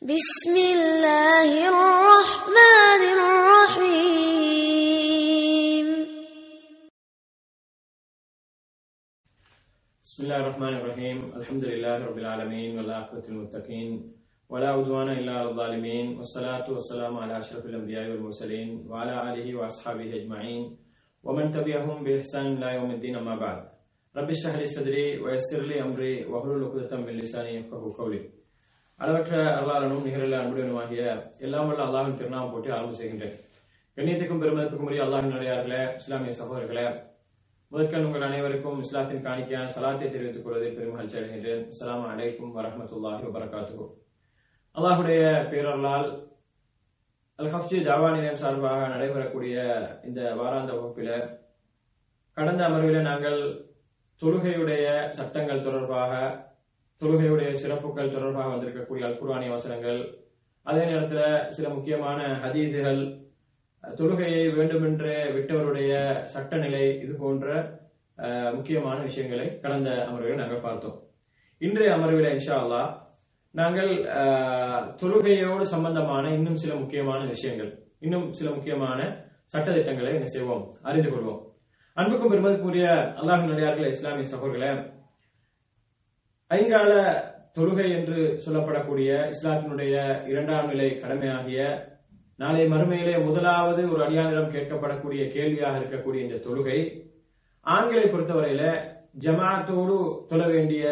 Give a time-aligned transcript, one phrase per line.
[0.00, 4.26] بسم الله الرحمن الرحيم.
[10.04, 11.18] بسم الله الرحمن الرحيم.
[11.36, 14.12] الحمد لله رب العالمين والعاقبة للمتقين
[14.48, 16.16] ولا عدوان إلا على الظالمين.
[16.16, 20.80] والصلاة والسلام على أشرف الأنبياء والمرسلين وعلى آله وأصحابه أجمعين.
[21.22, 23.68] ومن تبعهم بإحسان إلى يوم الدين أما بعد.
[24.16, 28.39] رب اشرح لي صدري ويسر لي أمري واحلل عقدة من لساني يفقهوا قولي.
[29.00, 31.02] அளவற்ற அருளாளனும் நிகரில் அன்புடனுமாகிய
[31.46, 33.36] எல்லாம் வல்ல அல்லாஹின் திருநாமம் போட்டு ஆரம்பம் செய்கின்றேன்.
[33.96, 36.84] கண்ணியத்துக்கும் பெருமதிப்புக்கும் உரிய அல்லாஹின் நிலையார்களே இஸ்லாமிய சகோதரர்களே
[37.72, 41.62] முதற்கண் உங்கள் அனைவருக்கும் இஸ்லாத்தின் காணிக்கையான சலாத்தை தெரிவித்துக் கொள்வதில் பெருமகிழ்ச்சி அடைகின்றேன்.
[41.72, 43.86] அஸ்ஸலாமு அலைக்கும் வரமத்துல்லாஹி வபரகாத்துஹு.
[44.76, 45.22] அல்லாஹுடைய
[45.52, 46.08] பேரர்களால்
[47.38, 49.56] அல் ஹஃப்ஜி ஜாவா நிலையம் சார்பாக நடைபெறக்கூடிய
[50.08, 51.10] இந்த வாராந்த வகுப்பில
[52.36, 53.40] கடந்த அமர்வில் நாங்கள்
[54.22, 54.86] தொழுகையுடைய
[55.18, 56.12] சட்டங்கள் தொடர்பாக
[57.00, 60.00] தொழுகையுடைய சிறப்புகள் தொடர்பாக வந்திருக்கக்கூடிய அல்குரானிய வசனங்கள்
[60.66, 63.00] அதே நேரத்தில் சில முக்கியமான ஹதீதுகள்
[63.84, 65.92] தொழுகையை வேண்டுமென்றே விட்டவருடைய
[66.32, 67.46] சட்டநிலை இது போன்ற
[68.56, 70.98] முக்கியமான விஷயங்களை கடந்த அமர்வில் நாங்கள் பார்த்தோம்.
[71.60, 72.82] இன்றைய அமர்வில் இன்ஷா அல்லா
[73.54, 73.92] நாங்கள்
[75.00, 77.70] தொழுகையோடு சம்பந்தமான இன்னும் சில முக்கியமான விஷயங்கள்
[78.06, 78.98] இன்னும் சில முக்கியமான
[79.52, 80.64] சட்டத்திட்டங்களை என்ன செய்வோம்?
[80.88, 81.40] அறிந்து கொள்வோம்.
[81.96, 82.86] அன்புக்கும் பெருமதிக்குரிய
[83.20, 84.70] அல்லாஹ் நடிகார்கள் இஸ்லாமிய சகோதர்களை
[86.50, 86.92] ஐங்கால
[87.56, 89.94] தொழுகை என்று சொல்லப்படக்கூடிய இஸ்லாத்தினுடைய
[90.26, 91.60] இரண்டாம் நிலை கடமையாகிய
[92.38, 96.78] நாளை மறுமையிலே முதலாவது ஒரு அடியானிடம் கேட்கப்படக்கூடிய கேள்வியாக இருக்கக்கூடிய இந்த தொழுகை
[97.66, 98.64] ஆண்களை பொறுத்தவரையில
[99.24, 99.96] ஜமாத்தோடு
[100.30, 100.84] தொழ வேண்டிய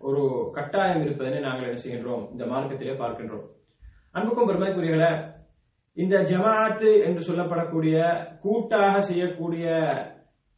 [0.00, 0.22] ஒரு
[0.52, 2.24] கட்டாயம் இருப்பதனை நாங்கள் என்ன செய்கின்றோம்?
[2.32, 3.46] இந்த மார்க்கத்திலே பார்க்கின்றோம்.
[4.12, 5.10] அன்புக்கும் பெருமைக்குரியர்களே
[5.96, 7.96] இந்த ஜமாஅத்து என்று சொல்லப்படக்கூடிய
[8.40, 9.66] கூட்டாக செய்யக்கூடிய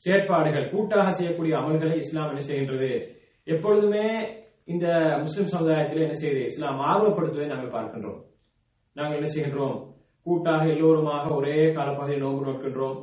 [0.01, 2.92] செயற்பாடுகள் கூட்டாக செய்யக்கூடிய அமல்களை இஸ்லாம் என்ன செய்கின்றது?
[3.47, 4.06] எப்பொழுதுமே
[4.69, 8.19] இந்த முஸ்லிம் சமுதாயத்தில் என்ன செய்யுது இஸ்லாம் ஆர்வப்படுத்துவதை நாங்கள் பார்க்கின்றோம்.
[8.92, 9.77] நாங்கள் என்ன செய்கின்றோம்?
[10.22, 12.96] கூட்டாக எல்லோருமாக ஒரே காலப்பகுதியில் நோன்பு நோக்கின்றோம்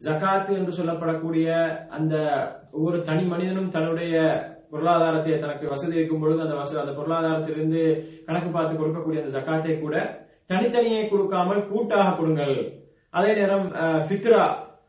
[0.00, 1.46] ஜகாத்து என்று சொல்லப்படக்கூடிய
[1.88, 2.14] அந்த
[2.72, 4.16] ஒவ்வொரு தனி மனிதனும் தன்னுடைய
[4.70, 7.82] பொருளாதாரத்தை தனக்கு வசதி இருக்கும் பொழுது அந்த வசதி அந்த பொருளாதாரத்திலிருந்து
[8.26, 9.94] கணக்கு பார்த்து கொடுக்கக்கூடிய அந்த ஜக்காத்தை கூட
[10.46, 12.80] தனித்தனியே கொடுக்காமல் கூட்டாக கொடுங்கள்.
[13.10, 14.42] அதே நேரம் ஃபித்ரா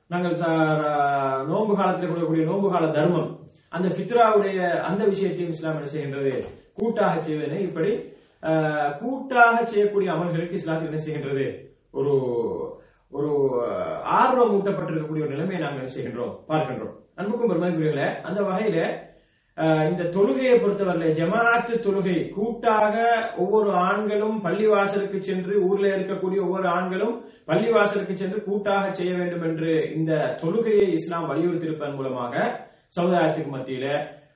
[0.08, 3.39] நாங்கள் ச- நோன்பு காலத்தில் கொடுக்கக்கூடிய நோன்பு கால தர்மம்
[3.74, 4.60] அந்த ஃபித்ராவுடைய
[4.90, 6.34] அந்த விஷயத்தையும் இஸ்லாம் என்ன செய்கின்றது?
[6.78, 7.92] கூட்டாக செய்வது இப்படி
[9.02, 11.46] கூட்டாக செய்யக்கூடிய அமல்களுக்கு இஸ்லாத்தில் என்ன செய்கின்றது?
[11.98, 12.14] ஒரு
[13.12, 13.30] ஒரு
[14.22, 16.34] ஆர்வம் ஊட்டப்பட்டிருக்கக்கூடிய ஒரு நிலைமையை நாங்கள் என்ன செய்கின்றோம்?
[16.50, 16.96] பார்க்கின்றோம்.
[17.20, 18.80] அன்புக்கும் பெருமைக்குரியங்களே அந்த வகையில
[19.92, 22.96] இந்த தொழுகையை பொறுத்தவரையில ஜமாத்து தொழுகை கூட்டாக
[23.44, 27.16] ஒவ்வொரு ஆண்களும் பள்ளிவாசலுக்கு சென்று ஊர்ல இருக்கக்கூடிய ஒவ்வொரு ஆண்களும்
[27.50, 30.14] பள்ளிவாசலுக்கு சென்று கூட்டாக செய்ய வேண்டும் என்று இந்த
[30.44, 32.36] தொழுகையை இஸ்லாம் வலியுறுத்தியிருப்பதன் மூலமாக
[32.94, 33.88] சமுதாயத்துக்கு மத்தியில.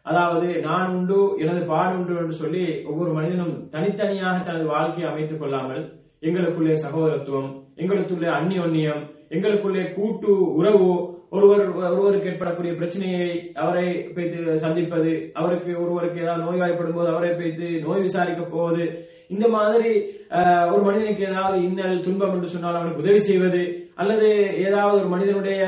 [0.06, 5.84] அதாவது நான் உண்டு எனது பாடு உண்டு என்று சொல்லி ஒவ்வொரு மனிதனும் தனித்தனியாக தனது வாழ்க்கையை அமைத்துக் கொள்ளாமல்
[6.22, 10.90] எங்களுக்குள்ளே சகோதரத்துவம் எங்களுக்குள்ளே அந்நியோன்னியம் எங்களுக்குள்ளே கூட்டு உறவு
[11.30, 18.02] ஒருவர் ஒருவருக்கு ஏற்படக்கூடிய பிரச்சனையை அவரை பேத்து சந்திப்பது அவருக்கு ஒருவருக்கு ஏதாவது நோய்வாய்ப்படும் போது அவரை பேத்து நோய்
[18.02, 18.86] விசாரிக்க போவது
[19.30, 19.92] இந்த மாதிரி
[20.72, 23.64] ஒரு மனிதனுக்கு ஏதாவது இன்னல் துன்பம் என்று சொன்னால் அவனுக்கு உதவி செய்வது
[23.98, 24.28] அல்லது
[24.58, 25.62] ஏதாவது ஒரு மனிதனுடைய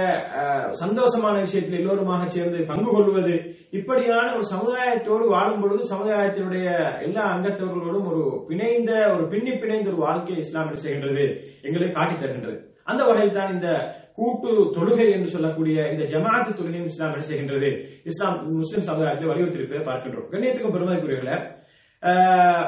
[0.80, 3.36] சந்தோஷமான விஷயத்தில் எல்லோருமாக சேர்ந்து பங்கு கொள்வது
[3.72, 6.68] இப்படியான ஒரு சமுதாயத்தோடு வாழும் பொழுது சமுதாயத்தினுடைய
[7.02, 11.26] எல்லா அங்கத்தவர்களோடும் ஒரு பிணைந்த ஒரு பின்னி பிணைந்த ஒரு வாழ்க்கையை இஸ்லாம் என்ன செய்கின்றது
[11.62, 12.58] எங்களை காட்டித் தருகின்றது.
[12.84, 13.70] அந்த வகையில் தான் இந்த
[14.16, 17.70] கூட்டு தொழுகை என்று சொல்லக்கூடிய இந்த ஜமாத்து தொழுகையும் இஸ்லாம் என்ன செய்கின்றது
[18.04, 20.28] இஸ்லாம் முஸ்லிம் சமுதாயத்தை வலியுறுத்தி பார்க்கின்றோம்.
[20.32, 21.38] கண்ணியத்துக்கும் பெருமதிக்குரியவர்களே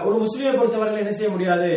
[0.06, 1.72] ஒரு முஸ்லீமை பொறுத்தவரையில் என்ன செய்ய முடியாது?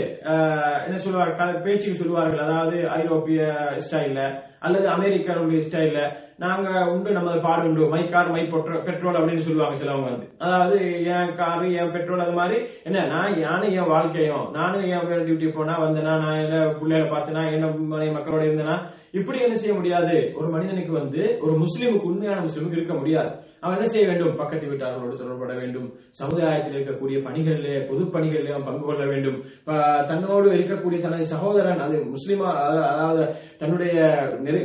[0.87, 2.45] என்ன சொல்லுவார்கள் பேச்சுக்கு சொல்லுவார்கள்.
[2.47, 3.41] அதாவது ஐரோப்பிய
[3.85, 4.21] ஸ்டைல்ல
[4.67, 6.01] அல்லது அமெரிக்கருடைய ஸ்டைல்ல
[6.45, 8.43] நாங்க உண்டு நமது பாடு உண்டு மை கார் மை
[8.87, 10.27] பெட்ரோல் அப்படின்னு சொல்லுவாங்க சிலவங்க வந்து.
[10.45, 10.79] அதாவது
[11.17, 15.77] என் காரு என் பெட்ரோல் அது மாதிரி என்ன நான் நானும் என் வாழ்க்கையும் நானும் என் டியூட்டி போனா
[15.85, 18.79] வந்தேனா நான் என்ன பிள்ளைகளை பார்த்தேனா என்ன மனைவி மக்களோட இருந்தேனா
[19.19, 20.17] இப்படி என்ன செய்ய முடியாது?
[20.39, 23.31] ஒரு மனிதனுக்கு வந்து ஒரு முஸ்லிமுக்கு உண்மையான முஸ்லீமுக்கு இருக்க முடியாது.
[23.63, 24.37] அவன் என்ன செய்ய வேண்டும்?
[24.41, 25.89] பக்கத்து வீட்டார்களோடு தொடர்பட வேண்டும்.
[26.21, 29.39] சமுதாயத்தில் இருக்கக்கூடிய பணிகளிலே பொது பணிகளிலே அவன் பங்கு கொள்ள வேண்டும்.
[30.11, 32.49] தன்னோடு இருக்கக்கூடிய தனது சகோதரன் அது முஸ்லிமா
[32.93, 33.25] அதாவது
[33.63, 33.97] தன்னுடைய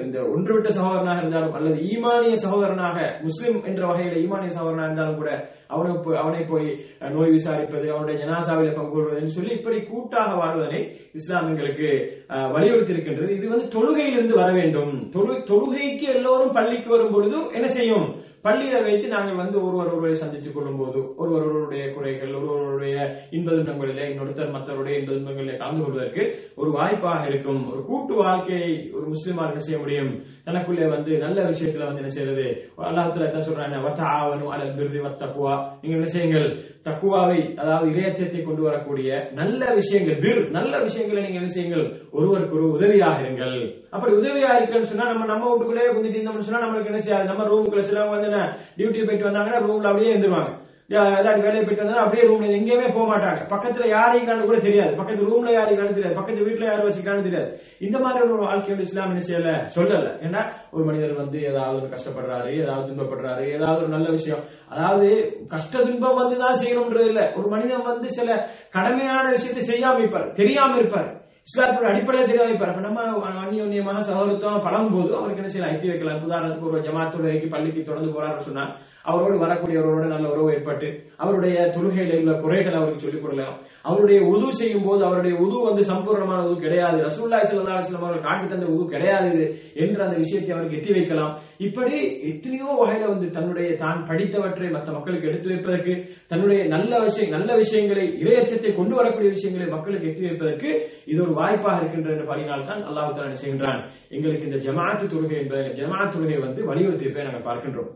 [0.06, 2.98] இந்த ஒன்றுவிட்ட சகோதரனாக இருந்தாலும் அல்லது ஈமானிய சகோதரனாக
[3.28, 5.32] முஸ்லிம் என்ற வகையில ஈமானிய சகோதரனாக இருந்தாலும் கூட
[5.68, 6.68] அவனை போய் அவனை போய்
[7.12, 10.82] நோய் விசாரிப்பது அவனுடைய ஜனாசாவில பங்கு கொள்வதுன்னு சொல்லி இப்படி கூட்டாக வாழ்வதனை
[11.14, 11.90] இஸ்லாம் எங்களுக்கு
[12.30, 15.12] அஹ், வலியுறுத்தி இருக்கின்றது இது வந்து தொழுகையிலிருந்து வர வேண்டும்.
[15.14, 18.08] தொழு- தொழுகைக்கு எல்லோரும் பள்ளிக்கு வரும் பொழுதும் என்ன செய்யும்?
[18.46, 22.98] பள்ளியில வைத்து நாங்கள் வந்து ஒருவர் ஒருவரை சந்தித்துக் கொள்ளும் போது ஒருவர் ஒருவருடைய குறைகள் ஒருவருடைய
[23.32, 26.24] இன்பதுன்பங்களிலே இன்னொருத்தர் மற்றவருடைய இன்பதுன்பங்களிலே கலந்து கொள்வதற்கு
[26.56, 27.72] ஒரு வாய்ப்பாக இருக்கும்.
[27.72, 30.12] ஒரு கூட்டு வாழ்க்கையை ஒரு முஸ்லிமா என்ன செய்ய முடியும்?
[30.46, 32.48] தனக்குள்ளே வந்து நல்ல விஷயத்துல வந்து என்ன செய்யறது?
[32.78, 36.50] அல்லாத்துல என்ன சொல்றாங்க வத்த ஆவணும் அல்லது பிரிதி வத்தக்குவா நீங்க என்ன செய்யுங்கள்?
[36.88, 41.86] தக்குவாவை அதாவது இரையச்சத்தை கொண்டு வரக்கூடிய நல்ல விஷயங்கள் பிர் நல்ல விஷயங்களை நீங்க என்ன செய்யுங்கள்?
[42.12, 43.56] ஒருவருக்கு ஒரு உதவியாக இருங்கள்.
[43.90, 47.32] அப்படி உதவியா இருக்குன்னு சொன்னா நம்ம நம்ம வீட்டுக்குள்ளேயே குந்திட்டு இருந்தோம்னு சொன்னா நம்மளுக்கு என்ன செய்யாது?
[47.32, 48.44] நம்ம ரூமுக்குள்ள சிலவங்க வந்து
[48.78, 50.52] டியூட்டி போயிட்டு வந்தாங்கன்னா ரூம்ல அப்படியே இருந்துருவாங்க.
[50.90, 53.40] எல்லாரும் வேலையை போயிட்டு வந்தா அப்படியே ரூம்ல எங்கேயுமே போக மாட்டாங்க.
[53.50, 54.96] பக்கத்துல யாரையும் கூட தெரியாது.
[54.96, 56.16] பக்கத்து ரூம்ல யாரையும் தெரியாது.
[56.16, 57.60] பக்கத்து வீட்டுல யாரும் வசிக்கான்னு தெரியாது.
[57.80, 59.80] இந்த மாதிரி ஒரு வாழ்க்கையோட இஸ்லாம் என்ன செய்யல?
[59.80, 60.24] சொல்லல.
[60.24, 64.40] ஏன்னா ஒரு மனிதர் வந்து ஏதாவது ஒரு கஷ்டப்படுறாரு ஏதாவது துன்பப்படுறாரு ஏதாவது ஒரு நல்ல விஷயம்.
[64.68, 67.34] அதாவது கஷ்ட துன்பம் வந்து தான் செய்யணும்ன்றது இல்ல.
[67.36, 71.15] ஒரு மனிதன் வந்து சில கடமையான விஷயத்தை செய்யாம இருப்பார் தெரியாம இருப்பார்.
[71.48, 73.02] இஸ்லாத்தோட அடிப்படையில் தெரியாம இருப்பார் நம்ம
[73.42, 78.48] அந்நியோன்யமான சகோதரத்துவம் பழகும் போது அவருக்கு என்ன செய்யலாம் ஐத்திய வைக்கலாம் உதாரணத்துக்கு ஒரு ஜமாத்துறைக்கு பள்ளிக்கு தொடர்ந்து போறாருன்னு
[78.48, 78.66] சொன்னா
[79.06, 80.88] அவரோடு வரக்கூடியவரோட நல்ல உறவு ஏற்பட்டு
[81.24, 86.40] அவருடைய தொழுகையில உள்ள குறைகள் அவருக்கு சொல்லிக் கொடுக்கலாம் அவருடைய உது செய்யும் போது அவருடைய உது வந்து சம்பூர்ணமான
[86.46, 89.46] உது கிடையாது ரசூல்லா சல்லா அலிஸ்லாம் அவர்கள் காட்டி தந்த உது கிடையாது என்று
[89.84, 91.34] என்ற அந்த விஷயத்தை அவருக்கு எத்தி வைக்கலாம்.
[91.68, 91.98] இப்படி
[92.30, 95.94] எத்தனையோ வகையில வந்து தன்னுடைய தான் படித்தவற்றை மற்ற மக்களுக்கு எடுத்து வைப்பதற்கு
[96.28, 100.72] தன்னுடைய நல்ல விஷயம் நல்ல விஷயங்களை இரையச்சத்தை கொண்டு வரக்கூடிய விஷயங்களை மக்களுக்கு எத்தி வைப்பதற்கு
[101.12, 103.80] இது ஒரு வாய்ப்பாக இருக்கின்ற என்று பாடினால் தான் அல்லாஹு தாலா செய்கின்றான்?
[104.16, 107.92] எங்களுக்கு இந்த ஜமாத்து தொழுகை என்பதை ஜமாத் தொழுகை வந்து வலியுறுத்தியிருப்பதை நாங்கள் பார்க்கின்றோம்.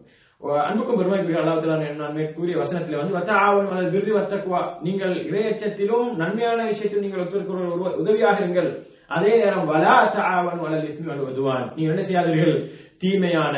[0.68, 6.60] அன்புக்கும் பெருமைக்கு அல்லாஹ் நான் கூறிய வசனத்தில் வந்து வத்த ஆவன் அல்லது விருதி வத்தக்குவா நீங்கள் இரையச்சத்திலும் நன்மையான
[6.72, 8.70] விஷயத்தில் நீங்கள் ஒருத்தருக்கு ஒரு உதவியாக இருங்கள்.
[9.16, 12.58] அதே நேரம் வலா தாவன் வலல் இஸ்மி வலுவதுவான் நீங்கள் என்ன செய்யாதீர்கள்?
[13.04, 13.56] தீமையான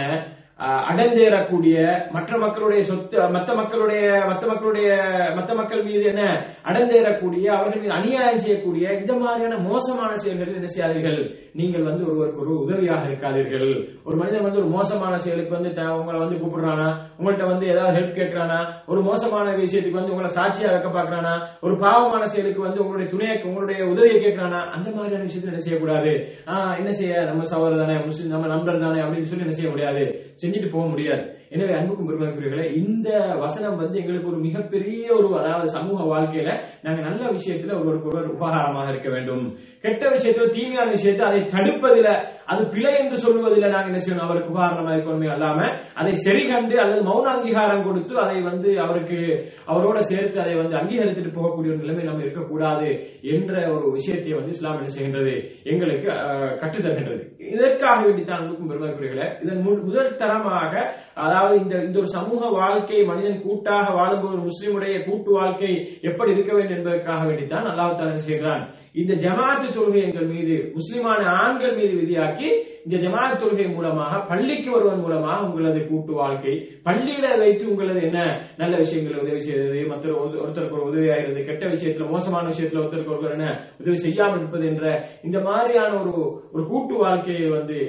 [0.66, 4.98] அடந்தேறக்கூடிய மற்ற மக்களுடைய சொத்து மற்ற மக்களுடைய மற்ற மக்களுடைய
[5.36, 6.46] மற்ற மக்கள் மீது என்ன?
[6.64, 11.40] அடந்தேறக்கூடிய அவர்கள் மீது அநியாயம் செய்யக்கூடிய இந்த மாதிரியான மோசமான செயல்களில் என்ன செய்யாதீர்கள்?
[11.54, 13.88] நீங்கள் வந்து ஒருவருக்கு ஒரு உதவியாக இருக்காதீர்கள்.
[14.04, 16.96] ஒரு மனிதன் வந்து ஒரு மோசமான செயலுக்கு வந்து உங்களை வந்து கூப்பிடுறானா?
[17.20, 18.66] உங்கள்கிட்ட வந்து ஏதாவது ஹெல்ப் கேட்கிறானா?
[18.88, 23.86] ஒரு மோசமான விஷயத்துக்கு வந்து உங்களை சாட்சியா வைக்க பாக்குறானா ஒரு பாவமான செயலுக்கு வந்து உங்களுடைய துணையை உங்களுடைய
[23.86, 24.60] உதவியை கேட்கிறானா?
[24.60, 26.34] அந்த மாதிரியான விஷயத்த என்ன செய்யக்கூடாது?
[26.46, 27.22] ஆஹ் என்ன செய்ய?
[27.22, 30.30] நம்ம சகோதரர் தானே முஸ்லீம் நம்ம நண்பர் தானே அப்படின்னு சொல்லி என்ன செய்ய முடியாது.
[30.52, 31.24] செஞ்சுட்டு போக முடியாது.
[31.54, 33.10] எனவே அன்புக்கும் பெருமக்களே இந்த
[33.42, 36.52] வசனம் வந்து எங்களுக்கு ஒரு மிகப்பெரிய ஒரு அதாவது சமூக வாழ்க்கையில
[36.86, 39.44] நாங்க நல்ல விஷயத்துல ஒருவருக்கு ஒருவர் உபகாரமாக இருக்க வேண்டும்.
[39.86, 42.08] கெட்ட விஷயத்துல தீமையான விஷயத்தை அதை தடுப்பதில
[42.52, 44.26] அது பிழை என்று சொல்லுவதில் நாங்க என்ன செய்யணும்?
[44.28, 45.60] அவருக்கு உபகாரணமா இருக்கணுமே அல்லாம
[46.02, 49.20] அதை சரி கண்டு அல்லது மௌன அங்கீகாரம் கொடுத்து அதை வந்து அவருக்கு
[49.72, 52.90] அவரோட சேர்த்து அதை வந்து அங்கீகரித்துட்டு போகக்கூடிய ஒரு நிலைமை நம்ம இருக்கக்கூடாது
[53.36, 55.36] என்ற ஒரு விஷயத்தை வந்து இஸ்லாம் என்ன செய்கின்றது?
[55.64, 56.10] எங்களுக்கு
[56.64, 57.24] கற்றுத்தருகின்றது.
[57.52, 60.74] இதற்காக வேண்டித்தான் அன்புக்கும் பெருமைக்குரியர்களே இதன் முதல் தரமாக
[61.24, 65.72] அதாவது இந்த இந்த ஒரு சமூக வாழ்க்கை மனிதன் கூட்டாக வாழும்போது முஸ்லிமுடைய கூட்டு வாழ்க்கை
[66.02, 68.64] எப்படி இருக்க வேண்டும் என்பதற்காக வேண்டித்தான் அல்லாஹ் தாலா செய்கிறான்?
[68.96, 72.50] இந்த ஜமாத்து தொழுகை எங்கள் மீது முஸ்லிமான ஆண்கள் மீது விதியாக்கி
[72.86, 76.54] இந்த ஜமாத் தொழுகை மூலமாக பள்ளிக்கு வருவதன் மூலமாக உங்களது கூட்டு வாழ்க்கை
[76.86, 78.20] பள்ளியில வைத்து உங்களது என்ன
[78.58, 80.08] நல்ல விஷயங்களை உதவி செய்வது மற்ற
[80.38, 83.50] ஒருத்தருக்கு ஒரு உதவியாகிறது கெட்ட விஷயத்துல மோசமான விஷயத்துல ஒருத்தருக்கு ஒருவர் என்ன
[83.80, 84.86] உதவி செய்யாமல் இருப்பது என்ற
[85.24, 86.14] இந்த மாதிரியான ஒரு
[86.52, 87.80] ஒரு கூட்டு வாழ்க்கையை வந்து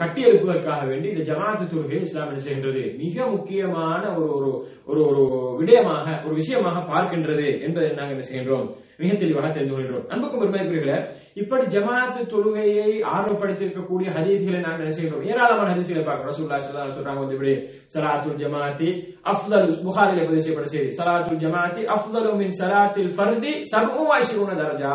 [0.00, 4.50] கட்டி எழுப்புவதற்காக வேண்டி இந்த ஜமாத்து தொழுகை இஸ்லாம் என்ன செய்கின்றது மிக முக்கியமான ஒரு ஒரு
[4.90, 5.24] ஒரு ஒரு
[5.60, 8.68] விடயமாக ஒரு விஷயமாக பார்க்கின்றது என்பதை நாங்கள் என்ன செய்கின்றோம்?
[9.00, 10.98] மிக தெளிவாக தெரிந்து கொள்கிறோம் அன்புக்கும் பெருமைக்குரியர்களே
[11.34, 16.32] இப்படி ஜமாத்து தொழுகையை ஆர்வப்படுத்தியிருக்கக்கூடிய ஹதீஸ்களை நாங்கள் என்ன செய்கிறோம் ஏராளமான ஹதீஸ்களை பார்க்கிறோம்.
[16.32, 17.54] ரசூல்லா சலாம் சொல்றாங்க வந்து இப்படி
[17.94, 18.88] சலாத்துல் ஜமாத்தி
[19.32, 24.94] அஃதல் புகாரில பதிவு செய்யப்பட்ட செய்தி சலாத்துல் ஜமாத்தி அஃதலு மின் சலாத்தில் ஃபர்தி சபு வயசுன தரஜா.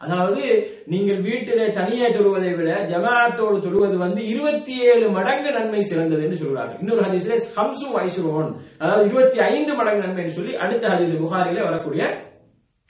[0.00, 0.42] அதாவது
[0.86, 6.74] நீங்கள் வீட்டிலே தனியே தொழுவதை விட ஜமாத்தோடு தொழுவது வந்து இருபத்தி ஏழு மடங்கு நன்மை சிறந்தது என்று சொல்றாங்க
[6.80, 12.04] இன்னொரு ஹதீஸ்ல ஹம்சு வைசுரோன் அதாவது இருபத்தி ஐந்து மடங்கு நன்மை என்று சொல்லி அடுத்த ஹதீஸ் புகாரிலே வரக்கூடிய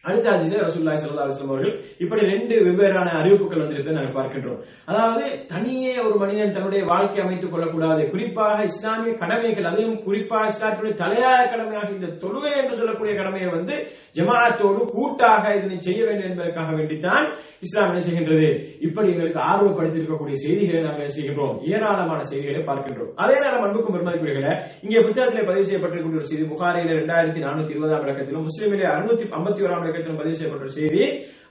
[0.05, 4.61] அடுத்த ஹஜ்ஜில ரசூல்லாய் சல்லா அலுவலம் அவர்கள் இப்படி ரெண்டு வெவ்வேறான அறிவிப்புகள் வந்திருப்பதை நாங்கள் பார்க்கின்றோம்.
[4.85, 8.03] அதாவது தனியே ஒரு மனிதன் தன்னுடைய வாழ்க்கை அமைத்துக் கொள்ளக்கூடாது.
[8.11, 13.75] குறிப்பாக இஸ்லாமிய கடமைகள் அதையும் குறிப்பாக இஸ்லாத்துடைய தலையாய கடமையாக இந்த தொழுகை என்று சொல்லக்கூடிய கடமையை வந்து
[14.15, 17.27] ஜமாத்தோடு கூட்டாக இதனை செய்ய வேண்டும் என்பதற்காக வேண்டித்தான்
[17.63, 18.49] இஸ்லாம் என்ன செய்கின்றது.
[18.87, 21.57] இப்படி எங்களுக்கு ஆர்வப்படுத்தியிருக்கக்கூடிய செய்திகளை நாங்கள் செய்கின்றோம்?
[21.73, 23.13] ஏராளமான செய்திகளை பார்க்கின்றோம்.
[23.23, 24.53] அதே நேரம் அன்புக்கும் பெருமதிக்குரியர்களே
[24.85, 29.85] இங்கே புத்தகத்திலே பதிவு செய்யப்பட்டிருக்கக்கூடிய ஒரு செய்தி புகாரியில இரண்டாயிரத்தி நானூத்தி இருபதாம் இலக்கத்திலும் முஸ்லீமிலே அறுநூத்தி ஐம்பத்தி ஓராம்
[29.85, 31.05] இலக்கத்திலும் பதிவு செய்யப்பட்ட செய்தி.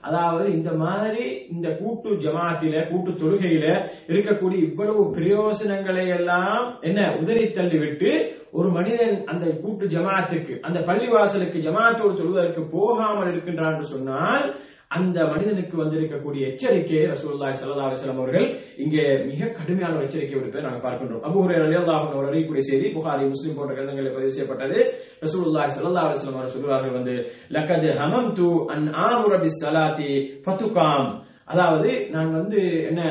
[0.08, 1.24] அதாவது இந்த மாதிரி
[1.54, 3.66] இந்த கூட்டு ஜமாத்தில கூட்டு தொழுகையில
[4.10, 8.10] இருக்கக்கூடிய இவ்வளவு பிரயோசனங்களை எல்லாம் என்ன உதறி தள்ளிவிட்டு
[8.58, 14.46] ஒரு மனிதன் அந்த கூட்டு ஜமாத்துக்கு அந்த பள்ளிவாசலுக்கு ஜமாத்தோடு தொழுவதற்கு போகாமல் இருக்கின்றான் என்று சொன்னால்
[14.95, 18.45] அந்த மனிதனுக்கு வந்திருக்கக்கூடிய எச்சரிக்கையை ரசூலுல்லாஹி ஸல்லல்லாஹு அலைஹி வஸல்லம் அவர்கள்
[18.83, 22.89] இங்கே மிக கடுமையான ஒரு எச்சரிக்கை விடுப்பதை நாங்கள் பார்க்கின்றோம் அபூ ஹுரைரா ரலியல்லாஹு அன்ஹு அவர் அறியக்கூடிய செய்தி
[22.97, 24.77] புகாரி முஸ்லிம் போன்ற கிரந்தங்களில் பதிவு செய்யப்பட்டது
[25.25, 27.15] ரசூலுல்லாஹி ஸல்லல்லாஹு அலைஹி வஸல்லம் அவர்கள் சொல்கிறார்கள் வந்து
[27.55, 30.11] லக்கத் ஹமம்து அன் ஆமுர பிஸ் ஸலாத்தி
[30.45, 31.09] ஃபதுகாம்
[31.53, 33.01] அதாவது நான் வந்து என்ன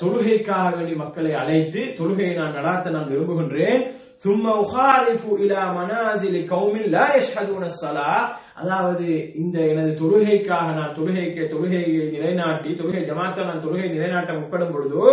[0.00, 3.84] தொழுகைக்காக வேண்டி மக்களை அழைத்து தொழுகையை நான் நடாத்த நான் விரும்புகின்றேன்
[4.18, 8.20] ثم أخالف إلى منازل قوم لا يشهدون الصلاة
[8.57, 9.05] அதாவது
[9.35, 15.03] இந்த எனது தொழுகைக்காக நான் தொழுகைக்கு தொழுகையை நிலைநாட்டி தொழுகை ஜமாத்த நான் தொழுகை நிலைநாட்ட முற்படும் பொழுது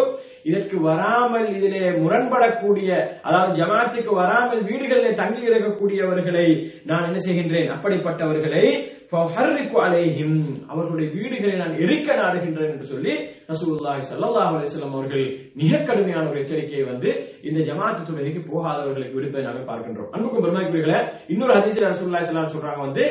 [0.45, 2.91] இதற்கு வராமல் இதிலே முரண்படக்கூடிய
[3.23, 6.47] அதாவது ஜமாத்துக்கு வராமல் வீடுகளிலே தங்கி இருக்கக்கூடியவர்களை
[6.85, 7.71] நான் என்ன செய்கின்றேன்?
[7.75, 8.65] அப்படிப்பட்டவர்களை
[10.69, 13.15] அவர்களுடைய வீடுகளை நான் எரிக்க நாடுகின்றேன் என்று சொல்லி
[13.49, 15.27] ரசூலுல்லாஹி ஸல்லல்லாஹு அலைஹி வஸல்லம் அவர்கள்
[15.61, 17.11] மிக கடுமையான ஒரு எச்சரிக்கையை வந்து
[17.49, 20.11] இந்த ஜமாத்து தொழுகைக்கு போகாதவர்களுக்கு விடுப்பதை நாங்கள் பார்க்கின்றோம்.
[20.15, 20.99] அன்புக்கும் பெருமாக்குரியர்களே
[21.35, 23.05] இன்னொரு அதிசய ரசூல்லாய் ஸல்லல்லாஹு சொல்றாங்க வந்து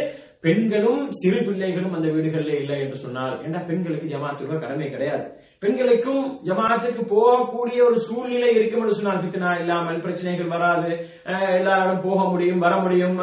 [0.46, 5.26] பெண்களும் சிறு பிள்ளைகளும் அந்த வீடுகளில் இல்லை என்று சொன்னால் ஏன்னா பெண்களுக்கு ஜமாத்துக்கு கடமை கிடையாது.
[5.60, 11.10] பெண்களுக்கும் ஜமாத்துக்கு போகக்கூடிய ஒரு சூழ்நிலை இருக்கும் என்று சொன்னால் பித்தனா இல்லாமல் பிரச்சனைகள் வராது.
[11.50, 13.20] எல்லாராலும் போக முடியும் வர முடியும்.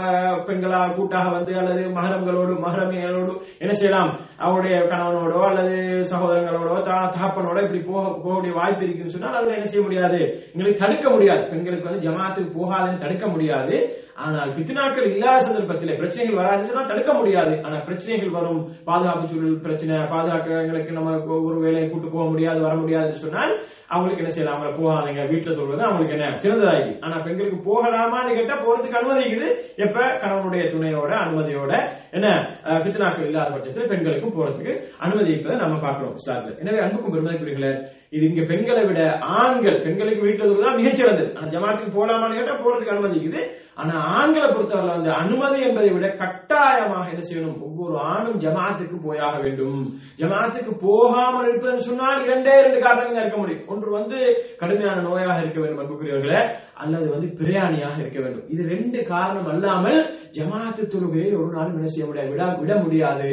[0.47, 4.19] பெண்களா கூட்டாக வந்து அல்லது மகரங்களோடு மகரமிகளோடு என்ன செய்யலாம்?
[4.37, 9.83] அவருடைய கணவனோடோ அல்லது சகோதரங்களோடோ தா- தகப்பனோட இப்படி போக போகக்கூடிய வாய்ப்பு இருக்குன்னு சொன்னால் அதுல என்ன செய்ய
[9.83, 10.51] முடியாது?
[10.55, 11.45] எங்களுக்கு தடுக்க முடியாது.
[11.45, 14.04] பெண்களுக்கு வந்து ஜமாத்துக்கு போகாதுன்னு தடுக்க முடியாது.
[14.17, 17.63] ஆனால் பித்னாக்கள் இல்லாத சந்தர்ப்பத்தில் பிரச்சனைகள் வராதுன்னா தடுக்க முடியாது.
[17.63, 18.75] ஆனா பிரச்சனைகள் வரும்.
[18.85, 23.55] பாதுகாப்பு சூழல் பிரச்சனை பாதுகாக்க எங்களுக்கு நம்ம ஒரு வேலையை கூட்டு போக முடியாது வர முடியாதுன்னு சொன்னால்
[23.89, 24.57] அவங்களுக்கு என்ன செய்யலாம்?
[24.57, 25.25] அவங்கள போகாதீங்க.
[25.33, 26.29] வீட்டுல சொல்றது அவங்களுக்கு என்ன?
[26.43, 30.19] சிறந்ததாகி ஆனா பெண்களுக்கு போகலாமான்னு கேட்டா போறதுக்கு அனுமதிக்குது எப்ப?
[30.23, 31.73] கணவனுடைய துணையோட அனுமதியோட
[32.15, 32.29] என்ன?
[32.65, 34.73] அஹ், பித்னாக்கள் இல்லாத பட்சத்தில் பெண்களுக்கும் போறதுக்கு
[35.05, 37.73] அனுமதிப்பதை நம்ம பார்க்கிறோம் இஸ்லாத்துல எனவே அன்புக்கும் பெருமதிக்குரியர்களே
[38.13, 39.01] இது இங்க பெண்களை விட
[39.39, 41.31] ஆண்கள் பெண்களுக்கு வீட்டில் தான் மிகச்சிறந்தது.
[41.35, 43.41] அந்த ஜமாத்துக்கு போலாமான்னு கேட்டா போறதுக்கு அனுமதிக்குது
[43.77, 47.57] ஆனா ஆண்களை பொறுத்தவரை வந்து அனுமதி என்பதை விட கட்டாயமாக என்ன செய்யணும்?
[47.67, 49.81] ஒவ்வொரு ஆணும் ஜமாத்துக்கு போயாக வேண்டும்.
[50.21, 53.67] ஜமாத்துக்கு போகாமல் இருப்பதுன்னு சொன்னால் இரண்டே இரண்டு காரணங்கள் இருக்க முடியும்.
[53.69, 54.19] ஒன்று வந்து
[54.61, 56.41] கடுமையான நோயாக இருக்க வேண்டும் அன்புக்குரியவர்களை.
[56.85, 58.47] அல்லது வந்து பிரயாணியாக இருக்க வேண்டும்.
[58.55, 60.01] இது ரெண்டு காரணம் அல்லாமல்
[60.39, 62.31] ஜமாத்து தொழுகையை ஒரு நாளும் என்ன செய்ய முடியாது?
[62.33, 63.31] விட விட முடியாது.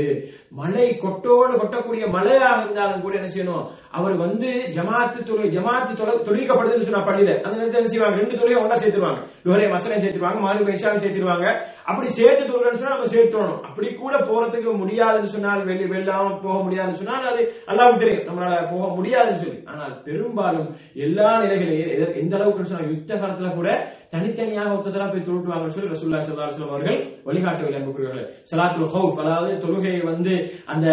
[0.59, 3.65] மழை கொட்டோடு கொட்டக்கூடிய மழையாக இருந்தாலும் கூட என்ன செய்யணும்?
[3.97, 7.31] அவர் வந்து ஜமாத்து தொழுகை ஜமாத்து தொலை தொழிக்கப்படுதுன்னு சொன்னா பள்ளியில.
[7.43, 8.19] அந்த நேரத்தில் என்ன செய்வாங்க?
[8.21, 9.21] ரெண்டு தொழிலை ஒன்னா சேர்த்துருவாங்க.
[9.47, 11.47] இவரே மசனை சேர்த்துருவாங்க மாலு பைசாவும் சேர்த்துருவாங்க.
[11.89, 16.99] அப்படி சேர்த்து தொழுகிறேன்னு சொன்னா நம்ம சேர்த்துடணும் அப்படி கூட போறதுக்கு முடியாதுன்னு சொன்னால் வெளி வெள்ளாம போக முடியாதுன்னு
[17.01, 17.41] சொன்னால் அது
[17.71, 18.27] அல்லாவுக்கு தெரியும்.
[18.29, 19.59] நம்மளால போக முடியாதுன்னு சொல்லி.
[19.71, 20.69] ஆனால் பெரும்பாலும்
[21.05, 23.69] எல்லா நிலைகளையும் எந்த அளவுக்கு சொன்னா யுத்த காலத்தில் கூட
[24.13, 28.25] தனித்தனியாக ஒருத்தரா போய் தொழுட்டுவாங்கன்னு சொல்லி ரசூல்லா ஸல்லல்லாஹு அவர்கள் வழிகாட்டவில்லை அன்புக்குரியவர்கள்.
[28.49, 30.33] ஸலாத்துல் ஹவுஃப் அதாவது தொழுகையை வந்து
[30.73, 30.87] அந்த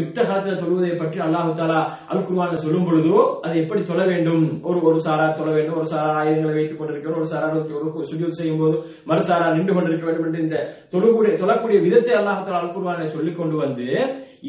[0.00, 1.80] யுத்த காலத்துல தொழுவதை பற்றி அல்லாஹு தாலா
[2.12, 4.46] அல் குர்ஆன்ல சொல்லும் பொழுதோ அதை எப்படி தொழ வேண்டும்?
[4.68, 7.48] ஒரு ஒரு சாரா தொழ வேண்டும் ஒரு சாரா ஆயுதங்களை வைத்துக் கொண்டிருக்கிறோம் ஒரு சாரா
[7.90, 8.78] ஒரு சுஜூத் செய்யும் போது
[9.10, 10.56] மறுசாரா நின்று கொண்டிருக்க வேண்டும் என்று இந்த
[10.94, 13.88] தொழக்கூடிய தொழக்கூடிய விதத்தை அல்லாஹு தாலா அல் குர்ஆனை சொல்லிக் கொண்டு வந்து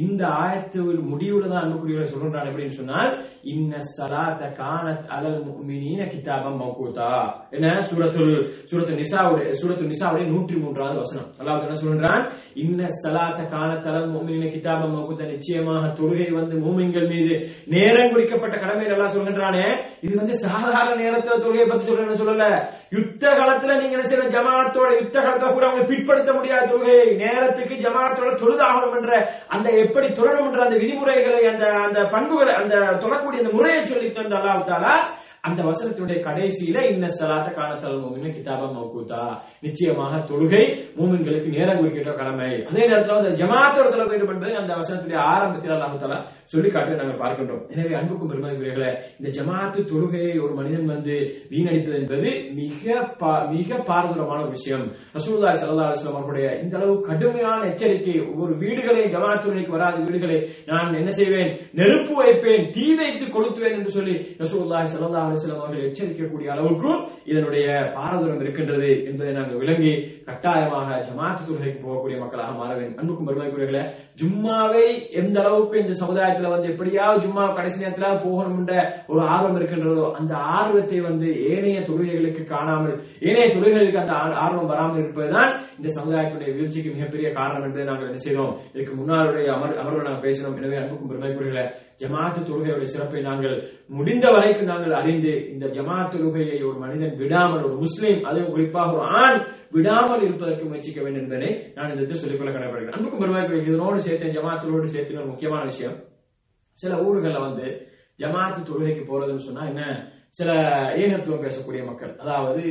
[0.02, 0.80] இந்த ஆயத்து
[1.12, 3.12] முடிவுல தான் அன்புக்குரியவரை சொல்றான் எப்படின்னு சொன்னால்
[3.52, 7.12] இன்ன சலாத்த காணத் அலல் முஃமினீன கிதாபம் மௌகூதா
[7.56, 7.68] என்ன?
[7.90, 8.34] சூரத்துல்
[8.70, 11.30] சூரத்து நிசாவுடைய சூரத்து நிசாவுடைய நூற்றி மூன்றாவது வசனம்.
[11.40, 12.24] அல்லாஹ் என்ன சொல்றான்
[12.64, 17.36] இன்ன சலாத்த காணத் அலல் முஃமினீன கிதாபம் மௌகூதா நிச்சயமாக தொழுகை வந்து மூமிங்கள் மீது
[17.76, 19.66] நேரம் குறிக்கப்பட்ட கடமை எல்லாம் சொல்கின்றானே
[20.06, 22.46] இது வந்து சாதாரண நேரத்துல தொழுகையை பத்தி சொல்றேன்னு சொல்லல.
[22.96, 24.34] யுத்த காலத்துல நீங்க என்ன செய்யணும்?
[24.36, 29.14] ஜமாத்தோட யுத்த காலத்துல கூட அவங்க பிற்படுத்த முடியாத தொழுகை நேரத்துக்கு ஜமாத்தோட தொழுதாகணும் என்ற
[29.56, 34.36] அந்த எப்படி தொழணும் என்ற அந்த விதிமுறைகளை அந்த அந்த பண்புகளை அந்த தொழக்கூடிய அந்த முறையை சொல்லி தந்த
[34.40, 34.94] அல்லாஹ் தாலா
[35.48, 39.22] அந்த வசனத்துடைய கடைசியில இன்ன சலாத்த காலத்தல் மூமின் கிதாபா மௌகூதா
[39.62, 40.64] நிச்சயமாக தொழுகை
[40.98, 42.64] மூமின்களுக்கு நேரம் குறிக்கிட்ட கடமை.
[42.66, 47.72] அதே நேரத்தில் அந்த ஜமாத்தோட பண்றது வேண்டும் என்பதை அந்த வசனத்துடைய ஆரம்பத்தில் அல்லாமத்தால சொல்லி காட்டு நாங்கள் பார்க்கின்றோம்.
[47.72, 51.16] எனவே அன்புக்கும் பெருமதிக்குரியர்களே இந்த ஜமாத்து தொழுகையை ஒரு மனிதன் வந்து
[51.50, 52.86] வீணடித்தது என்பது மிக
[53.20, 54.86] பா- மிக பாரதூரமான ஒரு விஷயம்.
[55.14, 61.10] ரசூல்லா சல்லா அலைஹி அவருடைய இந்த அளவு கடுமையான எச்சரிக்கை ஒவ்வொரு வீடுகளை ஜமாத்துறைக்கு வராத வீடுகளை நான் என்ன
[61.10, 61.52] செய்வேன்?
[61.74, 66.92] நெருப்பு வைப்பேன் தீ வைத்து கொளுத்துவேன் என்று சொல்லி ரசூல்லா சல்லா அலைஹி அவர்கள் எச்சரிக்கக்கூடிய அளவுக்கு
[67.32, 69.94] இதனுடைய பாரதூரம் இருக்கின்றது என்பதை நாங்கள் விளங்கி
[70.28, 72.98] கட்டாயமாக ஜமாத்து தொழுகைக்கு போகக்கூடிய மக்களாக மாற வேண்டும்.
[73.00, 73.84] அன்புக்கும் பெருமைக்குரியர்களே
[74.22, 74.86] ஜும்மாவை
[75.22, 78.56] எந்த அளவுக்கு இந்த சமுதாயத்துல வந்து எப்படியாவது ஜும்மா கடைசி நேரத்துல போகணும்
[79.12, 82.96] ஒரு ஆர்வம் இருக்கின்றதோ அந்த ஆர்வத்தை வந்து ஏனைய தொழுகைகளுக்கு காணாமல்
[83.28, 84.14] ஏனைய தொழுகைகளுக்கு அந்த
[84.44, 88.54] ஆர்வம் வராமல் இருப்பதுதான் இந்த சமுதாயத்துடைய வீழ்ச்சிக்கு மிகப்பெரிய காரணம் என்பதை நாங்கள் என்ன செய்தோம்.
[88.74, 90.58] இதுக்கு முன்னாளுடைய அமர் அமர்வு நாங்கள் பேசினோம்.
[90.62, 91.66] எனவே அன்புக்கும் பெருமைக்குரியர்களே
[92.02, 93.56] ஜமாத்து தொழுகையுடைய சிறப்பை நாங்கள்
[93.98, 95.17] முடிந்த வரைக்கும் நாங்கள் அறிந்து
[95.52, 99.40] இந்த ஜமாத்து தொழுகையை ஒரு மனிதன் விடாமல் ஒரு முஸ்லீம் அதுவும் குறிப்பாக ஒரு ஆண்
[99.72, 104.88] விடாமல் இருப்பதற்கு முயற்சிக்க வேண்டும் என்பதை நான் இந்த இடத்தில் சொல்லிக்கொள்ள கடைபிடிக்கிறேன் அன்புக்கும் பெருமாள் இதனோடு சேர்த்து ஜமாத்தோடு
[104.88, 105.98] சேர்த்து ஒரு முக்கியமான விஷயம்.
[106.78, 107.68] சில ஊர்களில் வந்து
[108.20, 109.84] ஜமாத்து தொழுகைக்கு போறதுன்னு சொன்னா என்ன
[110.30, 110.52] சில
[110.98, 112.62] ஏகத்துவம் பேசக்கூடிய மக்கள் அதாவது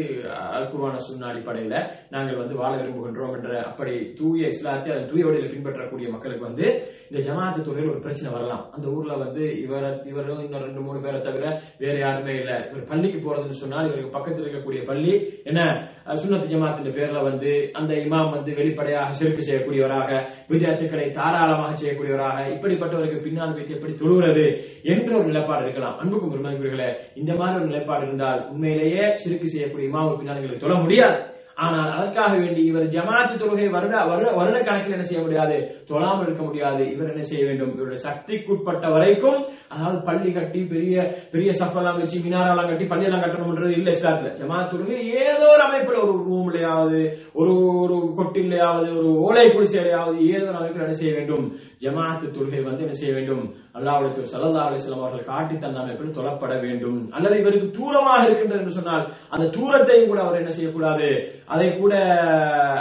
[0.56, 0.98] அல் குர்ஆன
[1.28, 1.76] அடிப்படையில
[2.10, 6.66] நாங்கள் வந்து வாழ விரும்புகின்றோம் என்ற அப்படி தூய இஸ்லாத்தை அதன் தூய வழியில் பின்பற்றக்கூடிய மக்களுக்கு வந்து
[7.10, 8.62] இந்த ஜமாத்து தொழில் ஒரு பிரச்சனை வரலாம்.
[8.76, 11.44] அந்த ஊர்ல வந்து இவர் இவரும் இன்னும் ரெண்டு மூணு பேரை தவிர
[11.82, 12.52] வேற யாருமே இல்ல.
[12.70, 15.14] இவர் பள்ளிக்கு போறதுன்னு சொன்னால் இவருக்கு பக்கத்தில் இருக்கக்கூடிய பள்ளி
[15.50, 15.60] என்ன
[16.22, 20.10] சுண்ணத்து ஜமாத்தின் பேர்ல வந்து அந்த இமாம் வந்து வெளிப்படையாக சிறுக்கு செய்யக்கூடியவராக
[20.52, 24.46] வித்தியார்த்திகளை தாராளமாக செய்யக்கூடியவராக இப்படிப்பட்டவருக்கு பின்னால் வைத்து எப்படி தொழுகிறது
[24.94, 25.96] என்ற ஒரு நிலைப்பாடு இருக்கலாம்.
[26.02, 26.90] அன்புக்கும் பெருமதிக்குரியர்களே
[27.22, 31.18] இந்த மாதிரி ஒரு நிலைப்பாடு இருந்தால் உண்மையிலேயே சிறுக்கு செய்யக்கூடிய இமாவுக்கு பின்னால் தொழ முடியாது.
[31.64, 35.56] ஆனால் அதற்காக வேண்டி இவர் ஜமாத்து தொழுகை வருட வருட வருட கணக்கில் என்ன செய்ய முடியாது?
[35.90, 36.82] தொழாமல் இருக்க முடியாது.
[36.94, 37.72] இவர் என்ன செய்ய வேண்டும்?
[37.76, 39.38] இவருடைய சக்திக்குட்பட்ட வரைக்கும்
[39.74, 40.96] அதாவது பள்ளி கட்டி பெரிய
[41.32, 44.32] பெரிய சஃபெல்லாம் வச்சு மினாரெல்லாம் கட்டி பள்ளியெல்லாம் கட்டணும்ன்றது இல்லை இஸ்லாத்துல.
[44.40, 47.00] ஜமாத் தொழுகை ஏதோ ஒரு அமைப்புல ஒரு ரூம்லயாவது
[47.40, 51.46] ஒரு ஒரு கொட்டிலையாவது ஒரு ஓலை குடிசையிலாவது ஏதோ ஒரு அமைப்பில் என்ன செய்ய வேண்டும்?
[51.84, 53.44] ஜமாத்து தொழுகை வந்து என்ன செய்ய வேண்டும்?
[53.78, 57.00] அல்லாவுடைய சல்லா அலிஸ்லாம் அவர்கள் காட்டி தந்த அமைப்பில் தொழப்பட வேண்டும்.
[57.16, 61.08] அல்லது இவருக்கு தூரமாக இருக்கின்றது என்று சொன்னால் அந்த தூரத்தையும் கூட அவர் என்ன செய்யக்கூடாது?
[61.48, 61.94] அதை கூட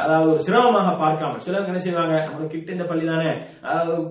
[0.04, 3.32] அதாவது ஒரு சிரமமாக பார்க்காம சிலர் என்ன செய்வாங்க நம்ம கிட்ட இந்த பள்ளி தானே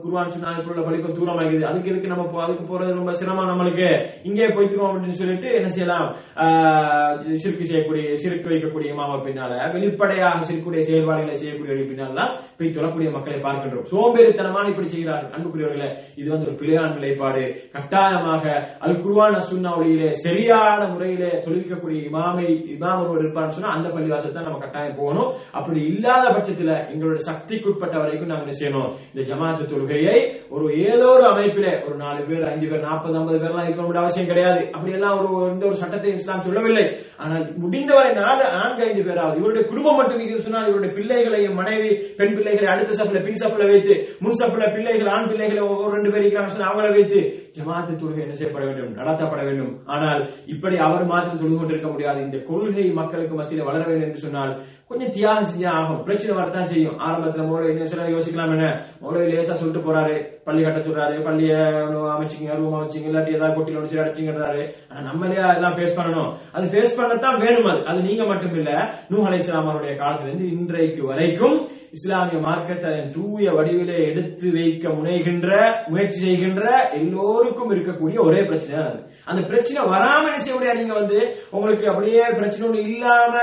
[0.03, 3.89] குருவான் சொன்னா இப்போ உள்ள பள்ளிக்கும் தூரமாகுது அதுக்கு எதுக்கு நம்ம அதுக்கு போறது ரொம்ப சிரமம் நம்மளுக்கு.
[4.29, 6.07] இங்கே போய்க்கிறோம் அப்படின்னு சொல்லிட்டு என்ன செய்யலாம்?
[6.45, 13.11] ஆஹ் சிறுக்கு செய்யக்கூடிய சிறுக்கு வைக்கக்கூடிய மாமா பின்னால வெளிப்படையாக சிறுக்குடைய செயல்பாடுகளை செய்யக்கூடிய பின்னால் தான் போய் தொழக்கூடிய
[13.17, 13.89] மக்களை பார்க்கின்றோம்.
[13.93, 15.33] சோம்பேறித்தனமான இப்படி செய்கிறார்கள்.
[15.37, 17.45] அன்புக்குரியவர்களே இது வந்து ஒரு பிழையான நிலைப்பாடு.
[17.77, 18.45] கட்டாயமாக
[18.87, 24.99] அல் குருவான சுண்ணாவளியிலே சரியான முறையிலே தொழிற்கக்கூடிய இமாமை இமாம் ஒருவர் இருப்பார்னு சொன்னா அந்த பள்ளிவாசத்தை நம்ம கட்டாயம்
[25.01, 25.31] போகணும்.
[25.59, 28.91] அப்படி இல்லாத பட்சத்துல எங்களுடைய சக்திக்குட்பட்ட வரைக்கும் நாங்க என்ன செய்யணும்?
[29.13, 30.17] இந்த ஜமாத்து தொழுகையை
[30.55, 34.31] ஒரு ஏதோ ஒரு அமைப்பில ஒரு நாலு பேர் அஞ்சு பேர் நாற்பது ஐம்பது பேர்லாம் இருக்க வேண்டிய அவசியம்
[34.31, 34.63] கிடையாது.
[34.75, 36.87] அப்படி எல்லாம் ஒரு எந்த ஒரு சட்டத்தை இஸ்லாம் சொல்லவில்லை.
[37.23, 42.37] ஆனால் முடிந்தவரை நாலு நான்கு ஐந்து பேராவது இவருடைய குடும்பம் மட்டும் இது சொன்னால் இவருடைய பிள்ளைகளையும் மனைவி பெண்
[42.37, 46.55] பிள்ளைகளை அடுத்த சப்புல பின் சப்புல வைத்து முன் சப்புல பிள்ளைகள் ஆண் பிள்ளைகளை ஒவ்வொரு ரெண்டு பேர் இருக்கிறாங்க
[46.55, 47.21] சொன்னா அவங்கள வைத்து
[47.57, 48.95] ஜமாத்து தொழுகை என்ன செய்யப்பட வேண்டும்?
[49.01, 49.73] நடத்தப்பட வேண்டும்.
[49.95, 50.23] ஆனால்
[50.53, 52.19] இப்படி அவர் மாத்திரம் தொழுது கொண்டிருக்க முடியாது.
[52.27, 54.34] இந்த கொள்கை மக்களுக்கு மத்தியில் வளர வேண்டும் என்று சொன்னால்
[54.88, 56.99] கொஞ்சம் தியாகம் செஞ்சு ஆகும் பிரச்சனை வரத்தான் செய்யும்.
[57.00, 60.43] ஆரம்பத்துல மோளை என்ன சில யோசிக்கலாம் என்ன மோளை லேசா சொல்லிட்டு போறாரு.
[60.45, 61.14] பள்ளி கட்ட சொல்றாரு.
[61.29, 61.53] பள்ளிய
[62.14, 66.33] அமைச்சிங்க ரூம் அமைச்சிங்க இல்லாட்டி ஏதாவது கொட்டில ஒன்று சரி ஆனா நம்மளே எல்லாம் ஃபேஸ் பண்ணணும்.
[66.53, 67.87] அது ஃபேஸ் பண்ணத்தான் வேணும் அது.
[67.87, 73.99] அது நீங்க மட்டும் இல்ல நூ அலைஹிஸ்ஸலாம் அவருடைய காலத்துல இருந்து இன்றைக்கு வரைக்கும் இஸ்லாமிய மார்க்கத்தை தூய வடிவிலே
[74.11, 75.49] எடுத்து வைக்க முனைகின்ற
[75.93, 76.63] முயற்சி செய்கின்ற
[77.01, 79.01] எல்லோருக்கும் இருக்கக்கூடிய ஒரே பிரச்சனை அது.
[79.31, 80.81] அந்த பிரச்சனை வராம என்ன செய்ய முடியாது?
[80.81, 81.19] நீங்க வந்து
[81.57, 83.35] உங்களுக்கு அப்படியே பிரச்சனை ஒன்று இல்லாம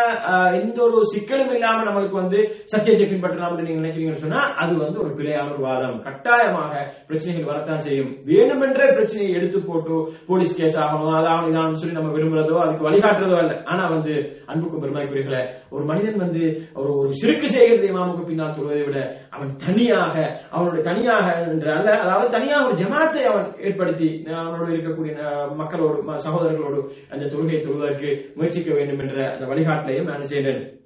[0.60, 2.40] எந்த ஒரு சிக்கலும் இல்லாம நம்மளுக்கு வந்து
[2.74, 5.98] சத்தியத்தை பின்பற்றலாம் நீங்க நினைக்கிறீங்கன்னு சொன்னா அது வந்து ஒரு பிழையான ஒரு வாதம்.
[6.08, 6.74] கட்டாயமாக
[7.08, 8.12] பிரச்சனைகள் வரத்தான் செய்யும்.
[8.30, 9.96] வேணுமென்ற பிரச்சனையை எடுத்து போட்டு
[10.30, 11.16] போலீஸ் கேஸ் ஆகணும்.
[11.22, 14.14] அதாவது இதாகணும் சொல்லி நம்ம விரும்புறதோ அதுக்கு வழிகாட்டுறதோ இல்லை ஆனா வந்து
[14.52, 15.42] அன்புக்கும் பெருமாய்க்குரியர்களை
[15.76, 16.44] ஒரு மனிதன் வந்து
[16.82, 20.16] ஒரு ஒரு சிறுக்கு செய்கிறது இமாமுக்கு பின்னால் சொல்வதை விட அவன் தனியாக
[20.52, 25.16] அவனுடைய தனியாக என்ற அல்ல அதாவது தனியாக ஒரு ஜமாத்தை அவன் ஏற்படுத்தி அவனோடு இருக்கக்கூடிய
[25.56, 30.81] மக்களோடு சகோதரர்களோடு அந்த தொழுகையை தொழுவதற்கு முயற்சிக்க வேண்டும் என்ற அந்த வழிகாட்டலையும் நான் செய்தேன்.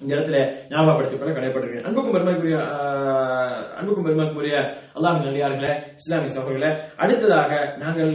[0.00, 0.38] இந்த இடத்துல
[0.70, 2.56] ஞாபகப்படுத்திக் கொள்ள கடைப்பட்டிருக்கேன் அன்புக்கும் பெருமைக்குரிய
[3.76, 4.56] அன்புக்கும் பெருமைக்குரிய
[4.96, 8.12] அல்லாஹ் நல்லியார்களே இஸ்லாமிய சகோதரர்களே அடுத்ததாக நாங்கள்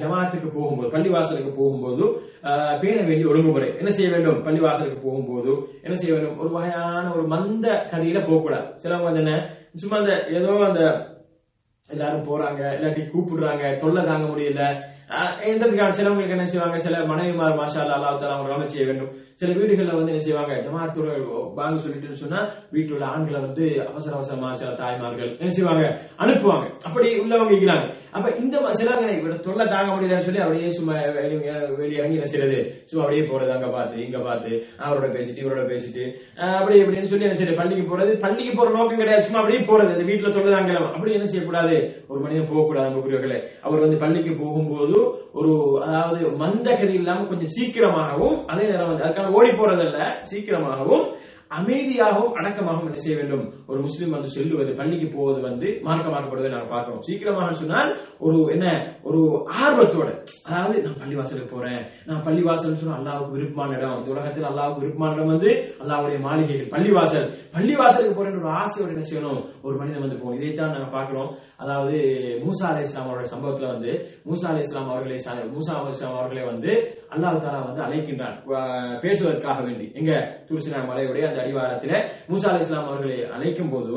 [0.00, 2.04] ஜமாத்துக்கு போகும்போது பள்ளிவாசலுக்கு போகும்போது
[2.44, 3.68] ஆஹ், பேண வேண்டிய ஒழுங்குமுறை.
[3.80, 4.40] என்ன செய்ய வேண்டும்?
[4.46, 5.52] பள்ளிவாசலுக்கு போகும்போது
[5.84, 6.38] என்ன செய்ய வேண்டும்?
[6.38, 8.66] ஒரு வகையான ஒரு மந்த கதையில போகக்கூடாது.
[8.82, 9.34] சிலவங்க வந்து என்ன
[9.82, 10.82] சும்மா அந்த ஏதோ அந்த
[11.90, 14.62] எல்லாரும் போறாங்க இல்லாட்டி கூப்பிடுறாங்க தொல்லை தாங்க முடியல
[15.08, 16.78] ஆஹ் சிலவங்களுக்கு என்ன செய்வாங்க?
[16.78, 19.10] சில மனைவிமார் மாஷா அல்லா தாலா அவங்க கவனம் செய்ய வேண்டும்.
[19.34, 20.52] சில வீடுகள்ல வந்து என்ன செய்வாங்க?
[20.52, 26.00] ஜமாத்துறை வாங்க சொல்லிட்டு சொன்னா வீட்டில் உள்ள ஆண்களை வந்து அவசர அவசரமா சில தாய்மார்கள் என்ன செய்வாங்க?
[26.18, 26.70] அனுப்புவாங்க.
[26.82, 27.94] அப்படி உள்ளவங்க இருக்கிறாங்க.
[28.10, 32.82] அப்ப இந்த ம- சிலவங்க இவர தொல்லை தாங்க முடியலன்னு சொல்லி அப்படியே சும்மா வெளிய இறங்கி என்ன செய்யறது
[32.84, 37.34] சும்மா அப்படியே போறது அங்க பார்த்து இங்க பார்த்து அவரோட பேசிட்டு இவரோட பேசிட்டு அப்படி இப்படின்னு சொல்லி என்ன
[37.34, 38.18] செய்யறது பள்ளிக்கு போறது.
[38.18, 39.22] பள்ளிக்கு போற நோக்கம் கிடையாது.
[39.22, 39.98] சும்மா அப்படியே போறது.
[39.98, 42.04] அந்த வீட்டுல தாங்க அப்படி என்ன செய்யக்கூடாது?
[42.08, 43.40] ஒரு மனிதன் போகக்கூடாது அன்புக்குரியவர்களே.
[43.62, 44.93] அவர் வந்து பள்ளிக்கு போகும்போது
[45.32, 45.52] ஒரு
[45.84, 51.04] அதாவது மந்த கதி இல்லாம கொஞ்சம் சீக்கிரமாகவும் அதே நேரம் வந்து அதுக்காக ஓடி போறதல்ல சீக்கிரமாகவும்.
[51.58, 53.44] அமைதியாகவும் அடக்கமாகவும் என்ன செய்ய வேண்டும்?
[53.70, 57.90] ஒரு முஸ்லீம் வந்து செல்லுவது பள்ளிக்கு போவது வந்து மார்க்கமாக்கப்படுவதை நாங்கள் பார்க்கிறோம் சீக்கிரமாக சொன்னால்
[58.26, 58.66] ஒரு என்ன
[59.08, 59.20] ஒரு
[59.62, 60.08] ஆர்வத்தோட
[60.48, 63.98] அதாவது நான் பள்ளிவாசலுக்கு போறேன் நான் பள்ளிவாசல் சொன்னா அல்லாவுக்கு விருப்பமான இடம்.
[63.98, 65.50] இந்த உலகத்தில் அல்லாவுக்கு விருப்பமான இடம் வந்து
[65.82, 69.42] அல்லாவுடைய மாளிகைகள் பள்ளிவாசல் பள்ளிவாசலுக்கு போறேன் ஒரு ஆசையோட என்ன செய்யணும்?
[69.66, 71.96] ஒரு மனிதன் வந்து போகும் இதைத்தான் நாங்கள் பார்க்கிறோம் அதாவது
[72.44, 73.92] மூசா அலி இஸ்லாம் அவருடைய சம்பவத்துல வந்து
[74.28, 75.18] மூசா அலி இஸ்லாம் அவர்களை
[75.56, 76.72] மூசா அலி இஸ்லாம் அவர்களை வந்து
[77.14, 78.36] அல்லாஹ் தாலா வந்து அழைக்கின்றான்.
[79.00, 79.86] பேசுவதற்காக வேண்டி.
[79.94, 80.12] எங்க?
[80.54, 81.94] துருசினா மலையுடைய அந்த அடிவாரத்தில
[82.32, 83.94] மூசா அலி இஸ்லாம் அவர்களை அழைக்கும் போது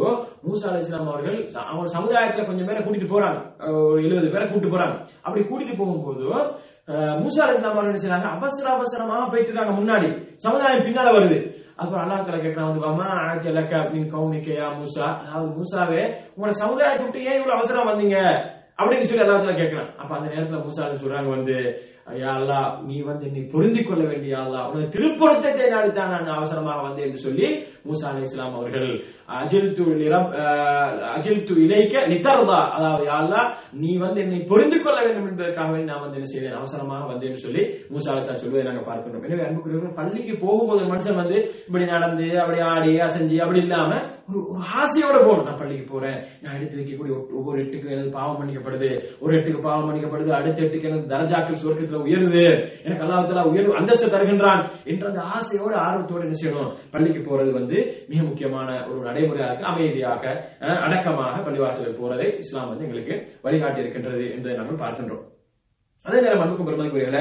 [0.47, 1.37] மூசா அலி இஸ்லாம் அவர்கள்
[1.71, 3.37] அவங்க சமுதாயத்துல கொஞ்சம் பேரை கூட்டிட்டு போறாங்க.
[3.89, 4.95] ஒரு எழுபது பேரை கூட்டிட்டு போறாங்க.
[5.25, 6.25] அப்படி கூட்டிட்டு போகும்போது
[7.23, 10.09] மூசா அலி இஸ்லாம் அவர்கள் செய்யறாங்க அவசர அவசரமாக போயிட்டு இருக்காங்க முன்னாடி.
[10.45, 11.39] சமுதாயம் பின்னால வருது.
[11.81, 15.07] அப்புறம் அல்லா தலா கேட்கறான் வந்து வாமா ஆச்சலக்க அப்படின்னு கவுனிக்கையா மூசா?
[15.23, 16.03] அதாவது மூசாவே
[16.35, 18.19] உங்களோட சமுதாயத்தை விட்டு ஏன் இவ்வளவு அவசரம் வந்தீங்க?
[18.79, 21.55] அப்படின்னு சொல்லி அல்லாஹ் கேட்கிறான் அப்ப அந்த நேரத்துல மூசா சொல்றாங்க வந்து
[22.15, 22.33] யா
[22.85, 27.47] நீ வந்து என்னை புரிந்து கொள்ள வேண்டிய அல்லாஹ் உனது திருப்பொருத்தத்தை நாடித்தான் நான் அவசரமாக வந்தேன் என்று சொல்லி
[27.87, 28.89] மூசா அலி இஸ்லாம் அவர்கள்
[29.29, 29.85] அஜில்து து
[31.13, 33.41] அஜில் இலைக்க நித்தர்தா அதாவது யாழ்லா
[33.81, 38.11] நீ வந்து என்னை புரிந்து கொள்ள வேண்டும் என்பதற்காக நான் வந்து என்ன செய்தேன் அவசரமாக வந்தேன்னு சொல்லி மூசா
[38.13, 41.37] அலை சொல்வதை நாங்க பார்க்கிறோம் எனவே அன்புக்குரியவர்கள் பள்ளிக்கு போகும்போது மனுஷன் வந்து
[41.67, 43.91] இப்படி நடந்து அப்படி ஆடி அசைஞ்சு அப்படி இல்லாம
[44.29, 45.45] ஒரு ஒரு ஆசையோட போகணும்.
[45.47, 48.89] நான் பள்ளிக்கு போறேன் நான் எடுத்து வைக்கக்கூடிய ஒவ்வொரு எட்டுக்கு எனது பாவம் மன்னிக்கப்படுது
[49.21, 52.43] ஒரு எட்டுக்கு பாவம் மன்னிக்கப்படுது அடுத்த எட்டுக்கு எனது தரஜாக்கள் சுவர்க்கத்தில் சொர்க்கத்துல உயருது
[52.85, 57.77] எனக்கு அல்லாஹ் உயர்வு அந்தஸ்து தருகின்றான் என்ற அந்த ஆசையோட ஆர்வத்தோட என்ன செய்யணும் பள்ளிக்கு போறது வந்து
[58.11, 60.23] மிக முக்கியமான ஒரு நடைமுறையாக அமைதியாக
[60.61, 65.23] அஹ், அடக்கமாக பள்ளிவாசலுக்கு போறதை இஸ்லாம் வந்து எங்களுக்கு வழிகாட்டி இருக்கின்றது என்பதை நாங்கள் பார்க்கின்றோம்.
[66.05, 67.19] அதே நேரம் அன்புக்கும் பெருமதிக்குரியல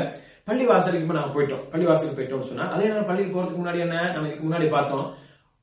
[0.48, 1.62] பள்ளி வாசலுக்கு நாங்க போயிட்டோம்.
[1.70, 3.96] பள்ளி வாசலுக்கு போயிட்டோம்னு சொன்னா அதே நேரம் பள்ளிக்கு போறதுக்கு முன்னாடி என்ன?
[4.12, 5.06] நம்ம இதுக்கு முன்னாடி பார்த்தோம்.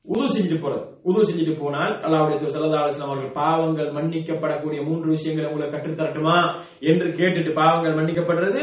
[0.06, 5.74] உது செஞ்சுட்டு போறது உது செஞ்சுட்டு போனால் அல்லாவுடைய சல்லா அலிஸ்லாம் அவர்கள் பாவங்கள் மன்னிக்கப்படக்கூடிய மூன்று விஷயங்களை உங்களுக்கு
[5.76, 6.34] கற்றுத்தரட்டுமா
[6.80, 8.62] என்று கேட்டுட்டு பாவங்கள் மன்னிக்கப்படுறது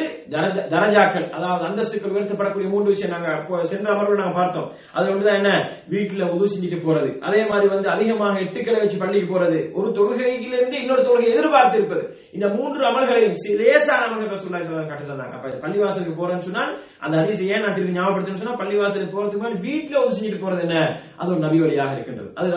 [0.74, 1.26] தரஜாக்கள்.
[1.30, 4.68] அதாவது அந்தஸ்துக்கள் உயர்த்தப்படக்கூடிய மூன்று விஷயம் நாங்க சென்ற அமர்வு நாங்க பார்த்தோம்.
[4.94, 5.52] அது ஒன்றுதான் என்ன?
[5.90, 7.20] வீட்டுல உது செஞ்சுட்டு போறது.
[7.20, 9.60] அதே மாதிரி வந்து அதிகமாக எட்டுக்களை வச்சு பள்ளிக்கு போறது.
[9.74, 16.16] ஒரு தொழுகையிலிருந்து இன்னொரு தொழுகை எதிர்பார்த்து இருப்பது இந்த மூன்று அமல்களையும் லேசான அமல்கள் சொல்லி கட்டு அப்ப பள்ளிவாசலுக்கு
[16.22, 20.44] போறேன்னு சொன்னால் அந்த அரிசி ஏன் நான் திரும்பி ஞாபகப்படுத்தணும்னு சொன்னா பள்ளிவாசலுக்கு போறதுக்கு முன்னாடி வீட்டுல உது செஞ்சுட்டு
[20.46, 20.78] போறது என்ன?
[21.18, 22.30] அது ஒரு நபி வழியாக இருக்கின்றது.
[22.38, 22.50] அது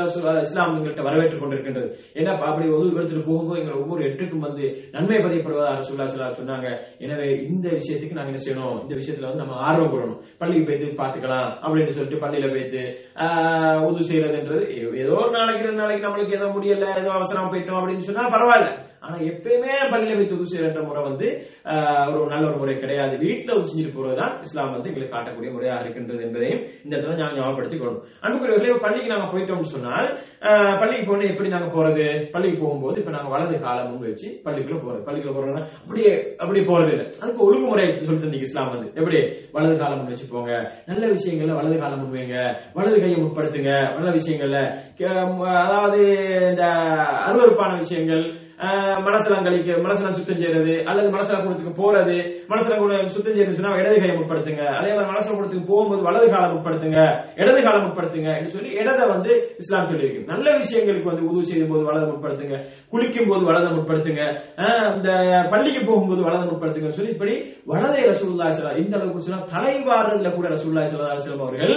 [0.43, 1.89] இஸ்லாம் எங்கள்கிட்ட வரவேற்றுக் கொண்டிருக்கின்றது.
[2.17, 6.69] ஏன்னா அப்படி ஒது எடுத்துட்டு போகும்போது எங்கள் ஒவ்வொரு எட்டுக்கும் வந்து நன்மை பதியப்படுவதாக ரசூல்லா சொல்லா சொன்னாங்க.
[7.01, 8.79] எனவே இந்த விஷயத்துக்கு நாங்க என்ன செய்யணும்?
[8.85, 10.21] இந்த விஷயத்துல வந்து நம்ம ஆர்வம் கொள்ளணும்.
[10.39, 12.83] பள்ளிக்கு போயிட்டு பாத்துக்கலாம் அப்படின்னு சொல்லிட்டு பள்ளியில போயிட்டு
[13.25, 13.43] ஆஹ்,
[13.87, 14.63] உது செய்யறதுன்றது
[15.03, 18.71] ஏதோ ஒரு நாளைக்கு ரெண்டு நாளைக்கு நம்மளுக்கு ஏதோ முடியல ஏதோ அவசரம் போயிட்டோம் அப்படின்னு சொன்னா பரவாயில்ல.
[19.05, 21.47] ஆனா எப்பயுமே பள்ளியில போய் செய்யற முறை வந்து
[22.15, 23.17] ஒரு நல்ல ஒரு முறை கிடையாது.
[23.17, 27.79] வீட்டுல உது செஞ்சுட்டு போறதுதான் இஸ்லாம் வந்து எங்களுக்கு காட்டக்கூடிய முறையாக இருக்கின்றது என்பதையும் இந்த இடத்துல நான் ஞாபகப்படுத்திக்
[27.79, 30.09] கொள்ளும் அன்புக்குரிய பள்ளிக்கு நாங்க போயிட்டோம்னு சொன்னால்
[30.79, 32.31] பள்ளிக்கு போன எப்படி நாங்க போறது?
[32.31, 35.03] பள்ளிக்கு போகும்போது இப்ப நாங்க வலது காலம் வச்சு பள்ளிக்குள்ள போறது.
[35.07, 37.07] பள்ளிக்குள்ள போறோம்னா அப்படியே அப்படி போறது இல்லை.
[37.21, 38.93] அதுக்கு ஒழுங்குமுறை சொல்லி தந்தீங்க இஸ்லாம் வந்து.
[38.95, 39.33] எப்படி?
[39.53, 40.73] வலது காலம் முன் வச்சு போங்க.
[40.87, 43.99] நல்ல விஷயங்கள்ல வலது காலம் முன் வைங்க வலது கையை முற்படுத்துங்க.
[43.99, 45.99] நல்ல விஷயங்கள்ல கே- அதாவது
[46.51, 46.65] இந்த
[47.29, 52.17] அருவறுப்பான விஷயங்கள் ஆஹ், மனசெல்லாம் கழிக்க மனசெல்லாம் சுத்தம் செய்யறது அல்லது மனசெல்லாம் கூடத்துக்கு போறது
[52.51, 54.65] மனசுல கூட சுத்தம் செய்யறது சொன்னா இடது கையை முற்படுத்துங்க.
[54.77, 57.01] அதே மாதிரி மனசுல கூடத்துக்கு போகும்போது வலது காலம் முற்படுத்துங்க.
[57.41, 58.13] இடது காலம் முற்படுத்துங்க
[58.55, 59.31] சொல்லி இடதை வந்து
[59.63, 60.29] இஸ்லாம் சொல்லியிருக்கு.
[60.31, 62.59] நல்ல விஷயங்களுக்கு வந்து உதவி செய்யும் போது வலதை முற்படுத்துங்க.
[62.93, 64.23] குளிக்கும் போது வலதை முற்படுத்துங்க.
[64.95, 65.11] இந்த
[65.53, 67.37] பள்ளிக்கு போகும்போது வலதை முற்படுத்துங்க சொல்லி இப்படி
[67.67, 71.77] வலதை ரசூல்லா ஸல்லல்லாஹு இந்த அளவுக்கு சொன்னா தலைவாறுல கூட ரசூல்லா ஸல்லல்லாஹு அலைஹி அவர்கள்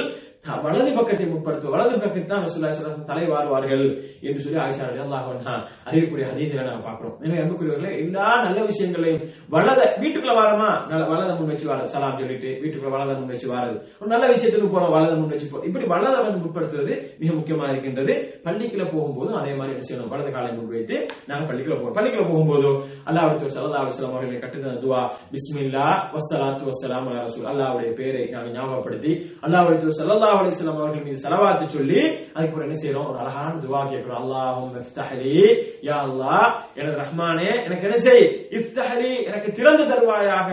[0.65, 1.73] வலது பக்கத்தை முற்படுத்தும்.
[1.75, 2.71] வலது பக்கத்தை தான் ரசூல்லா
[3.09, 3.83] தலை வாருவார்கள்
[4.27, 5.55] என்று சொல்லி ஆயிஷா ரலியல்லாஹு அன்ஹா
[5.87, 7.15] அறியக்கூடிய ஹதீஸ்களை நாங்க பார்க்கிறோம்.
[7.23, 9.23] எனவே அன்புக்குரியவர்களே எல்லா நல்ல விஷயங்களையும்
[9.55, 10.69] வலத வீட்டுக்குள்ள வாரமா?
[11.11, 13.77] வலத முன் வச்சு வாரது சலாம் சொல்லிட்டு வீட்டுக்குள்ள வலத முன் வச்சு வாரது.
[14.01, 18.15] ஒரு நல்ல விஷயத்துக்கு போறோம் வலத முன் வச்சு போ இப்படி வலத வந்து முற்படுத்துவது மிக முக்கியமா இருக்கின்றது.
[18.47, 20.11] பள்ளிக்குள்ள போகும்போது அதே மாதிரி என்ன செய்யணும்?
[20.13, 20.95] வலது காலை முன் வைத்து
[21.31, 22.69] நாங்க பள்ளிக்குள்ள போறோம் பள்ளிக்குள்ள போகும்போது
[23.09, 25.01] அல்லாஹ் ஸல்லல்லாஹு அலைஹி வஸல்லம் அவர்களை கட்டுதல் துவா
[25.33, 27.47] பிஸ்மில்லா வசலாத்து வசலாம் அலா ரசூல்.
[27.51, 29.11] அல்லாஹ்வுடைய பெயரை நாங்க ஞாபகப்படுத்தி
[29.45, 32.01] அல்லாஹ்வுடைய ஸல்லல்லாஹு அலைஹி வஸல்லம் அவர்கள் மீது செலவாத்து சொல்லி
[32.33, 35.37] அதுக்கு என்ன செய்யறோம் ஒரு அழகான துவா கேட்கிறோம் அல்லாஹும் இஃப்தஹலி
[35.83, 38.25] யா அல்லாஹ் எனது ரஹ்மானே எனக்கு என்ன செய்?
[38.57, 40.51] இஃப்தஹலி எனக்கு திறந்து தருவாயாக.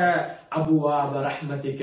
[0.55, 1.83] அபுவாப ரஹ்மதிக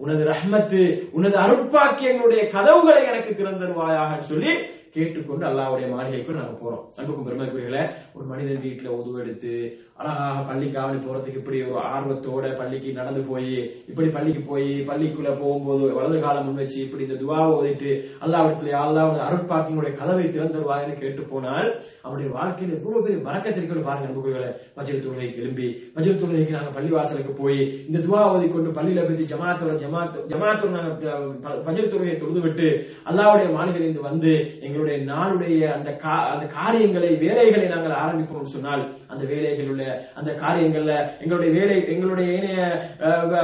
[0.00, 0.82] உனது ரஹ்மத்து
[1.12, 4.52] உனது அருட்பாக்கியங்களுடைய கதவுகளை எனக்கு திறந்தருவாயாக சொல்லி
[4.94, 6.82] கேட்டுக்கொண்டு அல்லாவுடைய மாளிகைக்குள் நாங்க போறோம்.
[6.96, 7.78] அன்புக்கும் பெருமைக்குரியல
[8.16, 9.52] ஒரு மனிதன் வீட்டுல உதவு எடுத்து
[10.00, 13.48] அழகாக பள்ளிக்காவலி போறதுக்கு இப்படி ஒரு ஆர்வத்தோட பள்ளிக்கு நடந்து போய்
[13.90, 17.92] இப்படி பள்ளிக்கு போய் பள்ளிக்குள்ள போகும்போது வலது காலம் முன் வச்சு இப்படி இந்த துவாவை ஓதிட்டு
[18.24, 21.70] அல்லாவிடத்துல அல்லாவுடைய அருட்பாக்கியங்களுடைய கதவை திறந்துருவாய்னு கேட்டு போனால்
[22.04, 27.34] அவருடைய வாழ்க்கையில எவ்வளவு பெரிய வரக்கத்திற்கு பாருங்க அன்புக்குரியல பஜல் தொழுகைக்கு எழும்பி பஜல் தொழுகைக்கு நாங்க பள்ளி வாசலுக்கு
[27.40, 31.28] போய் இந்த துவா ஓதி கொண்டு பள்ளியில பத்தி ஜமாத்தோட ஜமாத் ஜமாத்தோட நாங்கள்
[31.66, 32.66] பஞ்சர் துறையை தொழுது விட்டு
[33.08, 34.32] அல்லாவுடைய மாளிகையிலிருந்து வந்து
[34.66, 39.84] எங்களுடைய நாளுடைய அந்த கா- அந்த காரியங்களை வேலைகளை நாங்கள் ஆரம்பிப்போம் சொன்னால் அந்த வேலைகள் உள்ள
[40.18, 42.58] அந்த காரியங்கள்ல எங்களுடைய வேலை எங்களுடைய இணைய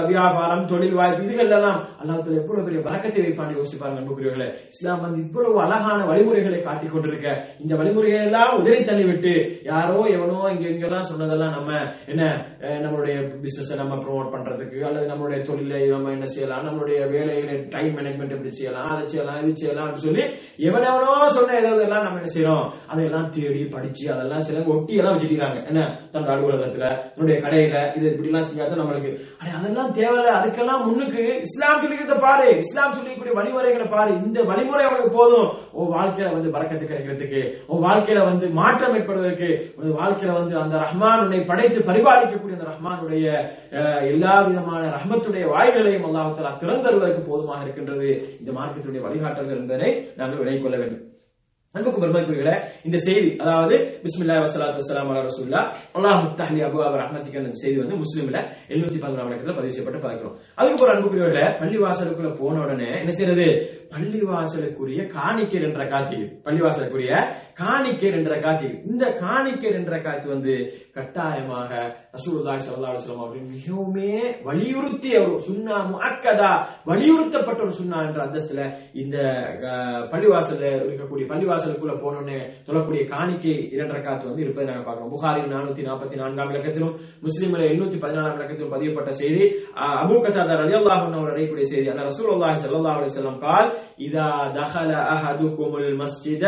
[0.07, 4.49] வியாபாரம் தொழில் வாய்ப்பு இதுகள் எல்லாம் அல்லாத்துல எவ்வளவு பெரிய வழக்கத்தை வைப்பாண்டி யோசிச்சு பாருங்க அன்புக்குரியவர்களே.
[4.75, 7.29] இஸ்லாம் வந்து இவ்வளவு அழகான வழிமுறைகளை காட்டிக் கொண்டிருக்க
[7.61, 9.35] இந்த வழிமுறைகளை எல்லாம் உதறி தள்ளிவிட்டு
[9.69, 11.73] யாரோ எவனோ இங்க இங்கெல்லாம் சொன்னதெல்லாம் நம்ம
[12.09, 12.23] என்ன
[12.83, 18.35] நம்மளுடைய பிசினஸ் நம்ம ப்ரோமோட் பண்றதுக்கு அல்லது நம்மளுடைய தொழிலை நம்ம என்ன செய்யலாம் நம்மளுடைய வேலைகளை டைம் மேனேஜ்மெண்ட்
[18.37, 20.25] எப்படி செய்யலாம் அதை செய்யலாம் இது செய்யலாம் அப்படின்னு சொல்லி
[20.69, 22.63] எவனெவனோ சொன்ன ஏதாவது எல்லாம் நம்ம என்ன செய்யறோம்?
[22.91, 25.59] அதையெல்லாம் தேடி படிச்சு அதெல்லாம் சில ஒட்டி எல்லாம் வச்சுக்கிறாங்க.
[25.71, 25.83] என்ன?
[26.13, 27.67] தன்னோட அலுவலகத்துல தன்னுடைய கடையில
[27.97, 29.13] இது இப்படி எல்லாம் செஞ்சாதான் நம்மளுக்கு
[29.55, 30.33] அதெல்லாம் தேவையில்ல.
[30.39, 32.49] அதுக்கெல்லாம் முன்னுக்கு இஸ்லாம் சொல்லிக்கிறத பாரு.
[32.63, 34.11] இஸ்லாம் சொல்லிக்கூடிய வழிமுறைகளை பாரு.
[34.21, 35.49] இந்த வழிமுறை அவனுக்கு போதும்.
[35.79, 41.23] உன் வாழ்க்கையில வந்து பறக்கத்து கிடைக்கிறதுக்கு உன் வாழ்க்கையில வந்து மாற்றம் ஏற்படுவதற்கு உன் வாழ்க்கையில வந்து அந்த ரஹ்மான்
[41.25, 43.27] உன்னை படைத்து பரிபாலிக்கக்கூடிய அந்த ரஹ்மானுடைய
[43.79, 44.01] அஹ்,
[44.39, 48.09] எல்லா விதமான ரஹ்மத்துடைய வாய்களையும் அல்லாஹ் திறந்தருவதற்கு போதுமாக இருக்கின்றது.
[48.41, 51.05] இந்த மார்க்கத்துடைய வழிகாட்டல்கள் என்பதை நாங்கள் விலை கொள்ள வேண்டும்.
[51.75, 52.53] அன்புக்கு பெருமைக்குரியல
[52.87, 53.75] இந்த செய்தி அதாவது
[54.05, 55.61] பிஸ்மில்லா வசலாத்து வசலாம் அலா ரசூல்லா
[55.97, 58.39] அல்லாஹ் முத்தஹலி அபு அவர் ரஹ்மத்திக்கு அந்த செய்தி வந்து முஸ்லீம்ல
[58.73, 60.37] எழுநூத்தி பதினாறு இடத்துல பதிவு செய்யப்பட்டு பார்க்கிறோம்.
[60.61, 63.49] அதுக்கு ஒரு அன்புக்குரியவர்கள பள்ளி வாசலுக்குள்ள போன உடனே என்ன செய்யறது?
[63.93, 67.13] பள்ளிவாசலுக்குரிய காணிக்கை என்ற காத்தி பள்ளிவாசலுக்குரிய
[67.63, 70.55] காணிக்கை என்ற காத்தி இந்த காணிக்கை என்ற காத்து வந்து
[70.97, 71.71] கட்டாயமாக
[72.17, 74.13] ரசூலுல்லாஹி ஸல்லல்லாஹு அலைஹி வஸல்லம் அவர்கள் மிகவுமே
[74.49, 76.53] வலியுறுத்திய ஒரு சுன்னா முஅக்கதா
[76.91, 78.63] வலியுறுத்தப்பட்ட ஒரு சுன்னா என்ற அந்தஸ்துல
[79.03, 79.17] இந்த
[80.13, 85.13] பள்ளிவாசல்ல இருக்கக்கூடிய பள்ளிவாசலுக்குள்ள போனோன்னு சொல்லக்கூடிய காணிக்கை இரண்டரை காத்து வந்து இருப்பதை நாங்க பார்க்கிறோம்.
[85.17, 86.95] புகாரி நானூத்தி நாற்பத்தி நான்காம் இலக்கத்திலும்
[87.27, 89.43] முஸ்லீம்ல எண்ணூத்தி பதினாலாம் இலக்கத்திலும் பதியப்பட்ட செய்தி.
[90.03, 90.17] அபு அபூ
[90.63, 91.87] அலி அல்லாஹ் அவர் அறியக்கூடிய செய்தி.
[91.95, 93.69] அந்த ரசூலுல்லாஹி ஸல்லல்லாஹு அலைஹி வஸல்லம் கால்
[93.99, 96.45] இதா தஹல அஹதுகுமுல் மஸ்ஜித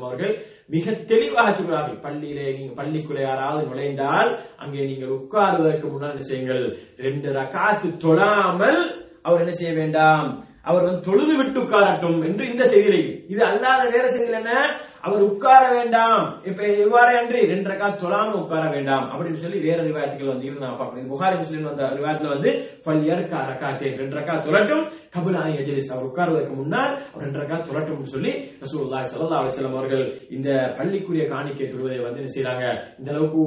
[0.00, 0.34] அவர்கள்
[0.66, 1.98] மிக தெளிவாக சொல்கிறார்கள்.
[2.00, 6.64] பள்ளியிலே நீங்க பள்ளிக்குள்ள யாராவது நுழைந்தால் அங்கே நீங்கள் உட்காருவதற்கு முன்னால் என்ன செய்யுங்கள்?
[6.96, 8.80] ரெண்டு ரகாத்து தொழாமல்
[9.22, 10.47] அவர் என்ன செய்ய வேண்டாம்?
[10.64, 13.02] அவர் வந்து தொழுது விட்டு உட்காரட்டும் என்று இந்த செய்தியிலே.
[13.28, 14.52] இது அல்லாத வேற செய்தியில் என்ன?
[15.00, 16.22] அவர் உட்கார வேண்டாம்.
[16.44, 20.80] இப்ப இவ்வாறு அன்றி ரெண்டு ரக்கா தொழாம உட்கார வேண்டாம் அப்படின்னு சொல்லி வேற ரிவாயத்துகள் வந்து இருந்தா நான்
[20.80, 21.10] பார்க்கணும்.
[21.12, 22.50] புகாரி முஸ்லீம் வந்த ரிவாயத்துல வந்து
[22.86, 24.84] பல்யர்கா ரக்காத்தே ரெண்டு ரக்கா தொழட்டும்.
[25.14, 28.32] கபுலானி எஜலிஸ் அவர் உட்கார்வதற்கு முன்னால் அவர் ரெண்டு ரக்கா தொழட்டும் சொல்லி
[28.64, 33.42] ரசூல்லா சல்லா அலிஸ்லாம் அவர்கள் இந்த பள்ளிக்குரிய காணிக்கை தொழுவதை வந்து என்ன இந்த அளவுக்கு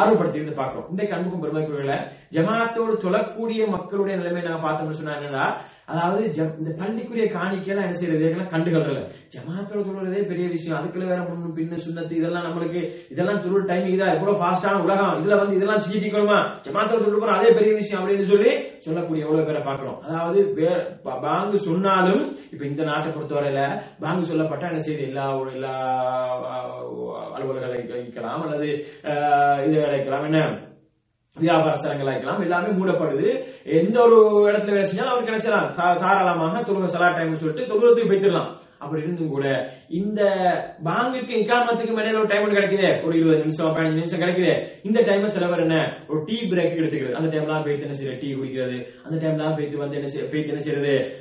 [0.00, 1.96] ஆர்வப்படுத்தி இருந்து பார்க்கிறோம் இன்றைக்கு அன்புக்கும் பெருமைக்குரியல
[2.32, 5.46] ஜமாத்தோடு தொழக்கூடிய மக்களுடைய நிலைமை நாங்க பார்த்தோம்னு சொன்னா என்னன்னா
[5.88, 8.24] அதாவது ஜ- இந்த பள்ளிக்குரிய காணிக்கையெல்லாம் என்ன செய்யறது?
[8.24, 9.00] இதெல்லாம் கண்டுகள்ல
[9.34, 10.78] ஜமாத்தோட தொழுறதே பெரிய விஷயம்.
[10.78, 15.14] அதுக்குள்ள வேற முன்னு பின்னு சுண்ணத்து இதெல்லாம் நம்மளுக்கு இதெல்லாம் தொழுற டைம் இதா எவ்வளவு ஃபாஸ்டான உலகம்.
[15.20, 16.38] இதுல வந்து இதெல்லாம் சீட்டிக்கணுமா?
[16.64, 20.40] ஜமாத்தோட தொழில் அதே பெரிய விஷயம் அப்படின்னு சொல்லி சொல்லக்கூடிய எவ்வளவு பேரை பாக்குறோம் அதாவது
[21.22, 22.22] பாங்கு சொன்னாலும்
[22.52, 23.62] இப்ப இந்த நாட்டை பொறுத்தவரையில
[24.00, 25.74] பாங்கு சொல்லப்பட்டா என்ன செய்யுது எல்லா எல்லா
[27.34, 28.68] அலுவலர்களை வைக்கலாம் அல்லது
[29.66, 30.40] இது வைக்கலாம் என்ன?
[31.38, 33.44] வியாபார சலங்கள் ஆக்கலாம் எல்லாமே மூடப்படுது.
[33.64, 38.64] எந்த ஒரு இடத்துல வேலை செஞ்சாலும் அவருக்கு என்ன தா- தாராளமாக தொழுக சலா டைம் சொல்லிட்டு தொழுவத்துக்கு போயிட்டுலாம்
[38.78, 40.22] அப்படி இருந்தும் கூட இந்த
[40.84, 43.04] பாங்குக்கு இக்காமத்துக்கு மேல ஒரு டைம் கிடைக்குது.
[43.04, 44.66] ஒரு இருபது நிமிஷம் பதினஞ்சு நிமிஷம் கிடைக்குது.
[44.82, 46.04] இந்த டைம் சில பேர் என்ன?
[46.08, 47.12] ஒரு டீ பிரேக் எடுத்துக்கிறது.
[47.12, 48.20] அந்த டைம்லாம் போயிட்டு என்ன செய்யறது?
[48.20, 48.86] டீ குடிக்கிறது.
[49.04, 51.16] அந்த டைம்லாம் போயிட்டு வந்து என்ன செய்ய போயிட்டு என்ன செய்யறது?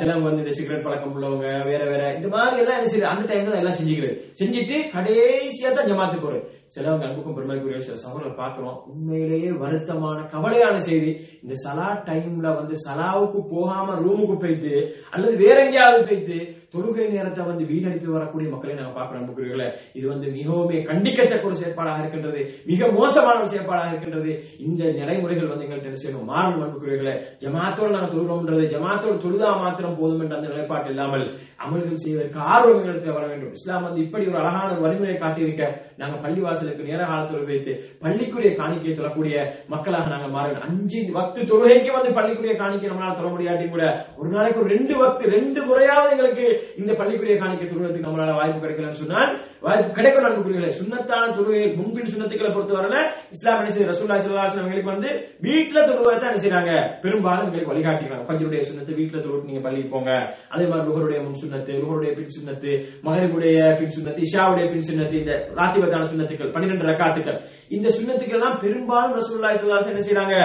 [0.00, 2.14] சிலவங்க வந்து இந்த சிகரெட் பழக்கம் உள்ளவங்க வேற வேற.
[2.14, 4.20] இந்த மாதிரி எல்லாம் என்ன செய்யுது அந்த டைம்ல எல்லாம் செஞ்சுக்கிறது.
[4.42, 6.44] செஞ்சுட்டு கடைசியா தான் ஜமாத்து போறது.
[6.74, 8.78] சிலவங்க அன்புக்கும் பெருமைக்குரிய சில சமூகங்களை பார்க்கிறோம்.
[8.86, 11.10] உண்மையிலேயே வருத்தமான கவலையான செய்தி.
[11.42, 14.74] இந்த சலா டைம்ல வந்து சலாவுக்கு போகாம ரூமுக்கு போயிட்டு
[15.10, 16.38] அல்லது வேற எங்கேயாவது போயிட்டு
[16.74, 22.02] தொழுகை நேரத்தை வந்து வீணடித்து வரக்கூடிய மக்களை நாங்க பார்க்கிறோம் நம்புகிறீர்களே இது வந்து மிகவும் கண்டிக்கத்தக்க ஒரு செயற்பாடாக
[22.02, 22.40] இருக்கின்றது.
[22.70, 24.32] மிக மோசமான ஒரு செயற்பாடாக இருக்கின்றது.
[24.66, 26.28] இந்த நடைமுறைகள் வந்து எங்கள்கிட்ட என்ன செய்யணும்?
[26.32, 31.26] மாறணும் நம்புகிறீர்களே ஜமாத்தோடு நாங்கள் தொழுகிறோம்ன்றது ஜமாத்தோடு தொழுதா மாத்திரம் போதும் என்ற அந்த நிலைப்பாடு இல்லாமல்
[31.64, 33.52] அமல்கள் செய்வதற்கு ஆர்வம் எங்களுக்கு வர வேண்டும்.
[33.58, 35.64] இஸ்லாம் வந்து இப்படி ஒரு அழகான ஒரு வழிமுறை காட்டியிருக்க
[36.00, 37.72] நாங்க பள்ளிவாசலுக்கு நேர காலத்தில் வைத்து
[38.04, 39.36] பள்ளிக்குரிய காணிக்கையை தொழக்கூடிய
[39.74, 40.64] மக்களாக நாங்க மாறணும்.
[40.68, 43.84] அஞ்சு பத்து தொழுகைக்கு வந்து பள்ளிக்குரிய காணிக்கை நம்மளால் தொழ முடியாட்டி கூட
[44.18, 46.46] ஒரு நாளைக்கு ஒரு ரெண்டு பத்து ரெண்டு முறையாவது எங்களுக்கு
[46.80, 49.32] இந்த பள்ளிக்குரிய காணிக்கை தொழுவதற்கு நம்மளால வாய்ப்பு கிடைக்கலன்னு சொன்னால்
[49.66, 52.98] வாய்ப்பு கிடைக்கும் அன்புக்குரியவர்களே சுண்ணத்தான தொழுகை முன்பின் சுண்ணத்துக்களை பொறுத்தவரையில
[53.36, 55.10] இஸ்லாம் என்ன செய்ய ரசூல்லா ஸல்லல்லாஹு வந்து
[55.46, 56.74] வீட்டுல தொழுவதை தான் என்ன
[57.04, 60.10] பெரும்பாலும் உங்களுக்கு வழிகாட்டிக்கிறாங்க பஞ்சருடைய சுண்ணத்து வீட்டுல தொழுவிட்டு நீங்க பள்ளிக்கு போங்க.
[60.54, 62.72] அதே மாதிரி ருகருடைய முன் சுண்ணத்து ருகருடைய பின் சுண்ணத்து
[63.06, 67.38] மகரிபுடைய பின் சுண்ணத்து இஷாவுடைய பின் சுண்ணத்து இந்த ராத்திபத்தான சுண்ணத்துக்கள் பன்னிரெண்டு ரக்காத்துக்கள்.
[67.76, 70.36] இந்த சுண்ணத்துக்கள் எல்லாம் பெரும்பாலும் ரசூல்லா ஸல்லல்லாஹு என்ன செய்யறாங்க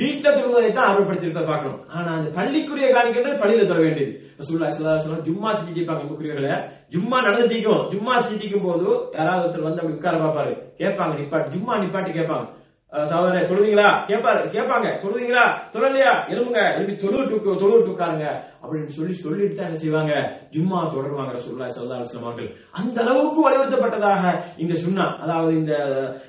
[0.00, 4.14] வீட்டுல தொழுவதை தான் ஆர்வப்படுத்தி இருக்க பார்க்கணும் ஆனா அந்த பள்ளிக்குரிய காணிக்கிறது பள்ளியில தர வேண்டியது.
[4.40, 6.56] ரசூல்லா ஸல்லல்லாஹு ஜும்மா செஞ்சுட்டு இருப்பாங்க
[6.94, 10.52] ஜும்மா நடந்துட்டிக்கும் ஜும்மா செஞ்சுட்டிக்கும் போது யாராவது ஒருத்தர் வந்து அப்படி உட்கார பார்ப்பாரு.
[10.80, 12.46] கேட்பாங்க நிப்பாட்டி ஜும்மா நிப்பாட்டி கேட்பாங்க.
[12.92, 13.86] சகோதரர் சகோதரே தொழுவீங்களா?
[14.08, 15.44] கேட்பாரு கேட்பாங்க தொழுவீங்களா?
[15.72, 16.12] தொழலையா?
[16.28, 18.26] எழுமுங்க எழுப்பி தொழுவிட்டு தொழுவிட்டு உட்காருங்க
[18.62, 20.12] அப்படின்னு சொல்லி சொல்லிட்டு தான் என்ன செய்வாங்க?
[20.54, 22.48] ஜும்மா தொடருவாங்க ரசூலுல்லாஹி ஸல்லல்லாஹு அலைஹி அவர்கள்.
[22.74, 24.22] அந்த அளவுக்கு வலியுறுத்தப்பட்டதாக
[24.56, 25.74] இந்த சுண்ணா அதாவது இந்த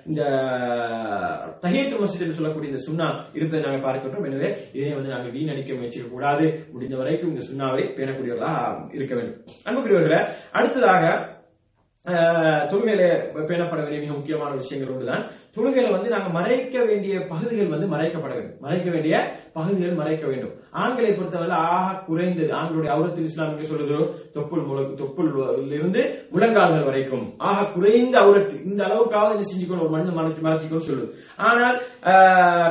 [0.06, 0.22] இந்த
[1.62, 4.28] தகையத்து மஸ்ஜித் சொல்லக்கூடிய இந்த சுண்ணா இருப்பதை நாங்கள் பார்க்கின்றோம்.
[4.30, 9.40] எனவே இதை வந்து நாங்கள் வீணடிக்க முயற்சிக்க கூடாது முடிந்த வரைக்கும் இந்த சுண்ணாவை பேணக்கூடியவர்களாக இருக்க வேண்டும்.
[9.66, 10.22] அன்புக்குரியவர்களை
[10.54, 11.04] அடுத்ததாக
[12.06, 12.62] ஆஹ்,
[13.48, 15.24] பேணப்பட வேண்டிய மிக முக்கியமான விஷயங்கள் ஒன்றுதான்.
[15.58, 18.58] தொழுகையில வந்து நாங்க மறைக்க வேண்டிய பகுதிகள் வந்து மறைக்கப்பட வேண்டும்.
[18.60, 20.54] மறைக்க வேண்டிய பகுதிகள் மறைக்க வேண்டும்.
[20.72, 27.34] ஆண்களை பொறுத்தவரை ஆக குறைந்தது ஆண்களுடைய அவுரத்தில் இஸ்லாம் என்று சொல்லுதோ தொப்புள் முழு- தொப்புள் இருந்து முழங்கால்கள் வரைக்கும்.
[27.38, 29.80] ஆக குறைந்த அவுரத்து இந்த அளவுக்காவது என்ன செஞ்சுக்கணும்?
[29.80, 31.12] ஒரு மண்ணு மறைச்சு மறைச்சிக்கணும் சொல்லுது.
[31.38, 31.82] ஆனால்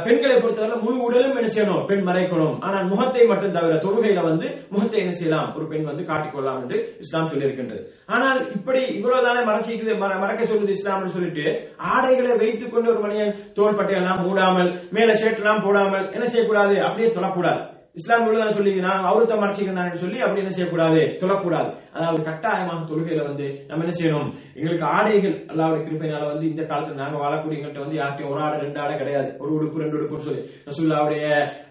[0.03, 1.87] பெண்களை பொறுத்தவரை முழு உடலும் என்ன செய்யணும்?
[1.87, 2.57] பெண் மறைக்கணும்.
[2.61, 5.57] ஆனால் முகத்தை மட்டும் தவிர தொழுகையில வந்து முகத்தை என்ன செய்யலாம்?
[5.57, 7.83] ஒரு பெண் வந்து காட்டிக்கொள்ளலாம் என்று இஸ்லாம் சொல்லியிருக்கின்றது.
[8.07, 14.23] ஆனால் இப்படி இவ்வளவுதானே மறைச்சிக்குது மற- மறைக்க சொல்லுது இஸ்லாம்னு சொல்லிட்டு ஆடைகளை வைத்துக் கொண்டு ஒரு மணியை தோள்பட்டையெல்லாம்
[14.27, 16.77] மூடாமல் மேல ஷர்ட் எல்லாம் போடாமல் என்ன செய்யக்கூடாது?
[16.83, 17.63] அப்படியே சொல்லக்கூடாது
[17.97, 21.01] இஸ்லாம் இவ்வளவுதான் சொல்லி நான் அவருத்த மறைச்சிக்கிறேன் சொல்லி அப்படி என்ன செய்யக்கூடாது?
[21.21, 21.69] தொடக்கூடாது.
[21.95, 24.29] அதாவது கட்டாயமாக தொழுகையில வந்து நம்ம என்ன செய்யணும்?
[24.57, 28.97] எங்களுக்கு ஆடைகள் அல்லாவுடைய கிருப்பையினால வந்து இந்த காலத்துல நாங்க வாழக்கூடியவங்கள்ட்ட வந்து யார்கிட்டயும் ஒரு ஆடை ரெண்டு ஆடை
[28.99, 29.31] கிடையாது.
[29.41, 30.43] ஒரு உடுப்பு ரெண்டு உடுப்புன்னு சொல்லி.
[30.69, 31.25] ரசூல்லாவுடைய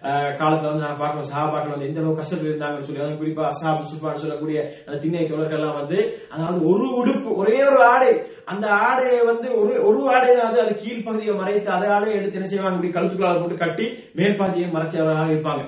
[0.08, 3.88] அஹ், காலத்துல வந்து நாங்க பார்க்கணும் சஹாபாக்கள் வந்து எந்த அளவுக்கு கஷ்டத்தில் இருந்தாங்கன்னு சொல்லி அதுவும் குறிப்பா அசாப்
[3.92, 8.12] சுஃபான்னு சொல்லக்கூடிய அந்த திண்ணை தோழர்கள்லாம் வந்து அதாவது ஒரு உடுப்பு ஒரே ஒரு ஆடை.
[8.46, 12.76] அந்த ஆடையை வந்து ஒரு ஒரு ஆடை அது அது கீழ்ப்பகுதியை மறைத்து அதை ஆடையை எடுத்து என்ன செய்வாங்க?
[12.78, 15.64] இப்படி கழுத்துக்குள்ளால போட்டு கட்டி மேற்பாதியை மறைச்சவராக இருப்பாங்க.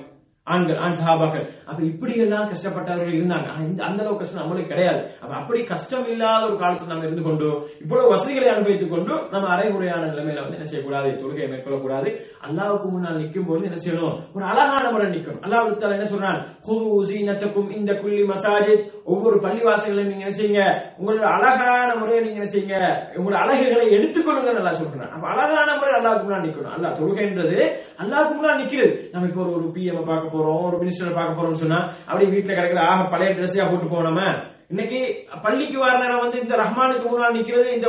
[0.49, 3.49] ஆண்கள் ஆண் சஹாபாக்கள் அப்ப இப்படி எல்லாம் கஷ்டப்பட்டவர்கள் இருந்தாங்க.
[3.89, 5.01] அந்த அளவு கஷ்டம் நம்மளுக்கு கிடையாது.
[5.21, 7.49] அப்ப அப்படி கஷ்டம் இல்லாத ஒரு காலத்தில் நம்ம இருந்து கொண்டு
[7.81, 11.11] இவ்வளவு வசதிகளை அனுபவித்துக் கொண்டு நம்ம அரைகுறையான நிலைமையில வந்து என்ன செய்யக்கூடாது?
[11.23, 12.09] தொழுகையை மேற்கொள்ளக்கூடாது.
[12.47, 14.17] அல்லாவுக்கு முன்னால் நிற்கும் போது என்ன செய்யணும்?
[14.35, 20.11] ஒரு அழகான முறை நிற்கும் அல்லாஹ் தாலா என்ன சொல்றான் "ஹுது நத்தக்கும் இந்த குல்லி மசாஜித் ஒவ்வொரு பள்ளிவாசல்களையும்
[20.13, 20.63] நீங்க என்ன செய்யுங்க?
[20.99, 22.79] உங்களோட அழகான முறையை நீங்க என்ன செய்யுங்க?
[23.19, 25.13] உங்களோட அழகுகளை எடுத்துக்கொள்ளுங்க நல்லா சொல்றான்.
[25.15, 26.75] அப்ப அழகான முறை அல்லாஹ்க்கு முன்னால் நிக்கணும்.
[26.77, 27.59] அல்லா தொழுகைன்றது
[28.03, 28.93] அல்லாஹ்க்கு முன்னால் நிக்கிறது.
[29.13, 32.83] நம்ம இப்போ ஒரு ஒரு பிஎம் பார்க்க போறோம் ஒரு மினிஸ்டரை பார்க்க போறோம்னு சொன்னா அப்படியே வீட்டுல கிடைக்கிற
[32.93, 34.29] ஆக பழைய ட்ரெஸ்ஸையா போட்டு போனோமா
[34.71, 34.99] இன்னைக்கு
[35.45, 37.89] பள்ளிக்கு வர நேரம் வந்து இந்த ரஹ்மானுக்கு முன்னால் நிக்கிறது இந்த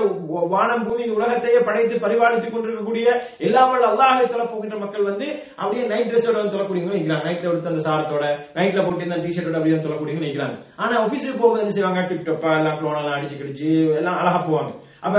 [0.53, 3.07] வானம் பூமி உலகத்தையே படைத்து பரிபாலித்துக் கொண்டிருக்கக்கூடிய
[3.47, 5.25] எல்லாமல் அல்லாஹ் தொலை போகின்ற மக்கள் வந்து
[5.57, 8.25] அப்படியே நைட் ட்ரெஸ்ஸோட வந்து சொல்லக்கூடியவங்க நிற்கிறாங்க நைட்ல எடுத்து அந்த சாரத்தோட
[8.57, 12.03] நைட்ல போட்டு இந்த டிஷர்ட்டோட அப்படியே சொல்லக்கூடியவங்க நிற்கிறாங்க ஆனா ஆபீஸுக்கு போக என்ன செய்வாங்க?
[12.09, 14.71] டிப் டப்பா எல்லாம் க்ளோன் எல்லாம் அடிச்சு கிடிச்சு எல்லாம் அழகா போவாங்க.
[15.03, 15.17] அப்ப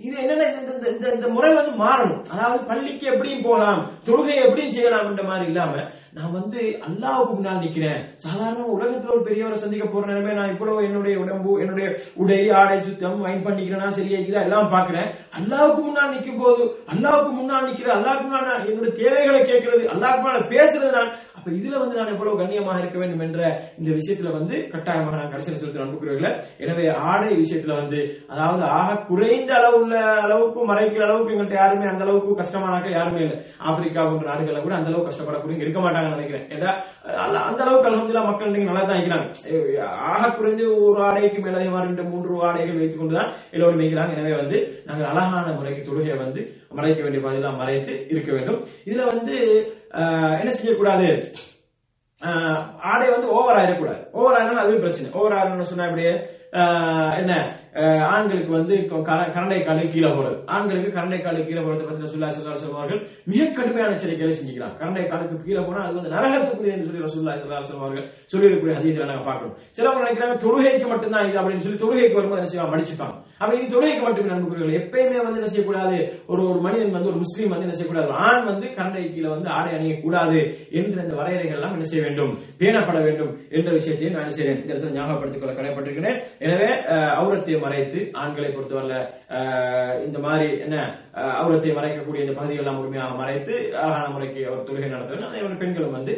[0.00, 2.20] இது என்னன்னா இந்த- இந்த- இந்த இந்த முறை வந்து மாறணும்.
[2.32, 5.74] அதாவது பள்ளிக்கு எப்படியும் போகலாம் தொழுகை எப்படியும் செய்யலாம்ன்ற மாதிரி இல்லாம
[6.12, 11.14] நான் வந்து அல்லாவுக்கு முன்னால் நிக்கிறேன் சாதாரண உலகத்துல ஒரு பெரியவரை சந்திக்க போற நேரமே நான் இவ்வளவு என்னுடைய
[11.20, 17.32] உடம்பு என்னுடைய உடை ஆடை சுத்தம் வைன் பண்ணிக்கிறேன்னா சரியாக்குதா எல்லாம் பாக்குறேன் அல்லாவுக்கு முன்னால் நிக்கும் போது அல்லாவுக்கு
[17.32, 21.96] முன்னால் நிக்கிறது அல்லாவுக்கு முன்னால் நான் என்னுடைய தேவைகளை கேட்கறது அல்லாவுக்கு முன்னால் பேசுறது நான் அப்ப இதுல வந்து
[21.98, 23.40] நான் எவ்வளவு கண்ணியமாக இருக்க வேண்டும் என்ற
[23.80, 28.00] இந்த விஷயத்துல வந்து கட்டாயமாக நான் கடைசியில் செலுத்த அனுப்புகிறீர்கள் எனவே ஆடை விஷயத்துல வந்து
[28.32, 29.94] அதாவது ஆக குறைந்த அளவு உள்ள
[30.26, 33.38] அளவுக்கு மறைக்கிற அளவுக்கு எங்கள்கிட்ட யாருமே அந்த அளவுக்கு கஷ்டமானாக்க யாருமே இல்லை.
[33.68, 36.46] ஆப்பிரிக்கா போன்ற நாடுகள்ல கூட அந்த அளவுக்கு கஷ்டப்படக்கூடிய இருக்க மாட்டாங்கன்னு நினைக்கிறேன்.
[36.56, 36.70] ஏன்னா
[37.48, 39.26] அந்த அளவுக்கு அலமதுல்லா மக்கள் இன்னைக்கு நல்லா தான் இருக்கிறாங்க.
[40.12, 45.10] ஆக குறைந்து ஒரு ஆடைக்கு மேலே ரெண்டு மூன்று ஆடைகள் வைத்துக் கொண்டுதான் எல்லோரும் நிற்கிறாங்க எனவே வந்து நாங்கள்
[45.12, 46.42] அழகான முறைக்கு தொழுகையை வந்து
[46.78, 48.58] மறைக்க வேண்டிய பதிலாம் மறைத்து இருக்க வேண்டும்.
[48.88, 49.36] இதுல வந்து
[50.40, 51.06] என்ன செய்யக்கூடாது?
[52.90, 54.02] ஆடை வந்து ஓவர் ஆயிடக்கூடாது.
[54.12, 55.08] ஓவர் ஆயிரம் அதுவே பிரச்சனை.
[55.18, 56.12] ஓவர் ஆயிரம்னு சொன்னா அப்படியே
[56.60, 57.32] ஆஹ் என்ன
[57.80, 58.74] ஆஹ் ஆண்களுக்கு வந்து
[59.34, 60.38] கரண்டை காலு கீழே போடுறது.
[60.48, 64.76] ஆண்களுக்கு கரண்டை காலு கீழே போறது பத்தி ரசூல்லா ஸல்லல்லாஹு சொல்வார்கள் மிக கடுமையான எச்சரிக்கைகளை செஞ்சுக்கிறாங்க.
[64.80, 69.56] கரண்டை காலுக்கு கீழே போனா அது வந்து நரகத்துக்குரியதுன்னு சொல்லி ரசூல்லா ஸல்லல்லாஹு சொல்வார்கள் சொல்லியிருக்கக்கூடிய ஹதீஸ்ல நாங்க பாக்கணும்
[69.76, 72.74] சிலவங்க நினைக்கிறாங்க தொழுகைக்கு மட்டும்தான் இது அப்படின்னு சொல்லி தொழுகைக்கு வரும்போது என்ன செய்வாங்க?
[72.74, 73.16] மடிச்சுப்பாங்க.
[73.40, 74.72] அப்ப இது தொழுகைக்கு மட்டுமே நண்பர்கள்.
[74.78, 75.98] எப்பயுமே வந்து என்ன செய்யக்கூடாது?
[76.28, 78.10] ஒரு ஒரு மனிதன் வந்து ஒரு முஸ்லீம் வந்து என்ன செய்யக்கூடாது?
[78.24, 80.38] ஆண் வந்து கண்டை கீழே வந்து ஆடை அணியக்கூடாது
[80.78, 82.32] என்ற இந்த வரையறைகள் எல்லாம் என்ன செய்ய வேண்டும்?
[82.60, 87.88] பேணப்பட வேண்டும் என்ற விஷயத்தையும் நான் என்ன இந்த இடத்துல ஞாபகப்படுத்திக் கொள்ள கடமைப்பட்டிருக்கிறேன் எனவே அஹ், அவுரத்தை மறைத்து
[88.20, 89.00] ஆண்களை பொறுத்தவரை
[90.04, 90.76] இந்த மாதிரி என்ன
[91.14, 95.26] அவுரத்தை மறைக்கக்கூடிய இந்த பகுதிகளெல்லாம் முழுமையாக மறைத்து அழகான முறைக்கு அவர் தொழுகை நடத்துவது.
[95.28, 96.12] அதே பெண்களும் வந்து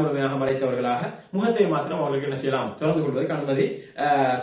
[0.00, 1.02] முழுமையாக மறைத்தவர்களாக
[1.36, 2.72] முகத்தை மாத்திரம் அவர்களுக்கு என்ன செய்யலாம்?
[2.80, 3.66] திறந்து கொள்வதற்கு அனுமதி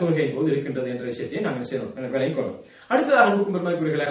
[0.02, 4.10] தொழுகையின் போது இருக்கின்றது என்ற விஷயத்தை நாங்கள் செய்யணும் விலை கொள்ளும் அடுத்ததாக அன்புக்கும் பெருமைக்குரியர்களே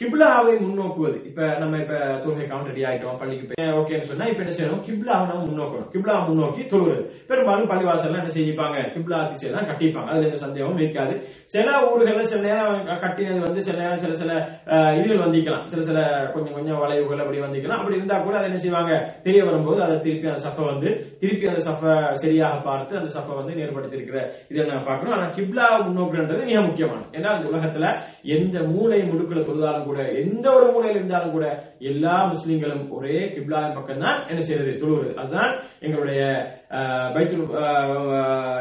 [0.00, 1.18] கிப்லாவை முன்னோக்குவது.
[1.28, 4.82] இப்ப நம்ம இப்ப தொழுகை கவுண்ட் ரெடி ஆயிட்டோம் பள்ளிக்கு ஓகேன்னு சொன்னா இப்ப என்ன செய்யணும்?
[4.86, 5.86] கிப்லாவை நம்ம முன்னோக்கணும்.
[5.92, 7.02] கிப்லா முன்னோக்கி தொழுவது.
[7.28, 8.78] பெரும்பாலும் பள்ளிவாசல்ல என்ன செய்யிப்பாங்க?
[8.94, 10.08] கிப்லா திசை எல்லாம் கட்டிப்பாங்க.
[10.12, 11.14] அதுல எந்த சந்தேகமும் இருக்காது.
[11.54, 14.32] சில ஊர்கள்ல சில நேரம் கட்டினது வந்து சில நேரம் சில சில
[14.96, 15.64] இதில் இதுகள் வந்திக்கலாம்.
[15.72, 15.98] சில சில
[16.34, 17.80] கொஞ்சம் கொஞ்சம் வளைவுகள் அப்படி வந்திக்கலாம்.
[17.80, 18.92] அப்படி இருந்தா கூட அதை என்ன செய்வாங்க?
[19.22, 20.88] தெரிய வரும்போது அதை திருப்பி அந்த சஃபை வந்து
[21.20, 25.16] திருப்பி அந்த சஃபை சரியாக பார்த்து அந்த சஃபை வந்து நேர்படுத்தி இருக்கிற இதை நான் பார்க்கணும்.
[25.18, 27.86] ஆனா கிப்லா முன்னோக்குன்றது மிக முக்கியமான ஏன்னா இந்த உலகத்துல
[28.38, 31.46] எந்த மூளை முடுக்குல தொழுதாலும் கூட எந்த ஒரு மூலையில் இருந்தாலும் கூட
[31.86, 36.20] எல்லா முஸ்லீம்களும் ஒரே கிப்லாவின் பக்கம் தான் என்ன செய்யறது தொழுவது அதுதான் எங்களுடைய
[37.14, 37.44] பைத்துல்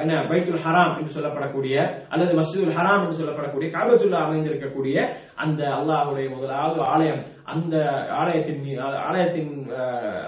[0.01, 1.75] என்ன பைத்துல் ஹராம் என்று சொல்லப்படக்கூடிய
[2.09, 4.97] அல்லது மஸ்ஜிதுல் ஹராம் என்று சொல்லப்படக்கூடிய காபத்துல்லா அமைந்திருக்கக்கூடிய
[5.35, 7.23] அந்த அல்லாஹுடைய முதலாவது ஆலயம்.
[7.45, 7.75] அந்த
[8.19, 9.49] ஆலயத்தின் மீது ஆலயத்தின்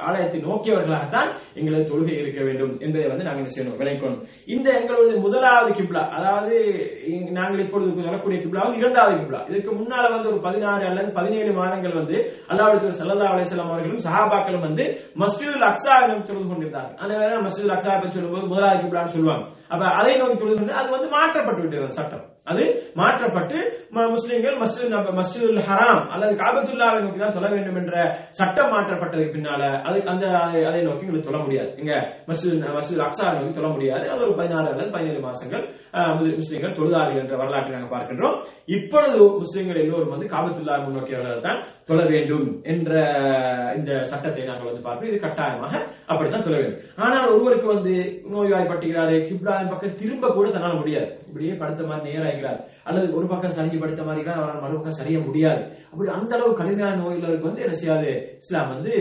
[0.07, 4.23] ஆலயத்தை நோக்கியவர்களாகத்தான் எங்களது தொழுகை இருக்க வேண்டும் என்பதை வந்து நாங்கள் என்ன செய்யணும் விளைக்கணும்.
[4.45, 6.55] இந்த எங்களுடைய முதலாவது கிப்லா அதாவது
[7.31, 9.49] நாங்கள் இப்பொழுது வரக்கூடிய கிப்லா வந்து இரண்டாவது கிப்லா.
[9.49, 15.01] இதுக்கு முன்னால வந்து ஒரு பதினாறு அல்லது பதினேழு மாதங்கள் வந்து அல்லாவுடைய சல்லா அலிஸ்லாம் அவர்களும் சஹாபாக்களும் வந்து
[15.15, 19.45] மஸ்ஜிதுல் அக்ஸா நோக்கி தொழுது கொண்டிருந்தாங்க அந்த வேலை மஸ்ஜிதுல் அக்ஸா பற்றி சொல்லும்போது முதலாவது கிப்லான்னு சொல்லுவாங்க.
[19.67, 22.35] அப்ப அதை நோக்கி தொழுது கொண்டு அது வந்து மாற்றப்பட்டு விட்டது சட்டம்.
[22.43, 28.17] அது மாற்றப்பட்டு முஸ்லீம்கள் முஸ்லிம்கள் மஸ்ஜித் நப- மஸ்ஜிதுல் ஹராம் அல்லது காபத்துல்லாவை நோக்கி தான் தொழ வேண்டும் என்ற
[28.29, 31.71] சட்டம் மாற்றப்பட்டதுக்கு பின்னால அது அந்த அதை- நோக்கி எங்களுக்கு தொழ முடியாது.
[31.81, 31.93] இங்க
[32.29, 34.05] மஸ்ஜித் மஸ்ஜித் அக்சா நோக்கி தொழ முடியாது.
[34.13, 35.65] அது ஒரு பதினாறு அல்லது பதினேழு மாசங்கள்
[36.41, 38.35] முஸ்லீம்கள் தொழுதார்கள் என்ற வரலாற்றை நாங்கள் பார்க்கின்றோம்.
[38.77, 42.91] இப்பொழுது முஸ்லீம்கள் எல்லோரும் வந்து காபத்துல்லா முன்னோக்கியவர்கள் தான் தொழ வேண்டும் என்ற
[43.77, 45.73] இந்த சட்டத்தை நாங்கள் வந்து பார்க்கிறோம் இது கட்டாயமாக
[46.11, 46.81] அப்படித்தான் சொல்ல வேண்டும்.
[47.05, 47.93] ஆனால் ஒருவருக்கு வந்து
[48.33, 51.09] நோய்வாய்ப்பட்டுகிறாரு கிப்லாவின் பக்கம் திரும்ப கூட தன்னால் முடியாது.
[51.27, 55.63] இப்படியே படுத்த மாதிரி நேராகிறார் அல்லது ஒரு பக்கம் சரிஞ்சு படுத்த மாதிரி இருக்கிறார், அவரால் மறுபக்கம் சரிய முடியாது.
[55.91, 58.11] அப்படி அந்த அளவு கடுமையான நோயிலருக்கு வந்து என்ன செய்யாது?
[58.43, 58.93] இஸ்லாம் வந்து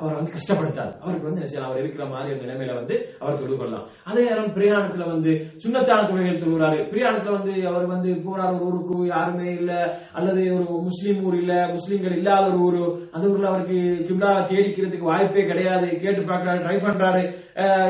[0.00, 0.94] அவரை வந்து கஷ்டப்படுத்தாது.
[1.04, 3.86] அவருக்கு வந்து என்ன அவர் இருக்கிற மாதிரி அந்த நிலைமையில வந்து அவர் தொழுது கொள்ளலாம்.
[4.04, 5.32] அதே நேரம் பிரயாணத்துல வந்து
[5.64, 6.80] சுண்ணத்தான தொழில்கள் தொழுகிறாரு.
[6.92, 9.72] பிரயாணத்துல வந்து அவர் வந்து போறார் ஒரு ஊருக்கு யாருமே இல்ல.
[10.12, 12.80] அல்லது ஒரு முஸ்லீம் ஊர் இல்ல முஸ்லீம்கள் இல்லாத ஒரு ஊர்.
[13.12, 15.88] அந்த ஊர்ல அவருக்கு ஜும்லா தேடிக்கிறதுக்கு வாய்ப்பே கிடையாது.
[15.98, 17.22] கேட்டு பாக்குறாரு ட்ரை பண்றாரு.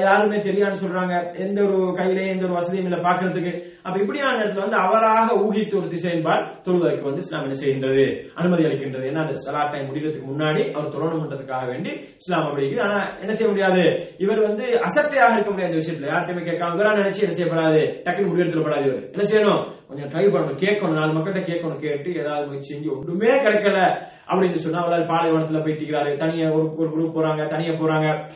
[0.00, 1.14] யாருமே தெரியான்னு சொல்றாங்க.
[1.38, 5.86] எந்த ஒரு கையிலேயே எந்த ஒரு வசதியும் இல்ல பாக்குறதுக்கு அப்ப இப்படியான இடத்துல வந்து அவராக ஊகித்து ஒரு
[5.86, 8.28] திசையின்பால் தொழுவதற்கு வந்து இஸ்லாம் என்ன செய்கின்றது?
[8.34, 9.10] அனுமதி அளிக்கின்றது.
[9.10, 14.08] ஏன்னா அந்த சலா டைம் முடிகிறதுக்கு முன்னாடி அவர் தொழணும்ன்றதுக்காக வேண்டி இஸ்லாம் அப்படி ஆனா என்ன செய்ய முடியாது?
[14.18, 16.10] இவர் வந்து அசட்டையாக இருக்க முடியாது விஷயத்துல.
[16.10, 17.78] யார்ட்டையுமே கேட்காம இவரா நினைச்சு என்ன செய்யப்படாது?
[17.78, 19.10] டக்குன்னு முடிவெடுத்துடப்படாது இவர்.
[19.10, 19.70] என்ன செய்யணும்?
[19.88, 20.58] கொஞ்சம் ட்ரை பண்ணணும்.
[20.58, 20.92] கேட்கணும்.
[20.92, 21.80] நாலு மக்கள்கிட்ட கேட்கணும்.
[21.80, 27.16] கேட்டு ஏதாவது முயற்சி செஞ்சு ஒன்றுமே கிடைக்கல அப்படின்னு சொன்னா அவரால் பாலைவனத்துல போயிட்டு தனியா ஒரு ஒரு குரூப்
[27.16, 28.30] போறாங்க தனியா போறாங்க.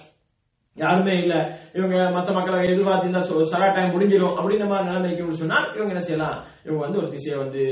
[0.76, 1.34] யாருமே இல்ல.
[1.72, 3.08] இவங்க மத்த மக்களை எதிர்பார்த்து
[3.52, 6.36] சரா டைம் முடிஞ்சிடும் அப்படின்ற மாதிரி நிலைமைக்கு சொன்னா இவங்க என்ன செய்யலாம்?
[6.66, 7.62] இவங்க வந்து ஒரு திசையை வந்து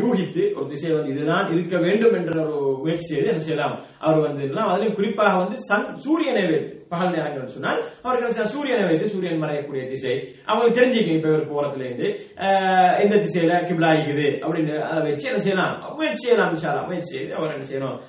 [0.00, 3.74] யூகித்து ஒரு திசையை வந்து இதுதான் இருக்க வேண்டும் என்ற ஒரு முயற்சி செய்து என்ன செய்யலாம்?
[4.04, 9.12] அவர் வந்து எல்லாம் அதிலும் குறிப்பாக வந்து சன் சூரியனை வைத்து பகல் நேரங்கள் சொன்னால் அவருக்கு சூரியனை வைத்து
[9.12, 10.14] சூரியன் மறையக்கூடிய திசை.
[10.48, 12.08] அவங்களுக்கு தெரிஞ்சுக்கணும் இப்ப இவர் போறதுல இருந்து
[12.38, 12.48] இந்த
[13.04, 15.76] எந்த திசையில கிப்லா ஆகிக்குது அப்படின்னு அதை வச்சு என்ன செய்யலாம்?
[15.98, 16.82] முயற்சி செய்யலாம் இன்ஷால்லா.
[16.88, 18.00] முயற்சி செய்து அவர் என்ன செய்யணும்?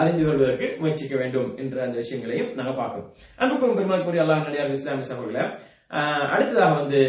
[0.00, 3.08] அறிந்து கொள்வதற்கு முயற்சிக்க வேண்டும் என்ற அந்த விஷயங்களையும் நாங்க பார்க்கணும்
[3.42, 5.44] அன்புக்கும் பெருமாளுக்குரிய அல்லாஹ் நடிகார் இஸ்லாமிய சகோதரர்களே
[6.32, 7.02] அடுத்ததாக வந்து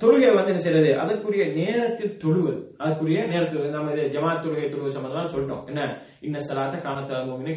[0.00, 0.90] தொழுகை வந்து என்ன செய்யறது?
[1.02, 5.64] அதற்குரிய நேரத்தில் தொழுவது அதற்குரிய நேரத்தில் நம்ம இது ஜமாத் தொழுகை தொழுவு சம்பந்தம் சொல்லிட்டோம்.
[5.70, 5.80] என்ன?
[6.22, 7.54] இன்ன சலாத்த காணத்தாங்க மோமினே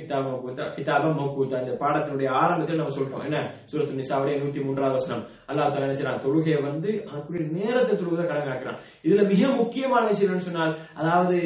[0.77, 1.59] கிதாபம் மௌகூத்தா.
[1.59, 3.25] இந்த பாடத்தினுடைய ஆரம்பத்தில் நம்ம சொல்லிட்டோம்.
[3.27, 3.39] என்ன?
[3.71, 5.21] சூரத்து நிசாவுடைய நூத்தி மூன்றாவது வசனம்.
[5.49, 10.73] அல்லா தலா என்ன செய்யலாம் தொழுகையை வந்து அதற்குரிய நேரத்தை தொழுவதை கடங்காக்குறான் இதுல மிக முக்கியமான விஷயம் சொன்னால்
[10.95, 11.37] அதாவது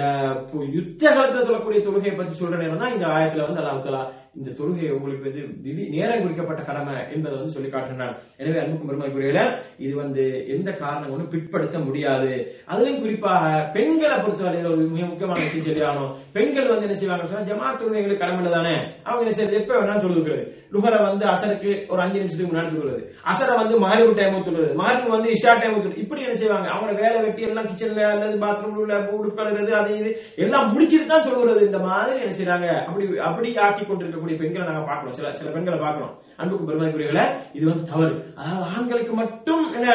[0.00, 0.36] அஹ்,
[0.76, 4.04] யுத்த காலத்தில் தொழக்கூடிய தொழுகையை பத்தி சொல்ற நேரம் தான் இந்த ஆயத்துல வந்து அல்லாஹ் தலா
[4.38, 9.42] இந்த தொழுகை உங்களுக்கு வந்து விதி நேரம் குறிக்கப்பட்ட கடமை என்பதை வந்து சொல்லி காட்டுகிறான் எனவே அன்புக்கும் பெருமைக்குரியல
[9.84, 10.24] இது வந்து
[10.54, 12.32] எந்த காரணம் பிற்படுத்த முடியாது.
[12.72, 18.22] அதிலும் குறிப்பாக பெண்களை பொறுத்தவரை ஒரு மிக முக்கியமான விஷயம் சொல்லியாகணும் பெண்கள் வந்து என்ன செய்வாங்க ஜமா தொழுகைகளுக்கு
[18.24, 18.76] கடமை தானே
[19.06, 19.60] அவங்க என்ன செய்யறது?
[19.62, 20.44] எப்ப வேணா தொழுகிறது.
[20.74, 23.02] லுகரை வந்து அசருக்கு ஒரு அஞ்சு நிமிஷத்துக்கு முன்னாடி தொழுகிறது.
[23.30, 24.72] அசரை வந்து மகரிவு டைம் தொழுகிறது.
[24.82, 26.68] மகரிவு வந்து இஷா டைம் தொழுது இப்படி என்ன செய்வாங்க?
[26.74, 30.12] அவங்க வேலை வெட்டி எல்லாம் கிச்சன்ல அல்லது பாத்ரூம்ல உள்ள உடுக்கழுகிறது அது இது
[30.44, 31.62] எல்லாம் முடிச்சிட்டு தான் தொழுகிறது.
[31.70, 32.68] இந்த மாதிரி என்ன செய்றாங்க?
[32.88, 33.84] அப்படி அப்படி ஆக்கி
[34.26, 35.16] இருக்கக்கூடிய பெண்களை நாங்க பார்க்கிறோம்.
[35.18, 36.14] சில சில பெண்களை பார்க்கிறோம்.
[36.40, 38.14] அன்புக்கும் பெருமைக்குரியவர்களே இது வந்து தவறு.
[38.40, 39.88] அதாவது ஆண்களுக்கு மட்டும் என்ன?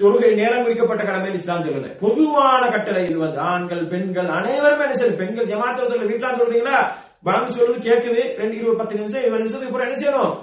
[0.00, 5.16] தொழுகை நேரம் குறிக்கப்பட்ட கடமை இஸ்லாம் சொல்லல பொதுவான கட்டளை இது வந்து ஆண்கள் பெண்கள் அனைவருமே என்ன சரி
[5.20, 6.76] பெண்கள் ஜமாத்தத்தில் வீட்டுல சொல்றீங்களா
[7.26, 10.34] பலன் சொல்றது கேக்குது ரெண்டு இருபது பத்து நிமிஷம் இருபது நிமிஷத்துக்கு அப்புறம் என்ன செய்யணும்?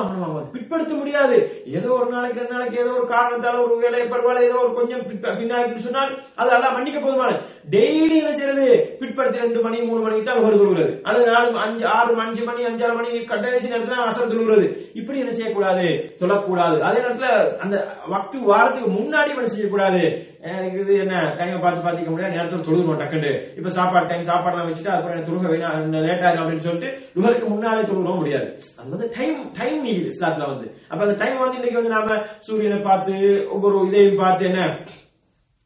[0.00, 1.36] அவங்க அவங்க பிற்படுத்த முடியாது.
[1.78, 5.04] ஏதோ ஒரு நாளைக்கு ரெண்டு நாளைக்கு ஏதோ ஒரு காரணத்தால ஒரு வேலை பரவாயில்ல ஏதோ ஒரு கொஞ்சம்
[5.40, 6.10] பின்னாடி சொன்னால்
[6.40, 7.30] அது எல்லாம் மன்னிக்க போதுமான
[7.74, 8.66] டெய்லி என்ன செய்யறது?
[9.00, 12.96] பிற்படுத்தி ரெண்டு மணி மூணு மணிக்கு தான் வருது தொழுகிறது அல்லது நாலு அஞ்சு ஆறு அஞ்சு மணி அஞ்சாறு
[13.00, 14.66] மணி கடைசி நேரத்துல அசர் தொழுகிறது
[15.00, 15.86] இப்படி என்ன செய்யக்கூடாது?
[16.22, 16.78] தொழக்கூடாது.
[16.88, 17.30] அதே நேரத்துல
[17.64, 17.76] அந்த
[18.14, 20.02] வக்து வாரத்துக்கு முன்னாடி என்ன செய்யக்கூடாது?
[20.80, 21.34] இது என்ன?
[21.38, 25.48] டைம் பார்த்து பார்த்துக்க முடியாது நேரத்தில் தொழுகணும் டக்குண்டு இப்ப சாப்பாடு டைம் சாப்பாடுலாம் வச்சுட்டு அப்புறம் எனக்கு தொழுக
[25.52, 28.48] வேணாம் லேட் ஆகும் அப்படின்னு சொல்லிட்டு இவருக்கு முன்னாலே தொழுகிறோம் முடியாது.
[28.78, 30.66] அது வந்து டைம் டைம் நீக்குது இஸ்லாத்துல வந்து.
[30.88, 33.14] அப்ப அந்த டைம் வந்து இன்னைக்கு வந்து நாம சூரியனை பார்த்து
[33.50, 34.62] ஒவ்வொரு இதையும் பார்த்து என்ன?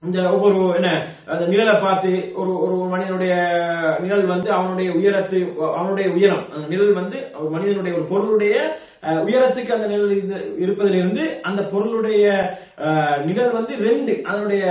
[0.02, 0.88] இந்த ஒவ்வொரு என்ன?
[1.26, 3.34] அந்த நிழலை பார்த்து ஒரு ஒரு மனிதனுடைய
[4.00, 5.40] நிழல் வந்து அவனுடைய உயரத்து
[5.76, 6.52] அவனுடைய உயரம்.
[6.54, 8.54] அந்த நிழல் வந்து ஒரு மனிதனுடைய ஒரு பொருளுடைய
[9.02, 12.24] உயரத்துக்கு அந்த நிழல் இருந்து- இருப்பதிலிருந்து அந்த பொருளுடைய
[13.24, 14.64] நிழல் வந்து ரெண்டு அதனுடைய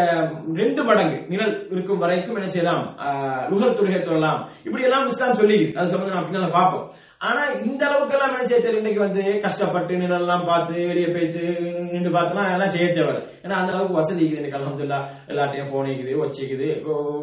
[0.54, 2.84] ரெண்டு மடங்கு நிழல் இருக்கும் வரைக்கும் என்ன செய்யலாம்?
[3.06, 4.40] அஹ், லுகர் தொழுகை தொழலாம்.
[4.64, 6.86] இப்படி எல்லாம் இஸ்லாம் சொல்லி அது சம்பந்தம் நான் பின்னால பார்ப்போம்.
[7.22, 11.44] ஆனா இந்த அளவுக்கு எல்லாம் என்ன செய்ய இன்னைக்கு வந்து கஷ்டப்பட்டு நிழல்லாம் பார்த்து வெளியே போயிட்டு
[11.92, 13.14] நின்று பார்த்துலாம் எல்லாம் செய்ய தேவை
[13.44, 16.70] ஏன்னா அந்த அளவுக்கு வசதி இருக்குது இன்னைக்கு அலமதுல்லா எல்லாத்தையும் போன் இருக்குது வச்சுக்குது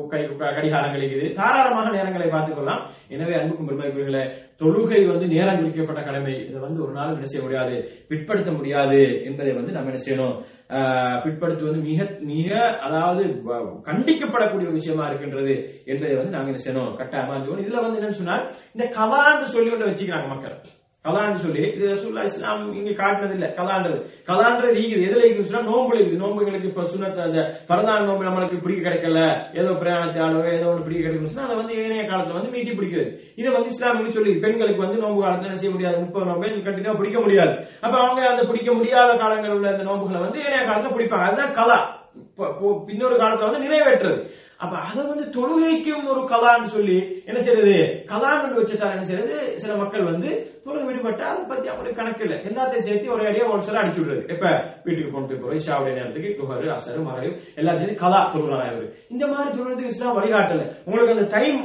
[0.09, 2.84] கை கடிகாரம் கிடைக்குது தாராளமாக நேரங்களை பார்த்துக்கொள்ளலாம்.
[3.09, 4.22] எனவே அன்புக்கும் பெருமைக்குரியர்களே
[4.61, 6.48] தொழுகை வந்து நேரம் குறிக்கப்பட்ட கடமை.
[6.48, 8.04] இதை வந்து ஒரு நாள் என்ன செய்ய முடியாது?
[8.09, 10.42] பிற்படுத்த முடியாது என்பதை வந்து நம்ம என்ன செய்யணும்?
[10.68, 16.92] ஆஹ், பிற்படுத்துவது மிக மிக அதாவது வ- கண்டிக்கப்படக்கூடிய ஒரு விஷயமா இருக்கின்றது என்பதை வந்து நாங்க என்ன செய்யணும்?
[16.92, 20.61] கட்டாயமா இதுல வந்து என்னன்னு சொன்னால் இந்த கலான்னு சொல்லி ஒன்று வச்சுக்கிறாங்க மக்கள்.
[21.09, 23.98] கலான்னு சொல்லி இது ரசூல்லா இஸ்லாம் இங்க காட்டினது இல்ல கலான்றது.
[24.26, 25.04] கலான்றது ஈகுது.
[25.09, 29.20] எதுல ஈகுது சொன்னா நோம்புல இருக்குது நோம்புகளுக்கு இப்ப சுனத் அந்த பிறந்தாள் நோம்பு நம்மளுக்கு பிடிக்க கிடைக்கல.
[29.59, 33.18] ஏதோ பிரயாணத்தாலோ ஏதோ ஒன்று பிடிக்க கிடைக்கணும் சொன்னா அதை வந்து ஏனைய காலத்துல வந்து மீட்டி பிடிக்கிறது.
[33.36, 35.98] இதை வந்து இஸ்லாமிக்கு சொல்லி பெண்களுக்கு வந்து நோம்பு காலத்துல என்ன செய்ய முடியாது?
[36.00, 37.54] முப்பது நோம்பு கண்டினியூ பிடிக்க முடியாது.
[37.80, 41.26] அப்ப அவங்க அந்த பிடிக்க முடியாத காலங்கள் உள்ள அந்த நோம்புகளை வந்து ஏனைய காலத்துல பிடிப்பாங்க.
[41.28, 41.96] அதுதான் கலா.
[42.86, 44.20] இன்னொரு காலத்துல வந்து நிறைவேற்றுறது.
[44.61, 47.76] அப்ப அதை வந்து தொழுகைக்கும் ஒரு கலான்னு சொல்லி என்ன செய்யறது?
[48.12, 49.56] கலான்னு வச்சுட்டாரு என்ன செய்யறது?
[49.56, 50.30] சில மக்கள் வந்து
[50.64, 52.38] தொழுகை விடுபட்டா அதை பத்தி அவங்களுக்கு கணக்கு இல்லை.
[52.48, 54.24] எல்லாத்தையும் சேர்த்து ஒரு அடியா ஒரு சில அடிச்சு விடுறது.
[54.34, 54.46] இப்ப
[54.84, 59.92] வீட்டுக்கு கொண்டு போறோம் இஷாவுடைய நேரத்துக்கு குஹரு அசரு மறைவு எல்லாத்தையும் கலா கலா தொழுகிறாங்க இந்த மாதிரி தொழுறதுக்கு
[59.94, 60.64] இஸ்லாம் வழிகாட்டல.
[60.84, 61.61] உங்களுக்கு அந்த டைம்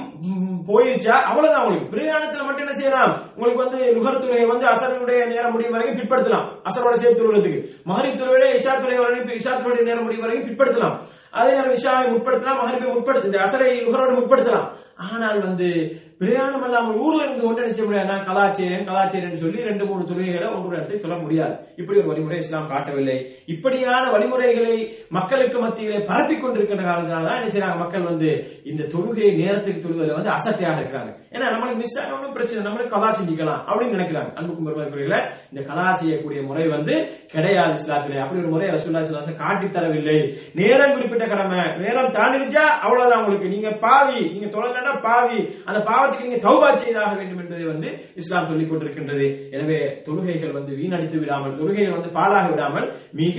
[0.67, 1.15] போயிருச்சா?
[1.29, 3.13] அவ்வளவுதான் உங்களுக்கு பிரயாணத்துல மட்டும் என்ன செய்யலாம்?
[3.35, 6.47] உங்களுக்கு வந்து நுகர் துறையை வந்து அசருடைய நேரம் முடியும் வரைக்கும் பிற்படுத்தலாம்.
[6.69, 10.97] அசரோட சேர்த்து தொழுறதுக்கு மகரி துறையோட இஷா துறை வரைக்கும் இஷா துறையுடைய நேரம் முடியும் வரைக்கும் பிற்படுத்தலாம்.
[11.33, 14.67] அதே நேரம் விஷாவை முற்படுத்தலாம் மகரிப்பை முற்படுத்த அசரை நுகரோட முற்படுத்தலாம்.
[14.97, 20.03] ஆனால் வந்து பிரயாணம் இல்லாமல் ஊர்ல இருந்து ஒன்று செய்ய முடியாது நான் கலாச்சேரன் கலாச்சேரன் சொல்லி ரெண்டு மூணு
[20.05, 21.55] துறைகளை ஒன்று இடத்தை சொல்ல முடியாது.
[21.75, 23.15] இப்படி ஒரு வழிமுறை இஸ்லாம் காட்டவில்லை.
[23.45, 24.75] இப்படியான வழிமுறைகளை
[25.09, 27.77] மக்களுக்கு மத்தியிலே பரப்பி கொண்டிருக்கின்ற காலத்தினால தான் என்ன செய்யறாங்க?
[27.77, 28.29] மக்கள் வந்து
[28.63, 31.11] இந்த தொழுகை நேரத்துக்கு தொழுவதில் வந்து அசட்டையாக இருக்கிறாங்க.
[31.31, 34.31] ஏன்னா நம்மளுக்கு மிஸ் ஆகணும் பிரச்சனை நம்மளுக்கு கலா செஞ்சிக்கலாம் அப்படின்னு நினைக்கிறாங்க.
[34.35, 35.19] அன்புக்கும் பெருமதிக்குரியல
[35.51, 36.95] இந்த கலா செய்யக்கூடிய முறை வந்து
[37.27, 38.21] கிடையாது இஸ்லாத்திலே.
[38.23, 40.17] அப்படி ஒரு முறை ரசூல்லா ஸல்லல்லாஹு காட்டி தரவில்லை.
[40.53, 41.61] நேரம் குறிப்பிட்ட கடமை.
[41.83, 42.65] நேரம் தாண்டிருச்சா?
[42.85, 43.47] அவ்வளவுதான் உங்களுக்கு.
[43.47, 44.19] நீங்க பாவி.
[44.35, 44.49] நீங்க
[44.83, 47.89] தொழலன்னா பாவி அந்த பாவத்துக்கு நீங்க தௌபா செய்தாக வேண்டும் என்பதை வந்து
[48.21, 49.25] இஸ்லாம் சொல்லிக் கொண்டிருக்கின்றது.
[49.55, 52.87] எனவே தொழுகைகள் வந்து வீணடித்து விடாமல் தொழுகைகள் வந்து பாழாக விடாமல்
[53.21, 53.37] மிக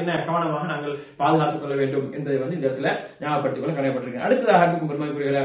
[0.00, 2.92] என்ன கவனமாக நாங்கள் பாதுகாத்துக் கொள்ள வேண்டும் என்பதை வந்து இந்த இடத்துல
[3.22, 5.42] ஞாபகப்படுத்திக் கொள்ள கடமைப்பட்டிருக்கேன் அடுத்ததாக அன்புக்கும் பெருமதிக்குரியல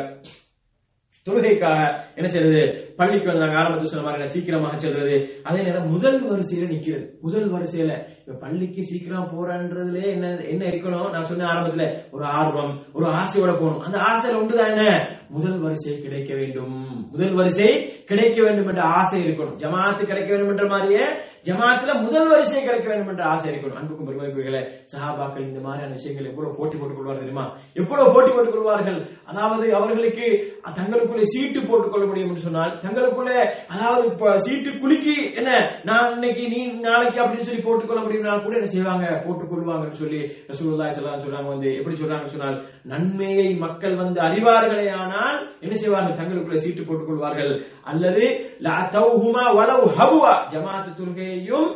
[1.28, 1.82] தொழுகைக்காக
[2.18, 2.62] என்ன செய்யறது
[3.00, 5.16] பள்ளிக்கு வந்து நாங்க ஆரம்பத்தில் சொன்ன மாதிரி சீக்கிரமாக செல்றது.
[5.48, 7.06] அதே நேரம் முதல் வரிசையில நிக்கிறது.
[7.26, 7.92] முதல் வரிசையில
[8.32, 11.10] இப்ப பள்ளிக்கு சீக்கிரம் போறன்றதுல என்ன என்ன இருக்கணும்?
[11.10, 13.80] நான் சொன்ன ஆரம்பத்துல ஒரு ஆர்வம் ஒரு ஆசையோட போகணும்.
[13.80, 14.86] அந்த ஆசையில ஒன்றுதான் என்ன?
[15.30, 17.08] முதல் வரிசை கிடைக்க வேண்டும்.
[17.12, 17.70] முதல் வரிசை
[18.04, 19.58] கிடைக்க வேண்டும் என்ற ஆசை இருக்கணும்.
[19.64, 21.06] ஜமாத்து கிடைக்க வேண்டும் என்ற மாதிரியே
[21.46, 23.80] ஜமாத்துல முதல் வரிசை கிடைக்க வேண்டும் என்ற ஆசை இருக்கணும்.
[23.80, 24.62] அன்புக்கும் பெருமைக்குகளே
[24.92, 27.58] சஹாபாக்கள் இந்த மாதிரியான விஷயங்கள் எவ்வளவு போட்டி போட்டுக் கொள்வார்கள் தெரியுமா?
[27.74, 29.00] எவ்வளவு போட்டி போட்டுக் கொள்வார்கள்?
[29.26, 30.28] அதாவது அவர்களுக்கு
[30.76, 36.66] தங்களுக்குள்ளே சீட்டு போட்டுக் கொள்ள முடியும் என்று சொன்னால் தங்களுக்குள்ளே அதாவது சீட்டு குலுக்கி என்ன நான் இன்னைக்கு நீ
[36.66, 38.21] நாளைக்கு அப்படின்னு சொல்லி போட்டுக்கொள்ள முடியும்?
[38.22, 39.06] முடியும்னா கூட என்ன செய்வாங்க?
[39.26, 40.20] போட்டுக் கொள்வாங்கன்னு சொல்லி
[40.52, 42.58] ரசூலுல்லாஹி செல்லாம் சொல்றாங்க வந்து எப்படி சொல்றாங்கன்னு சொன்னால்
[42.92, 46.20] நன்மையை மக்கள் வந்து அறிவார்களே ஆனால் என்ன செய்வார்கள்?
[46.20, 47.54] தங்களுக்குள்ள சீட்டு போட்டுக் கொள்வார்கள்.
[47.92, 48.24] அல்லது
[48.68, 51.70] லா தௌஹுமா வலவ் ஹபுவா ஜமாத்து தொழுகையையும்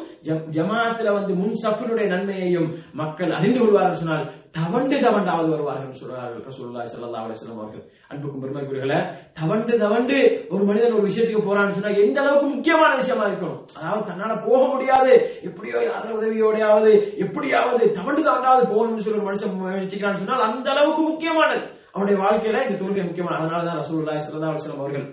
[0.55, 2.69] ஜமாத்துல வந்து முன் சஃபினுடைய நன்மையையும்
[3.01, 4.25] மக்கள் அறிந்து கொள்வார்கள் சொன்னால்
[4.57, 7.83] தவண்டு தவண்டாவது வருவார்கள் சொல்றார்கள் ரசூலுல்லாஹி சல்லா அலைஹி அவர்கள்.
[8.11, 8.99] அன்புக்கும் பெருமைக்குரியர்களே
[9.39, 10.17] தவண்டு தவண்டு
[10.53, 13.59] ஒரு மனிதன் ஒரு விஷயத்துக்கு போறான்னு சொன்னா எந்த அளவுக்கு முக்கியமான விஷயமா இருக்கணும்?
[13.77, 15.13] அதாவது தன்னால போக முடியாது.
[15.49, 16.91] எப்படியோ யார உதவியோடையாவது
[17.25, 21.63] எப்படியாவது தவண்டு தவண்டாவது போகணும்னு சொல்லி ஒரு மனுஷன் முயற்சிக்கிறான்னு சொன்னால் அந்த அளவுக்கு முக்கியமானது.
[21.93, 25.05] அவனுடைய வாழ்க்கையில இந்த தொழுகை முக்கியமான அதனாலதான் ரசூல்லா ஸல்லல்லாஹு அலைஹி அவர்கள்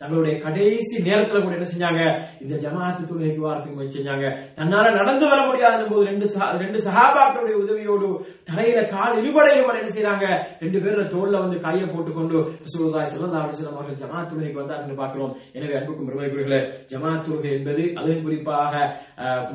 [0.00, 2.02] தங்களுடைய கடைசி நேரத்துல கூட என்ன செஞ்சாங்க?
[2.42, 4.26] இந்த ஜமாத்து தொழுகைக்கு வாரத்துக்கு செஞ்சாங்க.
[4.58, 6.26] தன்னால நடந்து வர முடியாத போது ரெண்டு
[6.62, 8.08] ரெண்டு சகாபாக்களுடைய உதவியோடு
[8.50, 10.26] தலையில கால் இழுபடையில் என்ன செய்றாங்க?
[10.62, 12.36] ரெண்டு பேர்ல தோல்ல வந்து கையை போட்டுக்கொண்டு
[12.66, 15.32] ரசூலுல்லாஹி ஸல்லல்லாஹு அலைஹி வஸல்லம் அவர்கள் ஜமாத் தொழுகைக்கு வந்தார்கள் பார்க்கிறோம்.
[15.56, 16.60] எனவே அன்புக்கும் பெருமைக்குரியர்களே
[16.92, 18.72] ஜமாத் தொழுகை என்பது அதிலும் குறிப்பாக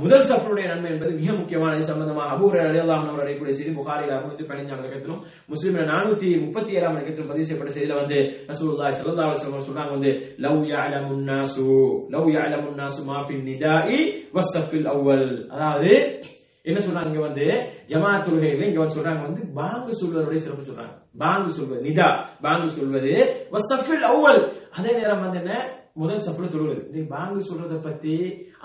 [0.03, 1.89] முதல் சஃபருடைய நன்மை என்பது மிக முக்கியமான இது.
[1.91, 5.23] சம்பந்தமாக அபூர் அலியல்லாஹ் அவர் அடையக்கூடிய செய்தி புகாரில் அறுநூத்தி பதினஞ்சாம் இலக்கத்திலும்
[5.53, 8.19] முஸ்லீம்ல நானூத்தி முப்பத்தி ஏழாம் இலக்கத்திலும் பதிவு செய்யப்பட்ட செய்தியில வந்து
[8.51, 11.65] ரசூல்லாய் ஸல்லல்லாஹு சொன்னாங்க வந்து லவ் யஅலமுன் நாசு
[12.09, 13.97] லவ் யஅலமுன் நாசு மாஃபி ஃபின் நிதாஇ
[14.33, 15.91] வஸ்ஸஃபில் அவ்வல் அதாவது
[16.65, 17.45] என்ன சொல்றாங்க இங்க வந்து?
[17.87, 20.93] ஜமாத் தொழுகையில இங்க வந்து சொல்றாங்க வந்து பாங்கு சொல்வதோட சிறப்பு சொல்றாங்க.
[21.17, 22.07] பாங்கு சொல்வது நிதா
[22.41, 23.13] பாங்கு சொல்வது
[23.51, 25.55] வஸ்ஸஃபில் அவ்வல் அதே நேரம் வந்து என்ன?
[25.95, 28.13] முதல் சப்புல தொழுவது நீ பாங்கு சொல்றதை பத்தி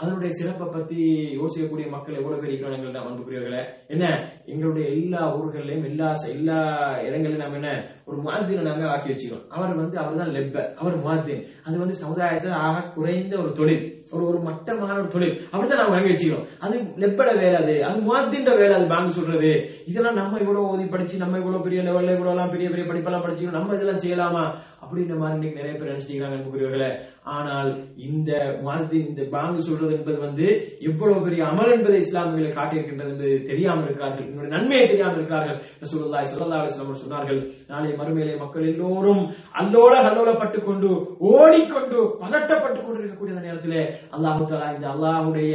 [0.01, 0.99] அதனுடைய சிறப்பை பத்தி
[1.39, 4.05] யோசிக்கக்கூடிய மக்கள் எவ்வளவு பேர் இருக்கிறாங்க எங்கள்ட்ட அன்புக்குரியவர்களே என்ன?
[4.47, 6.59] எங்களுடைய எல்லா ஊர்களையும் எல்லா எல்லா
[7.07, 7.71] இடங்களையும் நாம என்ன?
[8.05, 11.37] ஒரு மாதிரி நாங்க ஆக்கி வச்சுக்கோம் அவர் வந்து அவர் தான் லெப்ப அவர் மாதிரி
[11.67, 13.85] அது வந்து சமுதாயத்தில் ஆக குறைந்த ஒரு தொழில்.
[14.13, 15.35] ஒரு ஒரு மட்டமான ஒரு தொழில்.
[15.51, 19.53] அப்படித்தான் நாம வழங்கி வச்சுக்கிறோம் அது லெப்பட வேலை அது அது முவாத்தின்ற வேலை அது பேங்க் சொல்றது.
[19.87, 23.59] இதெல்லாம் நம்ம இவ்வளவு ஓதி படிச்சு நம்ம இவ்வளவு பெரிய லெவல்ல இவ்வளவு எல்லாம் பெரிய பெரிய படிப்பெல்லாம் படிச்சுக்கணும்
[23.59, 24.47] நம்ம இதெல்லாம் செய்யலாமா?
[24.83, 26.91] அப்படின்ற மாதிரி நிறைய பேர் நினைச்சிருக்காங்க அன்புக்குரியவர்களே.
[27.23, 28.31] ஆனால் இந்த
[28.63, 30.47] மாதிரி இந்த பாங்கு சொல்றது என்பது வந்து
[30.89, 34.27] எவ்வளவு பெரிய அமல் என்பதை இஸ்லாமியர்களை காட்டியிருக்கின்றது என்று தெரியாமல் இருக்கிறார்கள்.
[34.29, 35.59] இதனுடைய நன்மையை தெரியாமல் இருக்கிறார்கள்.
[35.85, 39.23] ரசூலுல்லாஹி ஸல்லல்லாஹு அலைஹி சொன்னார்கள் நாளை மறுமையிலே மக்கள் எல்லோரும்
[39.61, 40.91] அல்லோல கல்லோலப்பட்டு கொண்டு
[41.33, 43.83] ஓடிக்கொண்டு பதட்டப்பட்டு கொண்டு இருக்கக்கூடிய நேரத்திலே
[44.17, 45.55] அல்லாஹு தஆலா இந்த அல்லாஹுடைய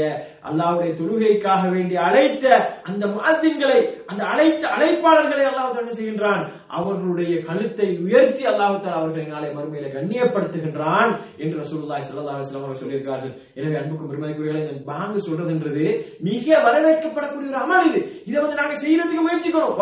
[0.49, 2.45] அல்லாவுடைய தொழுகைக்காக வேண்டி அழைத்த
[2.89, 3.79] அந்த முஅத்தின்களை
[4.11, 6.43] அந்த அழைத்த அழைப்பாளர்களை அல்லாஹ் என்ன செய்கின்றான்?
[6.77, 11.11] அவர்களுடைய கழுத்தை உயர்த்தி அல்லாஹ் அவர்களை நாளை மறுமையில கண்ணியப்படுத்துகின்றான்
[11.43, 15.85] என்று ரசூலுல்லாஹி ஸல்லல்லாஹு அலைஹி வஸல்லம் அவர்கள் எனவே அன்புக்கும் பெருமதிக்குரியவர்களே இந்த பாங்கு சொல்றதுன்றது
[16.29, 18.01] மிக வரவேற்கப்படக்கூடிய ஒரு அமல் இது.
[18.29, 19.73] இதை வந்து நாங்க செய்யறதுக்கு முயற்சிக்கிறோம்.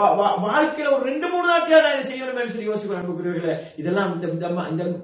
[0.47, 3.55] வாழ்க்கையில ஒரு ரெண்டு மூணு நாட்கள் நான் இதை செய்யணும்னு சொல்லி யோசிக்கிறோம் அன்புக்குரியவர்களே.
[3.81, 4.45] இதெல்லாம் இந்த இந்த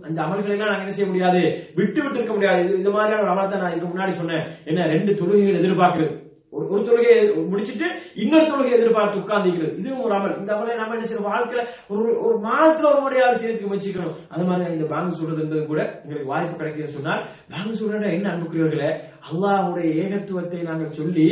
[0.07, 1.41] அந்த அமல்களை எல்லாம் நாங்க என்ன செய்ய முடியாது?
[1.79, 2.61] விட்டு விட்டு இருக்க முடியாது.
[2.83, 4.45] இது மாதிரியான ஒரு அமல் தான் நான் இதுக்கு முன்னாடி சொன்னேன்.
[4.69, 6.15] என்ன ரெண்டு தொழுகை தொழுகையில் எதிர்பார்க்கிறது.
[6.53, 7.15] ஒரு ஒரு தொழுகையை
[7.49, 10.37] முடிச்சிட்டு இன்னொரு தொழுகையை எதிர்பார்த்து உட்கார்ந்துக்கிறது இதுவும் ஒரு அமல்.
[10.41, 14.73] இந்த அமலை நம்ம என்ன செய்யணும் வாழ்க்கையில ஒரு ஒரு மாதத்துல ஒரு முறையாவது செய்யறதுக்கு முயற்சிக்கணும் அது மாதிரி
[14.75, 17.21] இந்த பேங்க் சொல்றது என்பது கூட எங்களுக்கு வாய்ப்பு கிடைக்குதுன்னு சொன்னால்
[17.51, 18.89] பேங்க் சொல்றத என்ன அன்புக்குரியவர்களே
[19.29, 21.27] அல்லாஹுடைய ஏகத்துவத்தை நாங்கள் சொல்லி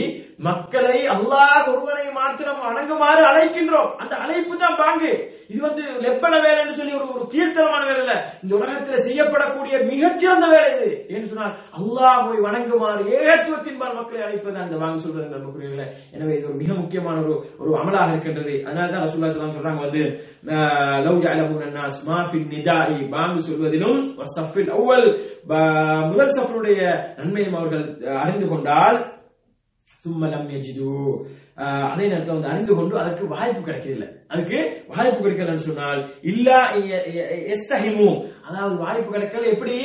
[0.48, 3.92] மக்களை அல்லாஹ் ஒருவனை மாத்திரம் அணங்குமாறு அழைக்கின்றோம்.
[4.02, 5.12] அந்த அழைப்பு தான் பாங்கு.
[5.52, 8.14] இது வந்து லெப்பன வேலைன்னு சொல்லி ஒரு ஒரு கீர்த்தனமான வேலை இல்ல.
[8.44, 10.90] இந்த உலகத்தில் செய்யப்படக்கூடிய மிகச்சிறந்த வேலை இது.
[11.14, 15.86] என்று சொன்னால் அல்லாஹுவை வணங்குமாறு ஏகத்துவத்தின் பால் மக்களை அழைப்பது அந்த வாங்க சொல்றது நம்புகிறீர்களே
[16.16, 18.56] எனவே இது ஒரு மிக முக்கியமான ஒரு ஒரு அமலாக இருக்கின்றது.
[18.68, 20.04] அதனால தான் ரசூல்லா சலாம் சொல்றாங்க வந்து
[21.06, 22.98] லவ் யஅலமுன அன்னாஸ் மா ஃபில் நிதாஇ.
[23.16, 25.08] பாங்கு சொல்வதிலும் வஸஃபில் அவ்வல்.
[26.12, 26.80] முதல் சஃபருடைய
[27.18, 27.85] நன்மையும் அவர்கள்
[28.24, 29.00] அறிந்து கொண்டால்
[30.06, 30.92] சும்மலம் எஜிது
[31.92, 34.58] அதே நேரத்தில் வந்து அறிந்து கொண்டு அதற்கு வாய்ப்பு கிடைக்கல அதுக்கு
[34.94, 36.58] வாய்ப்பு கிடைக்கலன்னு சொன்னால் இல்லா
[37.54, 38.10] எஸ்தஹிமு.
[38.48, 39.76] அதாவது வாய்ப்பு கிடைக்கல எப்படி?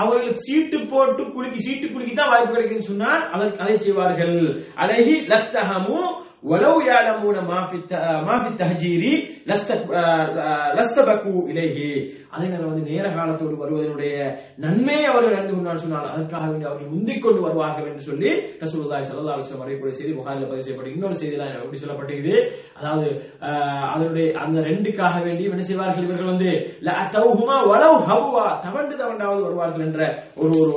[0.00, 3.22] அவர்களுக்கு சீட்டு போட்டு குலுக்கி சீட்டு குலுக்கி தான் வாய்ப்பு கிடைக்குதுன்னு சொன்னால்
[3.64, 4.38] அதை செய்வார்கள்.
[4.82, 6.00] அழகி லஸ்தஹமு
[6.43, 7.93] ولو يعلمون ما في الت-
[8.23, 9.03] ما في التهجير
[9.47, 10.25] لست- آه،
[10.73, 11.77] لستبقوا إليه
[12.33, 14.13] அதே நேரம் வந்து நேர காலத்தோடு வருவதனுடைய
[14.57, 18.29] நன்மையை அவர்கள் அறிந்து கொண்டார் சொன்னால் அதற்காக வேண்டி அவர்கள் முந்திக் கொண்டு வருவார்கள் என்று சொல்லி
[18.63, 22.35] ரசூலுல்லாஹி ஸல்லல்லாஹு அலைஹி வஸல்லம் அறியக்கூடிய செய்தி புகாரில் பதிவு செய்யப்பட்ட இன்னொரு செய்திலாம் எப்படி சொல்லப்பட்டிருக்குது
[22.79, 23.07] அதாவது
[23.47, 26.49] ஆஹ், அதனுடைய அந்த ரெண்டுக்காக வேண்டி என்ன செய்வார்கள் இவர்கள் வந்து
[26.87, 30.01] லஅதௌஹுமா வலவ் ஹவ்வா தவண்டு தவண்டாவது வருவார்கள் என்ற
[30.41, 30.73] ஒரு ஒரு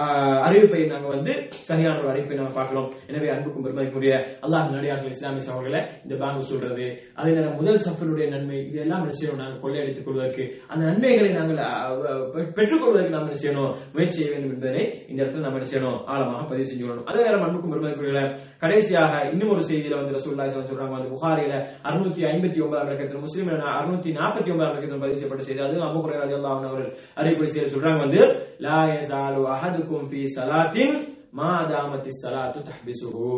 [0.00, 1.34] ஆஹ், அறிவிப்பை நாங்க வந்து
[1.70, 4.66] சரியான ஒரு அறிவிப்பை நாங்க பார்க்கிறோம் எனவே அன்புக்கும் பெருமதிக்குரிய அல்லாஹ்
[5.01, 6.85] நடிகார்கள் இஸ்லாமிய சகோதரர்களை இந்த பேங்க் சொல்றது.
[7.19, 9.41] அதே நேரம் முதல் சஃபருடைய நன்மை இதெல்லாம் என்ன செய்யணும்?
[9.41, 10.43] நாங்கள் கொள்ளையடித்துக் கொள்வதற்கு.
[10.71, 11.59] அந்த நன்மைகளை நாங்கள்
[12.57, 13.71] பெற்றுக்கொள்வதற்கு நாம் என்ன செய்யணும்?
[13.95, 15.99] முயற்சி செய்ய வேண்டும் என்பதை இந்த இடத்துல நாம் என்ன செய்யணும்?
[16.11, 17.07] ஆழமாக பதிவு செஞ்சு கொள்ளணும்.
[17.11, 18.23] அதே நேரம் அன்புக்கும் பெருமதிக்குரிய
[18.63, 20.99] கடைசியாக இன்னும் ஒரு செய்தியில வந்து ரசூல்லா சொல்றாங்க.
[20.99, 21.55] அந்த புகாரியில
[21.89, 25.61] அறுநூத்தி ஐம்பத்தி ஒன்பதாம் இலக்கத்தில் முஸ்லீம் அறுநூத்தி நாற்பத்தி ஒன்பதாம் இலக்கத்தில் பதிவு செய்யப்பட்ட செய்தி.
[25.67, 26.91] அது அபு ஹுரைரா ரலியல்லாஹு அவர்கள்
[27.21, 28.21] அறிவிப்பு செய்ய சொல்றாங்க வந்து
[28.67, 30.95] லா யஸாலு அஹதுக்கும் ஃபீ ஸலாத்தின்
[31.39, 33.35] மா தாமத்தி ஸலாத்து தஹ்பிசுஹு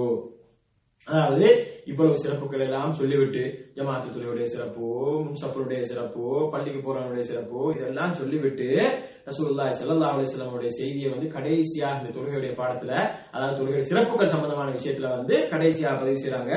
[1.08, 1.47] அதாவது
[1.86, 3.41] இவ்வளவு சிறப்புகள் எல்லாம் சொல்லிவிட்டு
[3.76, 4.86] ஜமாத்து துறையுடைய சிறப்பு
[5.24, 8.68] முன்சஃபருடைய சிறப்பு பள்ளிக்கு போறவனுடைய சிறப்பு இதெல்லாம் சொல்லிவிட்டு
[9.26, 12.93] ரசூல்லா சல்லா அலைஹி செய்தியை வந்து கடைசியாக இந்த தொழுகையுடைய பாடத்துல
[13.32, 16.56] அதாவது தொழுகை சிறப்புகள் சம்பந்தமான விஷயத்துல வந்து கடைசியாக பதிவு செய்யறாங்க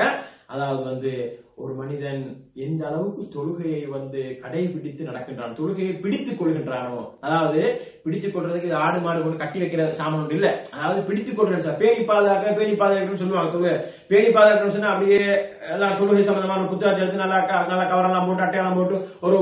[0.49, 1.11] அதாவது வந்து
[1.57, 2.19] ஒரு மனிதன்
[2.65, 7.61] எந்த அளவுக்கு தொழுகையை வந்து கடைபிடித்து நடக்கின்றான் தொழுகையை பிடித்துக் கொள்கின்றானோ அதாவது
[8.03, 10.49] பிடித்துக் கொள்றதுக்கு இது ஆடு மாடு கொண்டு கட்டி வைக்கிற சாமான் ஒன்று இல்ல.
[10.75, 13.73] அதாவது பிடித்துக் கொள்றேன் சார் பேணி பாதுகாக்க பேணி பாதுகாக்கணும்னு சொல்லுவாங்க தொழுகை.
[14.11, 15.19] பேணி பாதுகாக்கணும்னு சொன்னா அப்படியே
[15.73, 17.39] எல்லாம் தொழுகை சம்பந்தமான புத்தகத்தை எடுத்து நல்லா
[17.71, 19.39] நல்லா கவரெல்லாம் போட்டு அட்டையெல்லாம் போட்டு ஒரு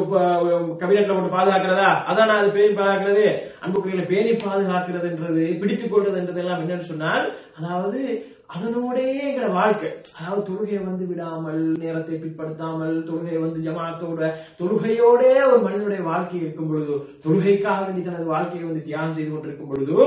[0.82, 1.89] கபினெட்ல போட்டு பாதுகாக்கிறதா?
[2.10, 3.26] அதான் அது பேணி பாதுகாக்கிறது
[3.64, 7.28] அன்புக்குரியல பேணி பாதுகாக்கிறதுன்றது பிடித்துக் கொள்றதுன்றது எல்லாம் என்னன்னு சொன்னால்
[7.60, 7.99] அதாவது
[8.50, 9.89] அதனோடே எங்களை வாழ்க்கை.
[10.18, 14.22] அதாவது தொழுகையை வந்து விடாமல் நேரத்தை பிற்படுத்தாமல் தொழுகையை வந்து ஜமாத்தோட
[14.60, 19.98] தொழுகையோடே ஒரு மனிதனுடைய வாழ்க்கை இருக்கும் பொழுது தொழுகைக்காக வேண்டி தனது வாழ்க்கையை வந்து தியானம் செய்து கொண்டிருக்கும் பொழுது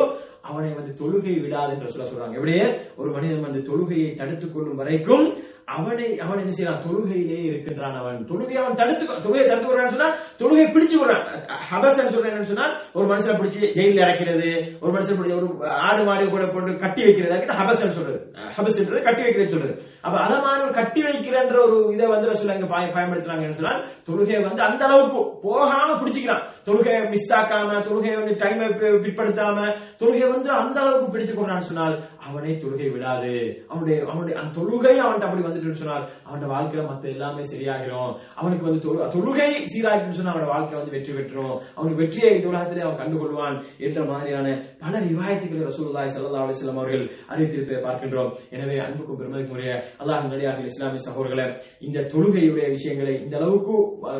[0.48, 2.36] அவனை வந்து தொழுகை விடாது என்று சொல்ல சொல்றாங்க.
[2.38, 2.66] எப்படியே?
[2.96, 5.26] ஒரு மனிதன் வந்து தொழுகையை தடுத்துக் கொள்ளும் வரைக்கும்
[5.74, 6.82] அவனை அவன் என்ன செய்யறான்?
[6.84, 8.18] தொழுகையிலே இருக்கின்றான் அவன்.
[8.30, 10.08] தொழுகை அவன் தடுத்து தொழுகையை தடுத்து விடுறான்னு சொன்னா
[10.40, 11.24] தொழுகை பிடிச்சு விடுறான்
[11.70, 12.66] ஹபசன் சொல்றேன் சொன்னா
[12.96, 14.48] ஒரு மனுஷனை பிடிச்சி ஜெயில அடைக்கிறது
[14.82, 15.48] ஒரு மனுஷன் பிடிச்சி ஒரு
[15.88, 18.18] ஆடு மாடு கூட போட்டு கட்டி வைக்கிறது அதுக்கு ஹபசன் சொல்றது.
[18.56, 19.74] ஹபஸ்ன்றது கட்டி வைக்கிறது சொல்றது.
[20.06, 23.74] அப்ப அத மாதிரி ஒரு கட்டி வைக்கிறன்ற ஒரு இதை வந்து சொல்ல அங்க பயன்படுத்துறாங்கன்னு சொன்னா
[24.08, 26.44] தொழுகையை வந்து அந்த அளவுக்கு போகாம பிடிச்சிக்கிறான்.
[26.68, 28.66] தொழுகையை மிஸ் ஆக்காம தொழுகையை வந்து டைமை
[29.04, 29.58] பிற்படுத்தாம
[30.00, 31.94] தொழுகையை வந்து அந்த அளவுக்கு பிடிச்சு கொண்டான்னு சொன்னால்
[32.28, 33.32] அவனை தொழுகை விடாது.
[33.68, 38.82] அவனுடைய அவனுடைய அந்த தொழுகை அவன்கிட்ட அப்படி வந்துட்டு சொன்னால் அவனோட வாழ்க்கையில மத்த எல்லாமே சரியாகிறோம் அவனுக்கு வந்து
[39.14, 44.04] தொழுகை சீராகிட்டு சொன்னா அவனோட வாழ்க்கை வந்து வெற்றி பெற்றுரும் அவனுக்கு வெற்றியை இந்த உலகத்திலே அவன் கண்டுகொள்வான் என்ற
[44.04, 44.46] மாதிரியான
[44.80, 48.30] பல ரிவாயத்துக்களை ரசூலுல்லாஹி சல்லா அலிஸ்லாம் அவர்கள் அறிவித்திருப்பதை பார்க்கின்றோம்.
[48.50, 51.46] எனவே அன்புக்கும் பெருமதிக்குரிய அல்லாஹ் நடிகார்கள் இஸ்லாமிய சகோதரர்களை
[51.80, 53.74] இந்த தொழுகையுடைய விஷயங்களை இந்த அளவுக்கு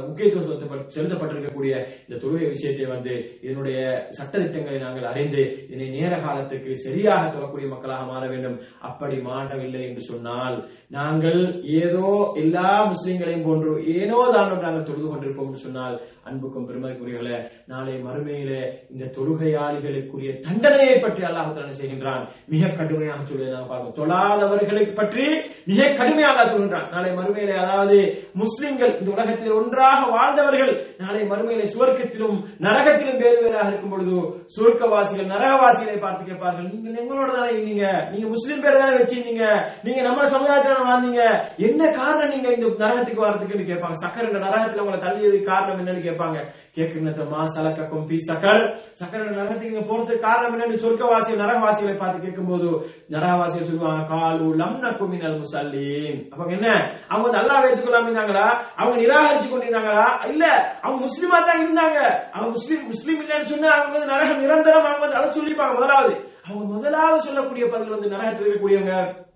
[0.06, 3.78] முக்கியத்துவம் செலுத்தப்பட்டு- செலுத்தப்பட்டிருக்கக்கூடிய இந்த தொழுகை விஷயத்தை வந்து இதனுடைய
[4.18, 8.58] சட்டதிட்டங்களை நாங்கள் அறிந்து இதனை நேர காலத்துக்கு சரியாக தொழக்கூடிய மக்களாக மாற வேண்டும்.
[8.80, 10.56] அப்படி மாறவில்லை என்று சொன்னால்
[10.90, 15.96] நாங்கள் ஏதோ எல்லா முஸ்லிம்களையும் போன்று ஏனோ தான் நாங்கள் தொழுது கொண்டிருப்போம் என்று சொன்னால்
[16.28, 17.38] அன்புக்கும் பெருமதிக்குரியவர்கள
[17.72, 18.60] நாளை மறுமையிலே
[18.92, 22.22] இந்த தொழுகையாளிகளுக்குரிய தண்டனையை பற்றி அல்லாஹ் செய்கின்றான்?
[22.52, 23.96] மிக கடுமையாக சொல்வதை நாம் பார்ப்போம்.
[23.98, 25.26] தொழாதவர்களை பற்றி
[25.70, 26.88] மிக கடுமையாக சொல்கின்றான்.
[26.94, 27.98] நாளை மறுமையிலே அதாவது
[28.42, 30.72] முஸ்லிம்கள் இந்த உலகத்தில் ஒன்றாக வாழ்ந்தவர்கள்
[31.02, 34.16] நாளை மறுமையில சுவர்க்கத்திலும் நரகத்திலும் வேறு வேறாக இருக்கும் பொழுது
[34.56, 36.68] சுவர்க்கவாசிகள் நரகவாசிகளை பார்த்து கேட்பார்கள்.
[36.72, 39.46] நீங்க எங்களோட தானே நீங்க நீங்க முஸ்லிம் பேர் தானே வச்சிருந்தீங்க?
[39.86, 41.22] நீங்க நம்ம சமுதாயத்தில வாழ்ந்தீங்க?
[41.68, 43.98] என்ன காரணம் நீங்க இந்த நரகத்துக்கு வரதுக்குன்னு கேட்பாங்க.
[44.04, 46.16] சக்கர நரகத்துல உங்களை தள்ளியது காரணம் என்னன்னு கேட்பாங்க.
[46.18, 46.38] கேட்பாங்க.
[46.76, 48.62] கேட்குங்க மா சலக்கக்கும் பி சக்கர்.
[49.00, 52.68] சக்கர நரகத்துக்கு நீங்க போறதுக்கு காரணம் என்னன்னு சொர்க்கவாசி நரகவாசிகளை பார்த்து கேட்கும்போது
[53.14, 56.18] நரகவாசிகள் சொல்லுவாங்க காலு லம் நக்குமினல் முசல்லீன்.
[56.32, 56.68] அப்ப என்ன?
[57.08, 58.46] அவங்க வந்து அல்லா ஏற்றுக்கொள்ளாம இருந்தாங்களா?
[58.80, 60.08] அவங்க நிராகரிச்சு கொண்டிருந்தாங்களா?
[60.32, 60.44] இல்ல
[60.82, 62.00] அவங்க முஸ்லீமா தான் இருந்தாங்க.
[62.32, 66.14] அவங்க முஸ்லீம் முஸ்லீம் இல்லைன்னு சொன்னா அவங்க வந்து நரகம் நிரந்தரம் அவங்க வந்து அதை சொல்லிப்பாங்க முதலாவது.
[66.48, 69.26] அவங்க முதலாவது சொல்லக்கூடிய பதில் வந்து நரகத்தில் இருக்கக்கூடியவங்க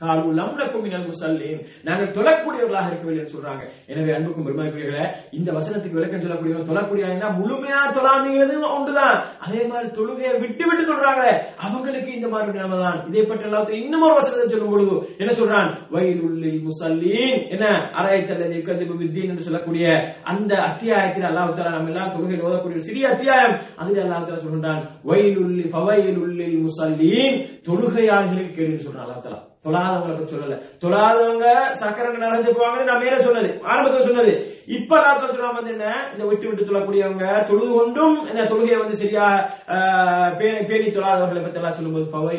[0.00, 3.64] காலு லம் மினல் முஸல்லீன் நாங்கள் தொழக்கூடியவர்களாக இருக்கவில்லை என்று சொல்றாங்க.
[3.90, 5.06] எனவே அன்புக்கும் பெருமாக்குரியவர்களே
[5.38, 9.18] இந்த வசனத்துக்கு விளக்கம் சொல்லக்கூடியவங்க தொழக்கூடியவங்க முழுமையா தொழாமைங்கிறது ஒன்றுதான்.
[9.44, 11.34] அதே மாதிரி தொழுகையை விட்டு விட்டு சொல்றாங்களே
[11.66, 12.98] அவங்களுக்கு இந்த மாதிரி நிலைமை தான்.
[13.10, 15.68] இதை பற்றி எல்லாத்தையும் இன்னும் ஒரு வசனத்தை சொல்லும் பொழுது என்ன சொல்றான்?
[15.94, 17.66] வயலுள்ளில் முசல்லீன் என்ன?
[18.00, 19.86] அரைத்தல்லது கதிபு வித்தீன் என்று சொல்லக்கூடிய
[20.32, 23.54] அந்த அத்தியாயத்தில் அல்லாஹ் தஆலா நம்ம எல்லாம் தொழுகையில் ஓதக்கூடிய சிறிய அத்தியாயம்.
[23.82, 27.38] அதில் அல்லாஹ் தஆலா சொல்றான் வயலுள்ளி ஃபவைலுள்ளில் முசல்லீன்
[27.68, 30.62] தொழுகையாளர்களுக்கு கேடுன்னு சொல்றான் அல்லாஹ் தொழாதவங்களை பத்தி சொல்லல.
[30.80, 33.60] தொழாதவங்க சக்கரங்க நடந்து போவாங்கன்னு நான் மேல சொன்னது.
[33.62, 34.59] ஆரம்பத்தில் சொன்னது.
[34.70, 35.86] இப்ப நான் சொல்லலாம் வந்து என்ன?
[36.12, 39.26] இந்த விட்டு விட்டு தொழக்கூடியவங்க தொழுது கொண்டும் இந்த தொழுகையை வந்து சரியா
[39.74, 42.38] ஆஹ், பேணி பேணி தொழாதவர்களை பத்தி எல்லாம் சொல்லும்போது பவை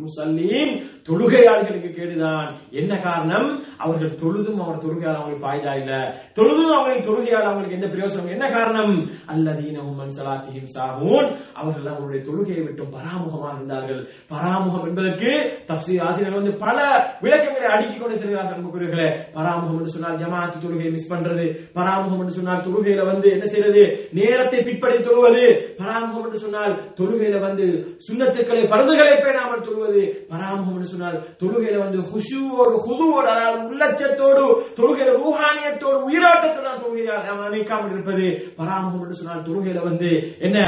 [0.00, 0.72] முஸல்லீன்
[1.08, 2.46] தொழுகையாளர்களுக்கு கேடுதான்.
[2.72, 3.48] என்ன காரணம்?
[3.78, 5.92] அவர்கள் தொழுதும் அவர் தொழுகையால் அவங்களுக்கு பாய்தா இல்ல.
[6.36, 8.94] தொழுதும் அவங்களுக்கு தொழுகையால் அவங்களுக்கு எந்த பிரயோசனம் என்ன காரணம்?
[9.28, 11.28] அல்லதீனஹும் மன் ஸலாத்திஹிம் சாஹூன்.
[11.54, 14.00] அவர்கள் அவருடைய தொழுகையை விட்டு பராமுகமாக இருந்தார்கள்.
[14.30, 15.30] பராமுகம் என்பதற்கு
[15.68, 16.78] தப்சீர் ஆசிரியர்கள் வந்து பல
[17.22, 19.08] விளக்கங்களை அடுக்கிக் கொண்டு செல்கிறார்கள் அன்புக்குரியவர்களே.
[19.36, 21.46] பராமுகம் என்று சொன்னால் ஜமாத்து தொழுகையை மிஸ் பண்றது.
[21.76, 23.82] பராமுகம் என்று சொன்னால் தொழுகையில வந்து என்ன செய்யறது
[24.18, 25.44] நேரத்தை பிற்படி தொழுவது.
[25.80, 27.66] பராமுகம் என்று சொன்னால் தொழுகையில வந்து
[28.06, 30.02] சுண்ணத்துக்களை பருதுகளை பேணாமல் தொழுவது.
[30.32, 34.44] பராமுகம் என்று சொன்னால் தொழுகையில வந்து ஹுஷுவோடு ஹுதுவோடு அதாவது உள்ளச்சத்தோடு
[34.78, 38.26] தொழுகையில ரூஹானியத்தோடு உயிரோட்டத்தோடு தொழுகையாக அமைக்காமல் இருப்பது.
[38.58, 40.10] பராமுகம் என்று சொன்னால் தொழுகையில வந்து
[40.46, 40.58] என்ன?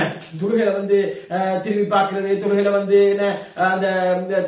[0.40, 0.98] தொழுகையில வந்து
[1.64, 2.30] திரும்பி பார்க்கிறது.
[2.42, 3.24] தொழுகையில வந்து என்ன?
[3.70, 3.86] அந்த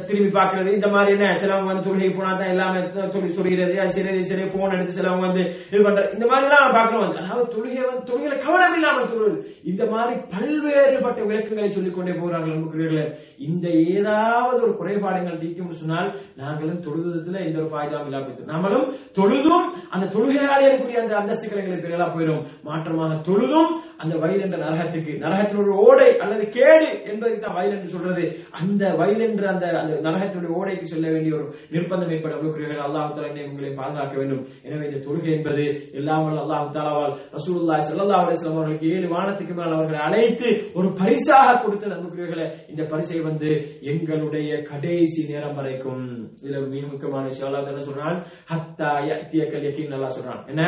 [0.09, 0.70] திரும்பி பார்க்கிறது.
[0.78, 1.28] இந்த மாதிரி என்ன?
[1.42, 2.80] சிலவங்க வந்து தொழுகை போனா தான் எல்லாமே
[3.14, 3.74] தொழில் சொல்கிறது.
[3.82, 3.92] அது
[4.30, 7.14] சரி போன் எடுத்து சிலவங்க வந்து இது பண்ற இந்த மாதிரி பார்க்கிறோம்.
[7.22, 9.39] அதாவது தொழுகை வந்து தொழுகையில கவனம் இல்லாமல் தொழுவது.
[9.70, 13.07] இந்த மாதிரி பல்வேறுபட்ட விளக்கங்களை சொல்லிக் கொண்டே போகிறார்கள் அன்புக்குரியவர்களே
[13.49, 13.66] இந்த
[13.97, 16.09] ஏதாவது ஒரு குறைபாடுகள் நீக்கும் சொன்னால்
[16.43, 18.87] நாங்களும் தொழுதத்துல எந்த ஒரு பாய்தாம் இல்லாமல் போயிடும் நாமளும்
[19.18, 22.43] தொழுதும் அந்த தொழுகையாலே இருக்கக்கூடிய அந்த அந்தஸ்துகளை பெரியலா போயிடும்.
[22.68, 23.70] மாற்றமாக தொழுதும்
[24.03, 28.24] அந்த வயல் என்ற நரகத்துக்கு நரகத்தில் ஒரு ஓடை அல்லது கேடு என்பதுக்கு தான் வயல் என்று சொல்றது.
[28.61, 33.07] அந்த வயல் என்ற அந்த அந்த நரகத்தினுடைய ஓடைக்கு செல்ல வேண்டிய ஒரு நிர்பந்தம் ஏற்பட இருக்கிறீர்கள் அல்லாஹ்
[33.49, 34.45] உங்களை பாதுகாக்க வேண்டும்.
[34.66, 35.64] எனவே இந்த தொழுகை என்பது
[36.01, 40.49] எல்லாம் அவர்கள் அல்லாஹ் தாலாவால் ரசூலுல்லாஹி ஸல்லல்லாஹு அலிஸ்லாம் அவர்களுக்கு ஏழு வானத்துக்கு மேல் அவர்களை அழைத்து
[40.79, 43.51] ஒரு பரிசாக கொடுத்த நம்புகிறீர்களே இந்த பரிசை வந்து
[43.93, 46.05] எங்களுடைய கடைசி நேரம் வரைக்கும்.
[46.43, 48.19] இதுல மிக முக்கியமான விஷயம் அல்லாஹ் என்ன சொல்றான்
[48.53, 50.41] ஹத்தா யத்தியக்கல் யக்கீன் நல்லா சொல்றான்.
[50.53, 50.62] என்ன?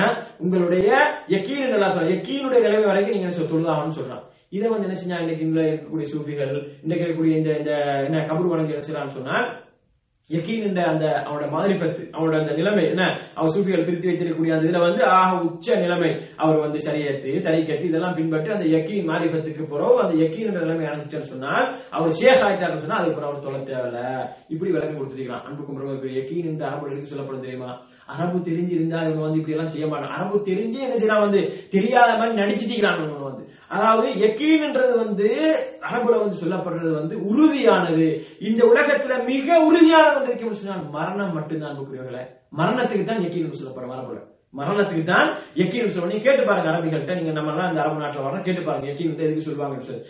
[0.45, 0.89] உங்களுடைய
[1.35, 2.13] யக்கீன் நல்லா சொல்றான்.
[2.15, 4.25] யக்கீனுடைய நிலைமை வரைக்கும் நீங்க என்ன தொழுதாகணும்னு சொல்றான்.
[4.57, 7.73] இதை வந்து என்ன செஞ்சா இன்னைக்கு இருக்கக்கூடிய சூஃபிகள் இன்றைக்கு இருக்கக்கூடிய இந்த இந்த
[8.07, 9.47] என்ன கபூர் வழங்கி என்ன செய்யலாம்னு சொன்னால்
[10.31, 13.05] யக்கீன் அந்த அவனோட மாதிரிபத்து அவனோட அந்த நிலைமை என்ன?
[13.35, 16.11] அவர் சூஃபிகள் பிரித்து வைத்திருக்கக்கூடிய அந்த இதுல வந்து ஆக உச்ச நிலைமை.
[16.37, 21.67] அவர் வந்து சரியத்து தரிக்கத்து இதெல்லாம் பின்பற்றி அந்த யக்கீன் மாரிபத்துக்கு பிறகு அந்த யக்கீன் நிலைமை அடைஞ்சிட்டேன்னு சொன்னால்
[21.91, 24.01] அவர் சேஷ் ஆயிட்டாருன்னு சொன்னா அதுக்கப்புறம் அவர் தொலை தேவையில்ல.
[24.49, 27.71] இப்படி விளக்கம் கொடுத்துருக்கலாம் அன்புக்கும் ரொம்ப யக்கீன் என்ற அரபு எழுதி சொல்லப்படும் தெரியுமா?
[28.07, 30.15] அரபு தெரிஞ்சு இருந்தா இவங்க வந்து இப்படி எல்லாம் செய்ய மாட்டாங்க.
[30.19, 33.03] அரபு தெரிஞ்சு என்ன செய்யறான் வந்து தெரியாத மாதிரி நடிச்சிட்டிக்கிறான்
[33.69, 35.29] அதாவது யக்கீன்ன்றது வந்து
[35.91, 38.07] அரபுல வந்து சொல்லப்படுறது வந்து உறுதியானது.
[38.41, 42.25] இந்த உலகத்துல மிக உறுதியானது என்று இருக்கும்னு சொன்னால் மரணம் மட்டும்தான் அன்புக்குரியவர்களே
[42.57, 44.21] மரணத்துக்கு தான் யக்கீன் சொல்லப்படுற அரபுல.
[44.55, 48.63] மரணத்துக்கு தான் யக்கீன் சொல்லி கேட்டு பாருங்க அரபிகள்கிட்ட நீங்க நம்ம எல்லாம் இந்த அரபு நாட்டில் வரோம் கேட்டு
[48.63, 50.03] பாருங்க யக்கீன் வந்து எதுக்கு சொல்லுவாங்கன்னு சொல்லி.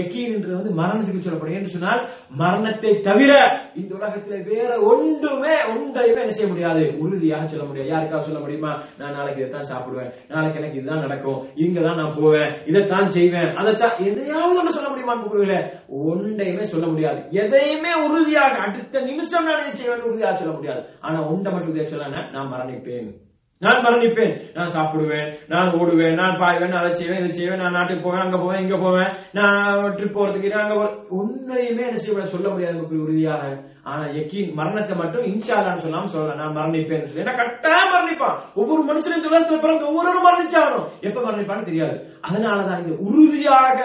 [0.00, 2.00] யக்கீன்ன்றது வந்து மரணத்துக்கு சொல்லப்படும் சொன்னால்
[2.42, 3.32] மரணத்தை தவிர
[3.74, 6.94] இந்த உலகத்துல வேற ஒன்றுமே ஒன்றையுமே என்ன செய்ய முடியாது?
[6.98, 7.90] உறுதியாக சொல்ல முடியாது.
[7.90, 8.82] யாருக்காவது சொல்ல முடியுமா?
[8.98, 10.10] நான் நாளைக்கு இதைத்தான் சாப்பிடுவேன்.
[10.28, 11.48] நாளைக்கு எனக்கு இதுதான் நடக்கும்.
[11.54, 12.54] இங்க தான் நான் போவேன்.
[12.66, 13.56] இதைத்தான் செய்வேன்.
[13.56, 17.20] அதைத்தான் எதையாவது ஒன்று சொல்ல முடியுமா புரியல ஒன்றையுமே சொல்ல முடியாது.
[17.30, 20.84] எதையுமே உறுதியாக அடுத்த நிமிஷம் நான் இதை செய்வேன் உறுதியாக சொல்ல முடியாது.
[21.00, 23.23] ஆனா ஒன்றை மட்டும் உறுதியாக சொல்ல நான் மரணிப்பேன்.
[23.64, 24.34] நான் மரணிப்பேன்.
[24.54, 28.38] நான் சாப்பிடுவேன் நான் ஓடுவேன் நான் பாய்வேன் நான் அதை செய்வேன் இதை செய்வேன் நான் நாட்டுக்கு போவேன் அங்க
[28.38, 29.10] போவேன் இங்க போவேன்.
[29.32, 33.44] நான் ட்ரிப் போறதுக்கு நான் அங்க உண்மையுமே ஒன்றையுமே என்ன செய்ய சொல்ல முடியாது நமக்கு உறுதியாக.
[33.82, 36.52] ஆனா எக்கீன் மரணத்தை மட்டும் இன்ஷால்லான்னு சொல்லாம சொல்லலாம்.
[36.52, 37.22] நான் மரணிப்பேன் சொல்லி.
[37.22, 38.38] ஏன்னா கட்டா மரணிப்பான்.
[38.54, 40.88] ஒவ்வொரு மனுஷனும் இந்த பிறந்த ஒவ்வொரு மரணிச்சாகணும்.
[41.00, 41.96] எப்ப மரணிப்பான்னு தெரியாது.
[42.28, 43.78] அதனாலதான் இந்த உறுதியாக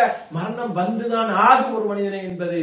[0.59, 2.59] மரணம் வந்துதான் ஆகும் ஒரு மனிதனை என்பது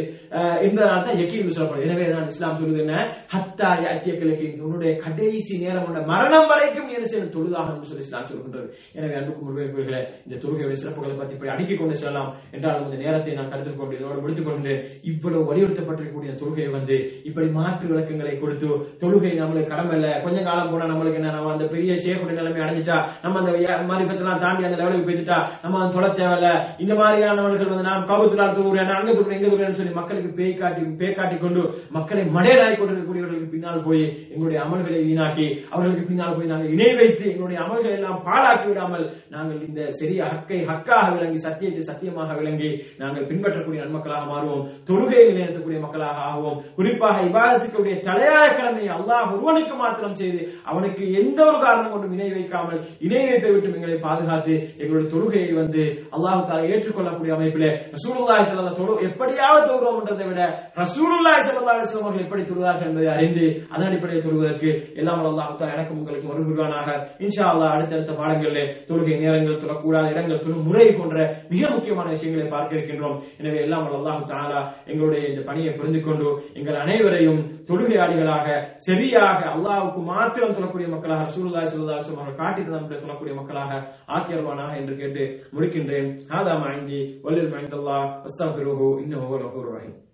[0.66, 2.96] என்பதனால் தான் யக்கீன் சொல்லப்படும் எனவே தான் இஸ்லாம் சொல்லுது என்ன?
[3.34, 7.32] ஹத்தா யாத்தியக்களுக்கு உன்னுடைய கடைசி நேரம் உள்ள மரணம் வரைக்கும் என்ன செய்யணும்?
[7.36, 8.66] தொழுதாகணும் சொல்லி இஸ்லாம் சொல்கின்றது.
[8.96, 12.30] எனவே அன்புக்கு முழுமைக்குள்ளே இந்த தொழுகையுடைய சிறப்புகளை பற்றி இப்படி அடுக்கிக் கொண்டு செல்லலாம்.
[12.56, 14.74] என்றாலும் இந்த நேரத்தை நான் கருத்தில் கொண்டு இதோடு முடித்துக் கொண்டு
[15.12, 16.98] இவ்வளவு வலியுறுத்தப்பட்டிருக்கக்கூடிய தொழுகையை வந்து
[17.30, 18.68] இப்படி மாற்று விளக்கங்களை கொடுத்து
[19.04, 20.12] தொழுகை நம்மளுக்கு கடமை இல்லை.
[20.26, 21.34] கொஞ்ச காலம் போனா நம்மளுக்கு என்ன?
[21.38, 23.50] நம்ம அந்த பெரிய ஷேஃபுடைய நிலைமை அடைஞ்சிட்டா நம்ம அந்த
[23.90, 26.48] மாதிரி பத்தெல்லாம் தாண்டி அந்த லெவலுக்கு போயிட்டா நம்ம வந்து தொலை தேவையில்ல.
[26.84, 31.16] இந்த மாதிரியானவர்கள் வந்து நாம் கவுத்துலால் தூவுறேன் அங்க தூக்குறேன் எங்க தூக்குறேன்னு சொல்லி மக்களுக்கு பேய் காட்டி பேய்
[31.16, 31.62] காட்டி கொண்டு
[31.96, 37.58] மக்களை மடையலாய் கொண்டிருக்கக்கூடியவர்களுக்கு பின்னால் போய் எங்களுடைய அமல்களை வீணாக்கி அவர்களுக்கு பின்னால் போய் நாங்கள் இணை வைத்து எங்களுடைய
[37.64, 42.70] அமல்களை எல்லாம் பாழாக்கி விடாமல் நாங்கள் இந்த சரிய ஹக்கை ஹக்காக விளங்கி சத்தியத்தை சத்தியமாக விளங்கி
[43.00, 46.44] நாங்கள் பின்பற்றக்கூடிய நன்மக்களாக மாறுவோம் தொழுகையை நிலைநிறுத்தக்கூடிய மக்களாக ஆகுவோம்.
[46.76, 52.80] குறிப்பாக இவாதத்துக்குடைய தலையாய கடமையை அல்லாஹ் ஒருவனுக்கு மாத்திரம் செய்து அவனுக்கு எந்த ஒரு காரணம் கொண்டும் இணை வைக்காமல்
[53.00, 55.82] இணை வைத்து விட்டு எங்களை பாதுகாத்து எங்களுடைய தொழுகையை வந்து
[56.14, 60.40] அல்லாஹு தாலா ஏற்றுக்கொள்ளக்கூடிய அமைப்பிலே ரசூலுல்லாய் ஸல்லல்லாஹு தொழு எப்படியாவது தொழுகிறோம்ன்றதை விட
[60.80, 64.70] ரசூலுல்லாய் ஸல்லல்லாஹு அலைஹி அவர்கள் எப்படி தொழுதார்கள் என்பதை அறிந்து அதன் அடிப்படையில் தொழுவதற்கு
[65.00, 66.88] எல்லாம் வல்ல அல்லாஹ் எனக்கும் உங்களுக்கு ஒரு புரிவானாக
[67.26, 68.54] இன்ஷா அல்லாஹ் அடுத்தடுத்த பாடங்களில்
[68.88, 71.16] தொழுகை நேரங்கள் தொழக்கூடாத இடங்கள் தொழும் முறை போன்ற
[71.52, 73.16] மிக முக்கியமான விஷயங்களை பார்க்க இருக்கின்றோம்.
[73.40, 73.94] எனவே எல்லாம் வல்ல
[74.30, 74.60] தாலா
[74.90, 78.46] எங்களுடைய இந்த பணியை புரிந்து கொண்டு எங்கள் அனைவரையும் தொழுகையாளிகளாக
[78.86, 83.70] சரியாக அல்லாஹ்வுக்கு மாத்திரம் தொழக்கூடிய மக்களாக ரசூலுல்லாய் ஸல்லல்லாஹு அலைஹி அவர்கள் காட்டி தந்த தொழக்கூடிய மக்களாக
[84.16, 85.22] ஆக்கியர்வானாக என்று கேட்டு
[85.54, 86.08] முடிக்கின்றேன்.
[86.32, 90.05] ஹாதா மாங்கி வல்லில் عند الله فاستغفروه إنه هو الغفور الرحيم.